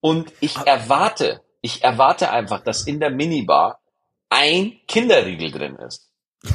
Und 0.00 0.32
ich 0.40 0.56
erwarte, 0.56 1.42
ich 1.60 1.84
erwarte 1.84 2.30
einfach, 2.30 2.62
dass 2.62 2.86
in 2.86 3.00
der 3.00 3.10
Minibar 3.10 3.80
ein 4.28 4.80
Kinderriegel 4.86 5.50
drin 5.50 5.76
ist. 5.76 6.10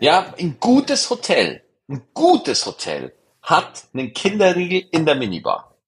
Ja, 0.00 0.34
ein 0.38 0.58
gutes 0.60 1.08
Hotel, 1.08 1.62
ein 1.88 2.02
gutes 2.12 2.66
Hotel 2.66 3.14
hat 3.40 3.84
einen 3.94 4.12
Kinderriegel 4.12 4.86
in 4.90 5.06
der 5.06 5.14
Minibar. 5.14 5.78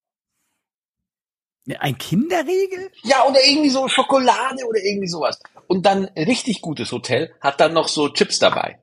Ein 1.81 1.99
Kinderriegel? 1.99 2.93
Ja, 3.03 3.27
oder 3.27 3.45
irgendwie 3.45 3.69
so 3.69 3.89
Schokolade 3.89 4.65
oder 4.65 4.79
irgendwie 4.81 5.09
sowas. 5.09 5.39
Und 5.67 5.85
dann 5.85 6.09
ein 6.15 6.25
richtig 6.25 6.63
gutes 6.63 6.93
Hotel 6.93 7.35
hat 7.41 7.61
dann 7.61 7.75
noch 7.75 7.89
so 7.89 8.09
Chips 8.09 8.39
dabei. 8.39 8.81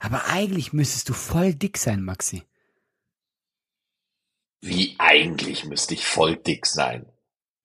Aber 0.00 0.26
eigentlich 0.26 0.72
müsstest 0.72 1.08
du 1.08 1.12
voll 1.14 1.54
dick 1.54 1.78
sein, 1.78 2.02
Maxi. 2.02 2.44
Wie 4.60 4.96
eigentlich 4.98 5.64
müsste 5.64 5.94
ich 5.94 6.06
voll 6.06 6.36
dick 6.36 6.66
sein. 6.66 7.06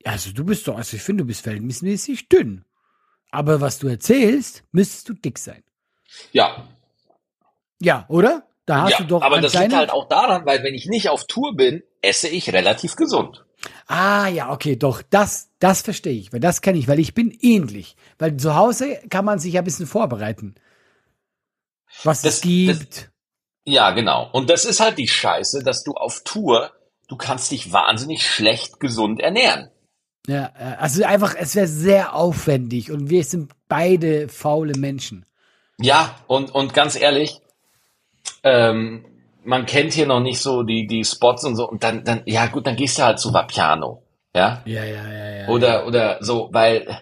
Also 0.03 0.31
du 0.31 0.45
bist 0.45 0.67
doch, 0.67 0.77
also 0.77 0.97
ich 0.97 1.03
finde, 1.03 1.23
du 1.23 1.27
bist 1.27 1.41
verhältnismäßig 1.41 2.29
dünn. 2.29 2.65
Aber 3.31 3.61
was 3.61 3.79
du 3.79 3.87
erzählst, 3.87 4.63
müsstest 4.71 5.09
du 5.09 5.13
dick 5.13 5.39
sein. 5.39 5.63
Ja, 6.31 6.67
Ja, 7.79 8.05
oder? 8.09 8.47
Da 8.65 8.83
hast 8.83 8.91
ja, 8.91 8.97
du 8.99 9.05
doch 9.05 9.21
aber 9.21 9.41
das 9.41 9.53
liegt 9.55 9.75
halt 9.75 9.89
auch 9.91 10.07
daran, 10.07 10.45
weil 10.45 10.63
wenn 10.63 10.73
ich 10.73 10.87
nicht 10.87 11.09
auf 11.09 11.25
Tour 11.25 11.55
bin, 11.55 11.83
esse 12.01 12.29
ich 12.29 12.53
relativ 12.53 12.95
gesund. 12.95 13.45
Ah, 13.87 14.27
ja, 14.29 14.51
okay, 14.51 14.75
doch, 14.77 15.01
das, 15.01 15.49
das 15.59 15.81
verstehe 15.81 16.13
ich, 16.13 16.31
weil 16.33 16.39
das 16.39 16.61
kenne 16.61 16.77
ich, 16.79 16.87
weil 16.87 16.99
ich 16.99 17.13
bin 17.13 17.31
ähnlich. 17.41 17.97
Weil 18.19 18.37
zu 18.37 18.55
Hause 18.55 18.99
kann 19.09 19.25
man 19.25 19.39
sich 19.39 19.53
ja 19.53 19.61
ein 19.61 19.65
bisschen 19.65 19.87
vorbereiten. 19.87 20.55
Was 22.03 22.21
Das- 22.21 22.35
es 22.35 22.41
gibt. 22.41 23.09
Ja, 23.65 23.91
genau. 23.91 24.29
Und 24.33 24.49
das 24.49 24.65
ist 24.65 24.79
halt 24.81 24.97
die 24.97 25.07
Scheiße, 25.07 25.63
dass 25.63 25.83
du 25.83 25.93
auf 25.93 26.21
Tour, 26.25 26.71
du 27.07 27.15
kannst 27.15 27.51
dich 27.51 27.71
wahnsinnig 27.71 28.27
schlecht 28.27 28.79
gesund 28.79 29.21
ernähren. 29.21 29.69
ja, 30.27 30.51
äh, 30.57 30.75
also 30.79 31.03
einfach, 31.05 31.35
es 31.37 31.55
wäre 31.55 31.67
sehr 31.67 32.13
aufwendig 32.15 32.91
und 32.91 33.09
wir 33.09 33.23
sind 33.23 33.51
beide 33.69 34.27
faule 34.29 34.73
Menschen. 34.77 35.25
Ja, 35.79 36.15
und, 36.27 36.53
und 36.53 36.73
ganz 36.73 36.95
ehrlich, 36.99 37.39
ähm, 38.43 39.05
man 39.43 39.65
kennt 39.65 39.93
hier 39.93 40.05
noch 40.07 40.19
nicht 40.21 40.39
so 40.39 40.63
die, 40.63 40.87
die 40.87 41.03
Spots 41.03 41.43
und 41.43 41.55
so, 41.55 41.69
und 41.69 41.83
dann, 41.83 42.03
dann, 42.03 42.21
ja 42.25 42.45
gut, 42.47 42.67
dann 42.67 42.75
gehst 42.75 42.97
du 42.97 43.03
halt 43.03 43.19
zu 43.19 43.33
Vapiano. 43.33 44.03
Ja? 44.35 44.61
Ja, 44.65 44.83
ja, 44.83 45.07
ja, 45.11 45.29
ja. 45.41 45.47
Oder, 45.47 45.85
oder 45.87 46.17
so, 46.21 46.49
weil, 46.51 47.01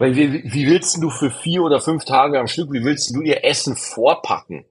weil 0.00 0.16
wie, 0.16 0.42
wie 0.50 0.66
willst 0.66 0.96
du 1.02 1.10
für 1.10 1.30
vier 1.30 1.62
oder 1.62 1.78
fünf 1.78 2.06
Tage 2.06 2.40
am 2.40 2.46
Stück, 2.46 2.72
wie 2.72 2.82
willst 2.82 3.14
du 3.14 3.20
dir 3.20 3.44
Essen 3.44 3.76
vorpacken? 3.76 4.64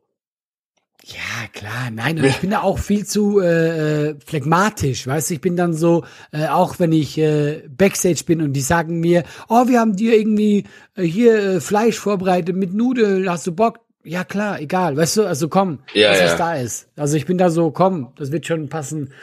Ja, 1.03 1.47
klar, 1.53 1.91
nein, 1.91 2.17
und 2.17 2.25
ich 2.25 2.39
bin 2.39 2.49
da 2.49 2.61
auch 2.61 2.80
viel 2.80 3.05
zu 3.05 3.39
äh, 3.39 4.09
äh, 4.09 4.15
phlegmatisch, 4.25 5.05
weißt 5.05 5.30
du, 5.30 5.36
ich 5.36 5.41
bin 5.41 5.55
dann 5.55 5.73
so, 5.73 6.03
äh, 6.32 6.47
auch 6.47 6.80
wenn 6.80 6.91
ich 6.91 7.17
äh, 7.19 7.63
Backstage 7.69 8.23
bin 8.25 8.41
und 8.41 8.53
die 8.53 8.61
sagen 8.61 8.99
mir, 8.99 9.23
oh, 9.47 9.67
wir 9.67 9.80
haben 9.80 9.95
dir 9.95 10.17
irgendwie 10.17 10.65
äh, 10.95 11.03
hier 11.03 11.38
äh, 11.38 11.61
Fleisch 11.61 11.97
vorbereitet 11.97 12.55
mit 12.55 12.73
Nudeln, 12.73 13.30
hast 13.30 13.45
du 13.45 13.53
Bock? 13.53 13.80
Ja, 14.03 14.23
klar, 14.23 14.59
egal, 14.59 14.97
weißt 14.97 15.17
du, 15.17 15.23
also 15.25 15.47
komm, 15.47 15.80
Ja, 15.93 16.09
was 16.09 16.19
ja. 16.19 16.38
da 16.38 16.55
ist. 16.55 16.89
Also 16.95 17.17
ich 17.17 17.27
bin 17.27 17.38
da 17.38 17.51
so, 17.51 17.69
komm, 17.69 18.13
das 18.17 18.32
wird 18.32 18.47
schon 18.47 18.67
passen, 18.67 19.13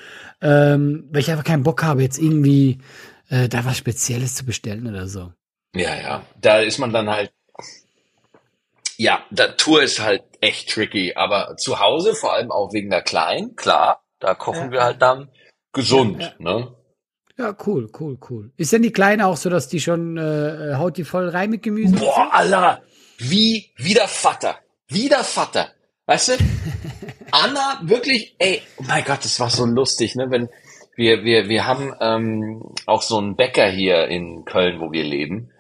ähm, 0.41 1.09
weil 1.11 1.21
ich 1.21 1.31
einfach 1.33 1.45
keinen 1.45 1.65
Bock 1.65 1.83
habe, 1.83 2.03
jetzt 2.03 2.19
irgendwie 2.19 2.79
äh, 3.29 3.49
da 3.49 3.65
was 3.65 3.77
Spezielles 3.77 4.37
zu 4.37 4.45
bestellen 4.45 4.87
oder 4.87 5.09
so. 5.09 5.33
Ja, 5.79 5.95
ja, 5.95 6.23
da 6.41 6.61
ist 6.61 6.79
man 6.79 6.93
dann 6.93 7.11
halt, 7.11 7.33
ja, 8.97 9.25
der 9.31 9.57
Tour 9.57 9.83
ist 9.83 10.01
halt 10.01 10.23
echt 10.41 10.71
tricky, 10.71 11.15
aber 11.15 11.57
zu 11.57 11.81
Hause, 11.81 12.15
vor 12.15 12.33
allem 12.33 12.51
auch 12.51 12.73
wegen 12.73 12.89
der 12.91 13.03
Kleinen, 13.03 13.57
klar, 13.57 14.03
da 14.21 14.35
kochen 14.35 14.67
Ja. 14.67 14.71
wir 14.73 14.85
halt 14.85 15.03
dann 15.03 15.29
gesund, 15.73 16.23
Ja, 16.23 16.33
ne? 16.39 16.75
Ja, 17.39 17.55
cool, 17.67 17.91
cool, 18.01 18.17
cool. 18.31 18.51
Ist 18.57 18.73
denn 18.73 18.81
die 18.81 18.93
Kleine 18.93 19.27
auch 19.27 19.37
so, 19.37 19.51
dass 19.51 19.69
die 19.69 19.81
schon 19.81 20.17
äh, 20.17 20.71
äh, 20.71 20.75
haut 20.77 20.97
die 20.97 21.05
voll 21.05 21.29
rein 21.29 21.51
mit 21.51 21.63
Gemüse? 21.63 21.95
Boah, 21.97 22.33
Alter, 22.33 22.83
wie, 23.19 23.73
wie 23.77 23.93
der 23.93 24.09
Vater, 24.09 24.59
wie 24.89 25.11
der 25.11 25.23
Vater, 25.25 25.69
weißt 26.07 26.29
du? 26.31 26.33
Anna, 27.33 27.81
wirklich, 27.83 28.35
ey, 28.39 28.63
oh 28.79 28.85
mein 28.87 29.05
Gott, 29.05 29.23
das 29.23 29.39
war 29.39 29.51
so 29.51 29.67
lustig, 29.67 30.15
ne, 30.17 30.31
wenn, 30.31 30.49
wir, 30.97 31.25
wir, 31.25 31.49
wir 31.51 31.67
haben 31.67 31.95
ähm, 32.01 32.63
auch 32.87 33.03
so 33.03 33.19
einen 33.19 33.37
Bäcker 33.37 33.69
hier 33.69 34.09
in 34.09 34.47
Köln, 34.47 34.81
wo 34.81 34.91
wir 34.93 35.05
leben. 35.05 35.51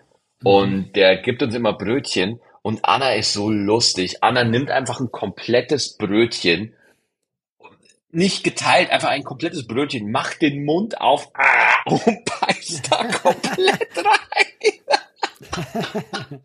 Und 0.43 0.95
der 0.95 1.17
gibt 1.23 1.43
uns 1.43 1.55
immer 1.55 1.73
Brötchen. 1.73 2.41
Und 2.63 2.85
Anna 2.85 3.15
ist 3.15 3.33
so 3.33 3.51
lustig. 3.51 4.23
Anna 4.23 4.45
nimmt 4.45 4.71
einfach 4.71 5.01
ein 5.01 5.11
komplettes 5.11 5.97
Brötchen, 5.97 6.75
nicht 8.11 8.45
geteilt, 8.45 8.91
einfach 8.91 9.11
ein 9.11 9.25
komplettes 9.25 9.67
Brötchen, 9.67 10.11
macht 10.11 10.41
den 10.41 10.65
Mund 10.65 11.01
auf 11.01 11.31
ah, 11.35 11.83
und 11.91 12.25
beißt 12.25 12.91
da 12.91 13.05
komplett 13.05 13.97
rein. 13.97 14.81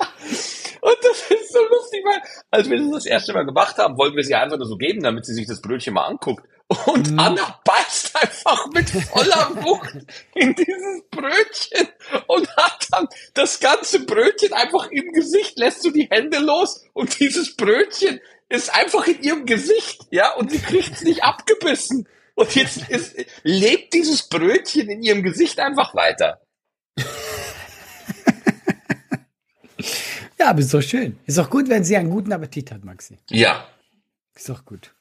Und 0.81 0.97
das 1.03 1.29
ist 1.29 1.53
so 1.53 1.59
lustig, 1.59 2.03
weil 2.03 2.21
als 2.49 2.69
wir 2.69 2.77
das 2.77 2.89
das 2.91 3.05
erste 3.05 3.33
Mal 3.33 3.45
gemacht 3.45 3.77
haben, 3.77 3.97
wollten 3.97 4.15
wir 4.15 4.23
sie 4.23 4.33
einfach 4.33 4.57
nur 4.57 4.65
so 4.65 4.77
geben, 4.77 5.03
damit 5.03 5.25
sie 5.25 5.33
sich 5.33 5.45
das 5.45 5.61
Brötchen 5.61 5.93
mal 5.93 6.05
anguckt. 6.05 6.43
Und 6.85 7.19
Anna 7.19 7.59
beißt 7.65 8.15
einfach 8.15 8.67
mit 8.71 8.89
voller 8.89 9.61
Wucht 9.63 10.05
in 10.35 10.55
dieses 10.55 11.03
Brötchen 11.11 11.87
und 12.27 12.49
hat 12.55 12.87
dann 12.91 13.09
das 13.33 13.59
ganze 13.59 14.05
Brötchen 14.05 14.53
einfach 14.53 14.89
im 14.89 15.11
Gesicht, 15.11 15.59
lässt 15.59 15.83
du 15.83 15.91
die 15.91 16.07
Hände 16.09 16.39
los 16.39 16.81
und 16.93 17.19
dieses 17.19 17.57
Brötchen 17.57 18.21
ist 18.47 18.73
einfach 18.73 19.05
in 19.07 19.21
ihrem 19.21 19.45
Gesicht, 19.45 20.05
ja, 20.11 20.33
und 20.35 20.49
sie 20.51 20.59
kriegt 20.59 20.93
es 20.93 21.01
nicht 21.01 21.23
abgebissen. 21.23 22.07
Und 22.35 22.55
jetzt 22.55 22.89
ist, 22.89 23.15
lebt 23.43 23.93
dieses 23.93 24.29
Brötchen 24.29 24.89
in 24.89 25.03
ihrem 25.03 25.23
Gesicht 25.23 25.59
einfach 25.59 25.93
weiter. 25.93 26.41
Ja, 30.39 30.49
aber 30.49 30.59
ist 30.59 30.73
doch 30.73 30.81
schön. 30.81 31.19
Ist 31.27 31.37
doch 31.37 31.51
gut, 31.51 31.69
wenn 31.69 31.83
sie 31.83 31.95
einen 31.95 32.09
guten 32.09 32.33
Appetit 32.33 32.71
hat, 32.71 32.83
Maxi. 32.83 33.19
Ja, 33.29 33.67
Ist 34.33 34.49
doch 34.49 34.65
gut. 34.65 34.91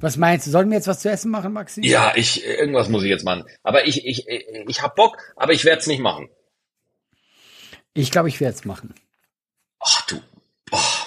Was 0.00 0.16
meinst 0.16 0.46
du? 0.46 0.50
Sollen 0.50 0.70
wir 0.70 0.76
jetzt 0.76 0.86
was 0.86 1.00
zu 1.00 1.10
essen 1.10 1.30
machen, 1.30 1.52
Maxi? 1.52 1.84
ja, 1.86 2.12
ich, 2.14 2.44
irgendwas 2.44 2.88
muss 2.88 3.02
ich 3.02 3.10
jetzt 3.10 3.24
machen. 3.24 3.44
Aber 3.62 3.86
ich, 3.86 4.06
ich, 4.06 4.26
ich 4.28 4.82
hab 4.82 4.94
Bock, 4.94 5.18
aber 5.36 5.52
ich 5.52 5.64
werde 5.64 5.80
es 5.80 5.86
nicht 5.86 6.00
machen. 6.00 6.28
Ich 7.94 8.10
glaube, 8.10 8.28
ich 8.28 8.40
werde 8.40 8.54
es 8.54 8.64
machen. 8.64 8.94
Ach 9.80 10.06
du, 10.06 10.20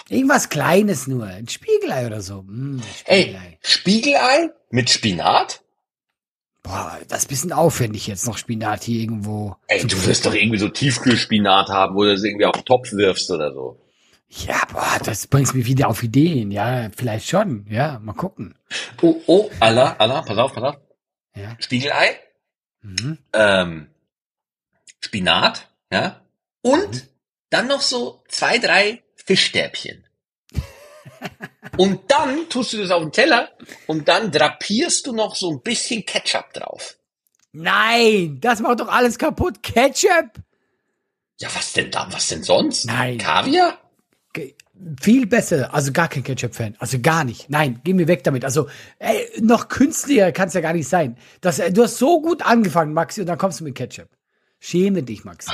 Irgendwas 0.09 0.49
Kleines 0.49 1.07
nur. 1.07 1.25
Ein 1.25 1.47
Spiegelei 1.47 2.05
oder 2.05 2.21
so. 2.21 2.43
Mm, 2.43 2.81
ey, 3.05 3.23
Spiegelei. 3.23 3.59
Spiegelei 3.61 4.49
mit 4.69 4.89
Spinat? 4.89 5.61
Boah, 6.63 6.99
das 7.07 7.19
ist 7.19 7.25
ein 7.25 7.29
bisschen 7.29 7.53
aufwendig 7.53 8.07
jetzt 8.07 8.27
noch 8.27 8.37
Spinat 8.37 8.83
hier 8.83 9.01
irgendwo. 9.01 9.55
Ey, 9.67 9.85
du 9.87 10.05
wirst 10.05 10.25
doch 10.25 10.33
irgendwie 10.33 10.59
so 10.59 10.67
Tiefkühlspinat 10.67 11.69
haben, 11.69 11.95
wo 11.95 12.03
du 12.03 12.11
das 12.11 12.23
irgendwie 12.23 12.45
auf 12.45 12.55
den 12.55 12.65
Topf 12.65 12.91
wirfst 12.91 13.31
oder 13.31 13.53
so. 13.53 13.79
Ja, 14.33 14.61
boah, 14.71 14.97
das 15.03 15.27
bringt 15.27 15.53
mich 15.53 15.65
wieder 15.65 15.89
auf 15.89 16.01
Ideen. 16.03 16.51
Ja, 16.51 16.89
vielleicht 16.95 17.27
schon. 17.27 17.65
Ja, 17.69 17.99
mal 17.99 18.13
gucken. 18.13 18.55
Oh, 19.01 19.21
oh, 19.27 19.49
Allah, 19.59 19.95
Allah, 19.99 20.21
pass 20.21 20.37
auf, 20.37 20.53
pass 20.53 20.63
auf. 20.63 20.77
Ja. 21.35 21.55
Spiegelei, 21.59 22.17
Mhm. 22.81 23.17
ähm, 23.33 23.89
Spinat, 25.01 25.67
ja, 25.91 26.21
und 26.61 27.07
dann 27.49 27.67
noch 27.67 27.81
so 27.81 28.23
zwei, 28.29 28.57
drei 28.57 29.03
Fischstäbchen. 29.15 30.07
Und 31.77 32.09
dann 32.11 32.49
tust 32.49 32.73
du 32.73 32.77
das 32.77 32.91
auf 32.91 33.01
den 33.01 33.11
Teller 33.11 33.49
und 33.87 34.07
dann 34.07 34.31
drapierst 34.31 35.05
du 35.07 35.13
noch 35.13 35.35
so 35.35 35.51
ein 35.51 35.61
bisschen 35.61 36.05
Ketchup 36.05 36.51
drauf. 36.53 36.97
Nein, 37.53 38.39
das 38.41 38.59
macht 38.59 38.79
doch 38.81 38.87
alles 38.89 39.17
kaputt. 39.17 39.61
Ketchup? 39.63 40.31
Ja, 41.39 41.49
was 41.55 41.71
denn 41.73 41.89
da? 41.91 42.07
Was 42.11 42.27
denn 42.27 42.43
sonst? 42.43 42.85
Nein. 42.85 43.17
Kaviar? 43.19 43.77
Viel 44.99 45.27
besser. 45.27 45.73
Also 45.73 45.91
gar 45.91 46.07
kein 46.09 46.23
Ketchup-Fan. 46.23 46.75
Also 46.79 46.99
gar 46.99 47.23
nicht. 47.23 47.49
Nein, 47.49 47.79
geh 47.83 47.93
mir 47.93 48.07
weg 48.07 48.23
damit. 48.23 48.43
Also 48.45 48.67
ey, 48.99 49.27
noch 49.39 49.67
künstlicher 49.69 50.31
kann 50.31 50.47
es 50.47 50.53
ja 50.55 50.61
gar 50.61 50.73
nicht 50.73 50.87
sein. 50.87 51.17
Das, 51.41 51.59
äh, 51.59 51.71
du 51.71 51.83
hast 51.83 51.97
so 51.97 52.21
gut 52.21 52.41
angefangen, 52.41 52.93
Maxi, 52.93 53.21
und 53.21 53.27
dann 53.27 53.37
kommst 53.37 53.59
du 53.59 53.63
mit 53.63 53.75
Ketchup. 53.75 54.09
Schäme 54.59 55.03
dich, 55.03 55.23
Maxi. 55.23 55.51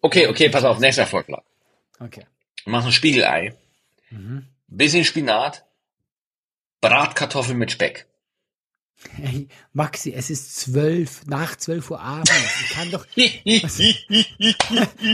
Okay, 0.00 0.26
okay, 0.28 0.48
pass 0.48 0.64
auf, 0.64 0.78
nächster 0.80 1.06
Vorschlag. 1.06 1.42
Okay. 2.00 2.26
Du 2.64 2.70
machst 2.70 2.86
ein 2.86 2.92
Spiegelei, 2.92 3.54
Mhm. 4.10 4.46
bisschen 4.68 5.04
Spinat, 5.04 5.64
Bratkartoffeln 6.80 7.56
mit 7.58 7.70
Speck. 7.72 8.06
Hey, 9.16 9.48
Maxi, 9.72 10.12
es 10.12 10.30
ist 10.30 10.56
zwölf, 10.56 11.26
nach 11.26 11.56
zwölf 11.56 11.90
Uhr 11.90 12.00
abends. 12.00 12.32
Ich 12.62 12.70
kann 12.70 12.90
doch, 12.90 13.06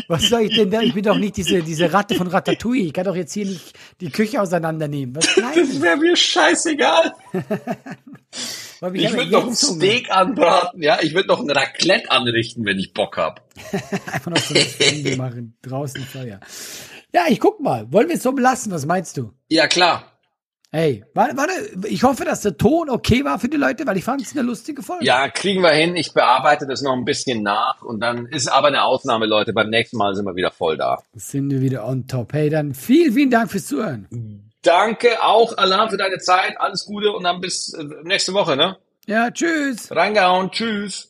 was 0.09 0.29
soll 0.29 0.43
ich 0.43 0.57
denn 0.57 0.71
da? 0.71 0.81
Ich 0.81 0.95
bin 0.95 1.03
doch 1.03 1.19
nicht 1.19 1.37
diese, 1.37 1.63
diese 1.63 1.93
Ratte 1.93 2.15
von 2.15 2.29
Ratatouille. 2.29 2.85
Ich 2.87 2.93
kann 2.93 3.05
doch 3.05 3.17
jetzt 3.17 3.33
hier 3.33 3.47
nicht 3.47 3.73
die 4.01 4.11
Küche 4.11 4.41
auseinandernehmen. 4.41 5.17
Was 5.17 5.35
Das 5.35 5.81
wäre 5.83 5.97
mir 5.97 6.17
scheißegal. 6.17 7.15
Ich 8.95 9.07
habe 9.09 9.19
würde 9.19 9.31
noch 9.31 9.41
ein 9.41 9.49
Hunger. 9.49 9.55
Steak 9.55 10.11
anbraten, 10.11 10.83
ja. 10.83 11.01
Ich 11.03 11.13
würde 11.13 11.29
noch 11.29 11.41
ein 11.41 11.51
Raclette 11.51 12.11
anrichten, 12.11 12.65
wenn 12.65 12.79
ich 12.79 12.95
Bock 12.95 13.19
hab. 13.19 13.47
Einfach 14.11 14.31
noch 14.31 14.39
so 14.39 14.55
eine 14.55 14.65
Stunde 14.65 15.17
machen. 15.17 15.55
Draußen 15.61 16.03
Feuer. 16.03 16.41
Ja, 17.13 17.25
ich 17.29 17.41
guck 17.41 17.61
mal. 17.61 17.93
Wollen 17.93 18.09
wir 18.09 18.17
es 18.17 18.23
so 18.23 18.33
belassen? 18.33 18.73
Was 18.73 18.87
meinst 18.87 19.19
du? 19.19 19.35
Ja, 19.49 19.67
klar. 19.67 20.10
Hey, 20.73 21.05
warte, 21.15 21.37
warte. 21.37 21.53
Ich 21.89 22.05
hoffe, 22.05 22.25
dass 22.25 22.43
der 22.43 22.57
Ton 22.57 22.91
okay 22.91 23.25
war 23.25 23.41
für 23.41 23.49
die 23.49 23.57
Leute, 23.57 23.85
weil 23.89 23.97
ich 23.97 24.05
fand 24.05 24.23
es 24.23 24.33
eine 24.33 24.43
lustige 24.43 24.85
Folge. 24.85 25.05
Ja, 25.05 25.29
kriegen 25.29 25.63
wir 25.63 25.73
hin. 25.73 25.97
Ich 25.97 26.13
bearbeite 26.15 26.65
das 26.67 26.81
noch 26.83 26.93
ein 26.93 27.05
bisschen 27.05 27.43
nach 27.43 27.83
und 27.83 27.99
dann 28.01 28.27
ist 28.27 28.47
aber 28.47 28.69
eine 28.69 28.85
Ausnahme, 28.85 29.27
Leute. 29.27 29.53
Beim 29.53 29.69
nächsten 29.69 29.97
Mal 29.97 30.15
sind 30.15 30.27
wir 30.27 30.37
wieder 30.37 30.53
voll 30.53 30.77
da. 30.77 31.03
Sind 31.15 31.51
wir 31.51 31.61
wieder 31.61 31.89
on 31.89 32.07
top. 32.07 32.33
Hey, 32.33 32.51
dann 32.51 32.73
vielen, 32.75 33.13
vielen 33.13 33.31
Dank 33.31 33.51
fürs 33.51 33.67
Zuhören. 33.67 34.53
Danke 34.63 35.23
auch, 35.25 35.59
Alarm, 35.59 35.91
für 35.91 35.97
deine 35.97 36.19
Zeit. 36.19 36.61
Alles 36.61 36.85
Gute 36.85 37.11
und 37.11 37.25
dann 37.25 37.41
bis 37.41 37.75
äh, 37.75 37.85
nächste 38.05 38.33
Woche, 38.33 38.57
ne? 38.57 38.77
Ja, 39.07 39.31
tschüss. 39.33 39.91
Reingehauen. 39.91 40.53
Tschüss. 40.53 41.10